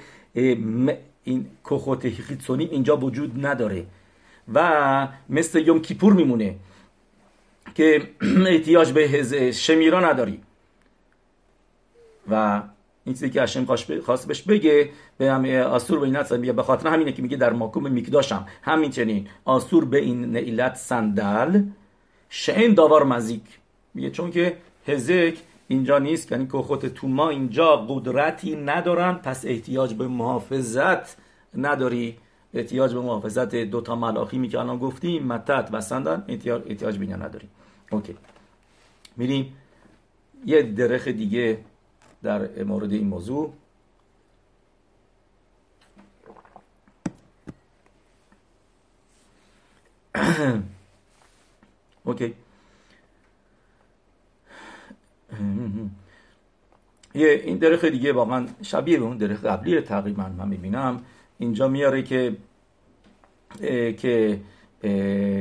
این 1.24 1.46
کخوت 1.66 2.10
خیتسونی 2.10 2.66
اینجا 2.66 2.98
وجود 2.98 3.46
نداره. 3.46 3.86
و 4.54 5.08
مثل 5.30 5.68
یوم 5.68 5.82
کیپور 5.82 6.14
میمونه 6.14 6.56
که 7.76 8.10
احتیاج 8.48 8.92
به 8.92 9.52
شمیرا 9.52 10.00
نداری. 10.00 10.42
و 12.32 12.62
این 13.06 13.14
چیزی 13.14 13.30
که 13.30 13.42
هشم 13.42 13.66
خواست 14.06 14.28
بهش 14.28 14.42
بگه 14.42 14.90
به 15.18 15.32
هم 15.32 15.46
آسور 15.46 16.00
به 16.00 16.06
این 16.06 16.40
میگه 16.40 16.54
به 16.54 16.64
خاطر 16.64 16.90
همینه 16.90 17.12
که 17.12 17.22
میگه 17.22 17.38
در 17.38 17.54
ماکوم 17.54 17.92
میکداشم. 17.92 18.48
همین 18.62 18.92
چنین 18.92 19.28
آسور 19.46 19.86
به 19.86 19.98
این 19.98 20.32
نعیلت 20.32 20.76
صندل 20.76 21.62
شعین 22.30 22.74
داوار 22.74 23.04
مزیک. 23.04 23.42
میگه 23.94 24.10
چون 24.10 24.32
که 24.32 24.58
هزک 24.88 25.34
اینجا 25.68 26.00
نیست 26.00 26.32
یعنی 26.32 26.48
که 26.48 26.58
خود 26.58 26.88
تو 26.88 27.08
ما 27.08 27.30
اینجا 27.30 27.78
قدرتی 27.78 28.56
ندارن 28.56 29.14
پس 29.14 29.46
احتیاج 29.46 29.94
به 29.94 30.08
محافظت 30.08 31.18
نداری. 31.58 32.18
احتیاج 32.58 32.94
به 32.94 33.02
محافظت 33.02 33.56
دوتا 33.56 33.96
ملاخی 33.96 34.48
که 34.48 34.60
الان 34.60 34.78
گفتیم 34.78 35.24
متت 35.24 35.70
و 35.72 35.82
سندن 35.82 36.26
احتیاج 36.28 36.98
به 36.98 37.06
نداریم. 37.06 37.50
اوکی. 37.92 38.16
میریم. 39.18 39.54
یه 40.46 40.62
درخ 40.62 41.08
دیگه 41.08 41.60
در 42.24 42.64
مورد 42.64 42.94
این 42.94 43.08
موضوع. 43.08 43.54
اوکی. 52.04 52.34
یه 57.16 57.42
این 57.46 57.58
درخ 57.58 57.86
دیگه 57.86 58.14
واقعا 58.14 58.48
شبیه 58.62 58.98
به 58.98 59.06
اون 59.06 59.18
درخ 59.18 59.46
قبلی 59.46 59.82
تقریبا 59.82 60.30
من 60.38 60.48
می‌بینم. 60.48 61.04
اینجا 61.40 61.68
میاره 61.68 62.04
که 62.04 62.38
که 63.98 64.40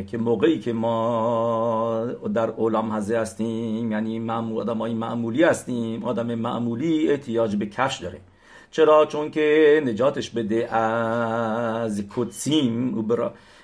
که 0.07 0.19
موقعی 0.19 0.59
که 0.59 0.73
ما 0.73 2.07
در 2.35 2.51
اولام 2.51 2.93
هزه 2.93 3.19
هستیم 3.19 3.93
یعنی 3.93 4.19
معمول 4.19 4.61
آدم 4.61 4.79
های 4.79 4.95
معمولی 4.95 5.43
هستیم 5.43 6.05
آدم 6.05 6.35
معمولی 6.35 7.09
احتیاج 7.09 7.57
به 7.57 7.67
کفش 7.67 7.99
داره. 7.99 8.21
چرا؟ 8.71 9.07
چون 9.07 9.31
که 9.31 9.83
نجاتش 9.87 10.31
بده 10.31 10.75
از 10.75 12.05
کتسیم 12.17 13.07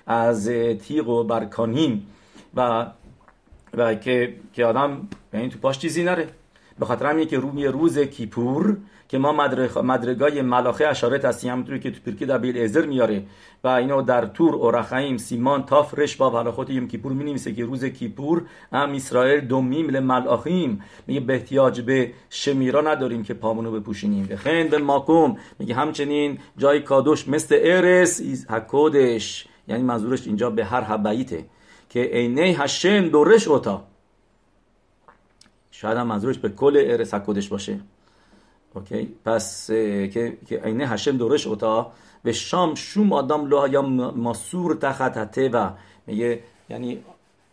از 0.07 0.49
تیغ 0.49 1.09
و 1.09 1.25
برکانیم. 1.25 2.07
و 2.55 2.87
و 3.75 3.95
که 3.95 4.35
که 4.53 4.65
آدم 4.65 5.09
این 5.33 5.51
تو 5.51 5.59
پاش 5.59 5.79
چیزی 5.79 6.05
نره. 6.05 6.29
به 6.79 6.87
خاطر 6.87 7.07
همینه 7.07 7.27
که 7.27 7.39
روی 7.39 7.67
روز 7.67 7.99
کیپور 7.99 8.77
که 9.13 9.19
ما 9.19 9.33
مدرگای 9.83 10.43
ملاخه 10.43 10.87
اشارت 10.87 11.25
هستیم. 11.25 11.53
همونطوری 11.53 11.81
که 11.81 11.91
تو 11.91 12.01
پیرکی 12.05 12.27
در 12.27 12.39
بیل 12.39 12.59
ازر 12.59 12.87
میاره 12.87 13.23
و 13.65 13.69
اینو 13.69 14.03
در 14.03 14.27
تور 14.27 14.55
اورخایم 14.55 15.17
سیمان 15.17 15.67
تاف 15.67 15.99
رش 15.99 16.17
با 16.17 16.41
حلاخوت 16.41 16.71
یم 16.71 16.89
کیپور 16.89 17.13
می 17.13 17.39
که 17.39 17.65
روز 17.65 17.85
کیپور 17.85 18.43
هم 18.73 18.93
اسرائیل 18.93 19.41
دومیم 19.41 19.91
لملاخیم 19.91 20.83
میگه 21.07 21.21
به 21.21 21.35
احتیاج 21.35 21.81
به 21.81 22.13
شمیرا 22.31 22.81
نداریم 22.81 23.23
که 23.23 23.35
پامونو 23.35 23.71
بپوشینیم. 23.81 24.27
بخند 24.27 24.71
به 24.71 24.79
ماکوم. 24.79 25.37
میگه 25.59 25.75
همچنین 25.75 26.39
جای 26.59 26.81
کادوش 26.81 27.29
مثل 27.29 27.59
ارس 27.63 28.23
حکودش. 28.51 29.47
یعنی 29.69 29.83
منظورش 29.83 30.27
اینجا 30.27 30.51
به 30.51 30.65
هر 30.65 30.81
حبیته 30.81 31.45
که 31.89 32.03
عینه 32.03 32.43
هشم 32.43 33.09
دورش 33.09 33.49
اوتا 33.49 33.85
شاید 35.71 35.99
هم 35.99 36.07
منظورش 36.07 36.39
به 36.39 36.49
کل 36.49 36.85
ارس 36.87 37.15
حکودش 37.15 37.49
باشه. 37.49 37.81
اوکی 38.75 39.09
پس 39.25 39.67
که 39.67 40.39
که 40.47 40.61
عینه 40.65 40.87
هشم 40.87 41.17
دورش 41.17 41.47
اوتا 41.47 41.93
به 42.23 42.33
شام 42.33 42.75
شوم 42.75 43.13
آدم 43.13 43.47
لو 43.47 43.69
یا 43.73 43.83
ماسور 43.83 44.75
تحت 44.75 45.39
و 45.53 45.71
میگه 46.07 46.41
یعنی 46.71 46.99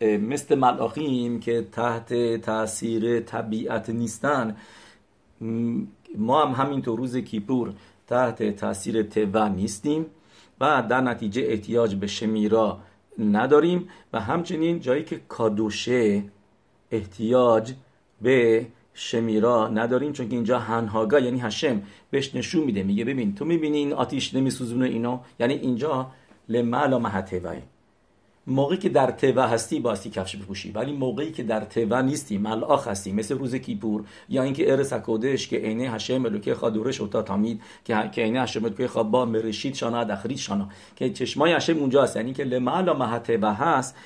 مثل 0.00 0.54
ملاخیم 0.54 1.40
که 1.40 1.66
تحت 1.72 2.36
تاثیر 2.36 3.20
طبیعت 3.20 3.90
نیستن 3.90 4.56
ما 6.16 6.46
هم 6.46 6.64
همینطور 6.64 6.98
روز 6.98 7.16
کیپور 7.16 7.72
تحت 8.06 8.56
تاثیر 8.56 9.02
توا 9.02 9.48
نیستیم 9.48 10.06
و 10.60 10.82
در 10.88 11.00
نتیجه 11.00 11.42
احتیاج 11.42 11.94
به 11.94 12.06
شمیرا 12.06 12.78
نداریم 13.18 13.88
و 14.12 14.20
همچنین 14.20 14.80
جایی 14.80 15.04
که 15.04 15.20
کادوشه 15.28 16.22
احتیاج 16.90 17.72
به 18.22 18.66
شمیرا 18.94 19.68
نداریم 19.68 20.12
چون 20.12 20.28
که 20.28 20.34
اینجا 20.34 20.58
هنهاگا 20.58 21.18
یعنی 21.18 21.40
هشم 21.40 21.82
بهش 22.10 22.34
نشون 22.34 22.64
میده 22.64 22.82
میگه 22.82 23.04
ببین 23.04 23.34
تو 23.34 23.44
می‌بینی 23.44 23.78
این 23.78 23.92
آتیش 23.92 24.34
نمیسوزونه 24.34 24.86
اینو 24.86 25.18
یعنی 25.40 25.54
اینجا 25.54 26.10
لمعلا 26.48 26.98
محتوه 26.98 27.62
موقعی 28.46 28.78
که 28.78 28.88
در 28.88 29.10
توا 29.10 29.46
هستی 29.46 29.80
باستی 29.80 30.10
کفش 30.10 30.36
بپوشی 30.36 30.72
ولی 30.72 30.92
موقعی 30.92 31.32
که 31.32 31.42
در 31.42 31.60
توا 31.60 32.00
نیستی 32.00 32.38
ملاخ 32.38 32.88
هستی 32.88 33.12
مثل 33.12 33.38
روز 33.38 33.54
کیپور 33.54 34.04
یا 34.28 34.42
اینکه 34.42 34.72
ارس 34.72 34.92
کودش 34.92 35.48
که 35.48 35.56
عینه 35.56 35.90
هشم 35.90 36.24
الوکه 36.24 36.54
خادورش 36.54 37.00
اوتا 37.00 37.22
تامید 37.22 37.62
که 37.84 38.10
که 38.12 38.22
عینه 38.22 38.42
هشم 38.42 38.64
الوکه 38.64 38.86
با 38.86 39.24
مرشید 39.24 39.74
شانا 39.74 40.04
دخرید 40.04 40.38
شانا. 40.38 40.68
که 40.96 41.10
چشمای 41.10 41.52
هشم 41.52 41.78
اونجا 41.78 42.02
هست 42.02 42.16
یعنی 42.16 42.32
که 42.32 42.44
لمعلا 42.44 42.94
محتوه 42.94 43.48
هست. 43.48 43.96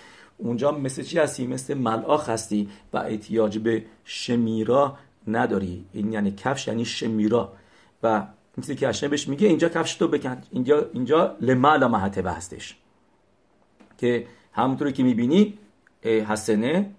اونجا 0.44 0.72
مثل 0.72 1.02
چی 1.02 1.18
هستی؟ 1.18 1.46
مثل 1.46 1.74
ملاخ 1.74 2.28
هستی 2.28 2.68
و 2.92 2.98
احتیاج 2.98 3.58
به 3.58 3.84
شمیرا 4.04 4.98
نداری. 5.26 5.84
این 5.92 6.12
یعنی 6.12 6.32
کفش 6.32 6.68
یعنی 6.68 6.84
شمیرا. 6.84 7.52
و 8.02 8.26
چیزی 8.56 8.74
که 8.74 8.88
هشم 8.88 9.08
بهش 9.08 9.28
میگه 9.28 9.48
اینجا 9.48 9.68
کفش 9.68 9.94
تو 9.94 10.08
بکن. 10.08 10.42
اینجا 10.50 10.90
اینجا 10.92 11.36
لمعلا 11.40 11.88
محتوه 11.88 12.30
هستش. 12.30 12.76
که 13.98 14.26
همونطوری 14.52 14.92
که 14.92 15.02
می‌بینی 15.02 15.58
حسنه 16.02 16.90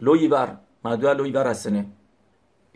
لویور 0.00 0.56
مدوع 0.84 1.12
لویور 1.12 1.50
حسنه. 1.50 1.86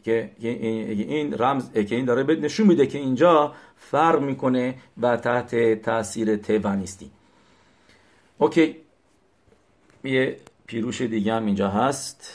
که 0.04 0.30
این 0.38 1.34
رمز 1.38 1.72
که 1.72 1.94
این 1.96 2.04
داره 2.04 2.22
نشون 2.34 2.66
میده 2.66 2.86
که 2.86 2.98
اینجا 2.98 3.54
فرق 3.76 4.22
می‌کنه 4.22 4.74
و 5.00 5.16
تحت 5.16 5.82
تاثیر 5.82 6.36
تیوه 6.36 6.74
نیستی 6.74 7.10
اوکی. 8.38 8.76
یه 10.04 10.36
پیروش 10.66 11.02
دیگه 11.02 11.34
هم 11.34 11.46
اینجا 11.46 11.68
هست. 11.70 12.34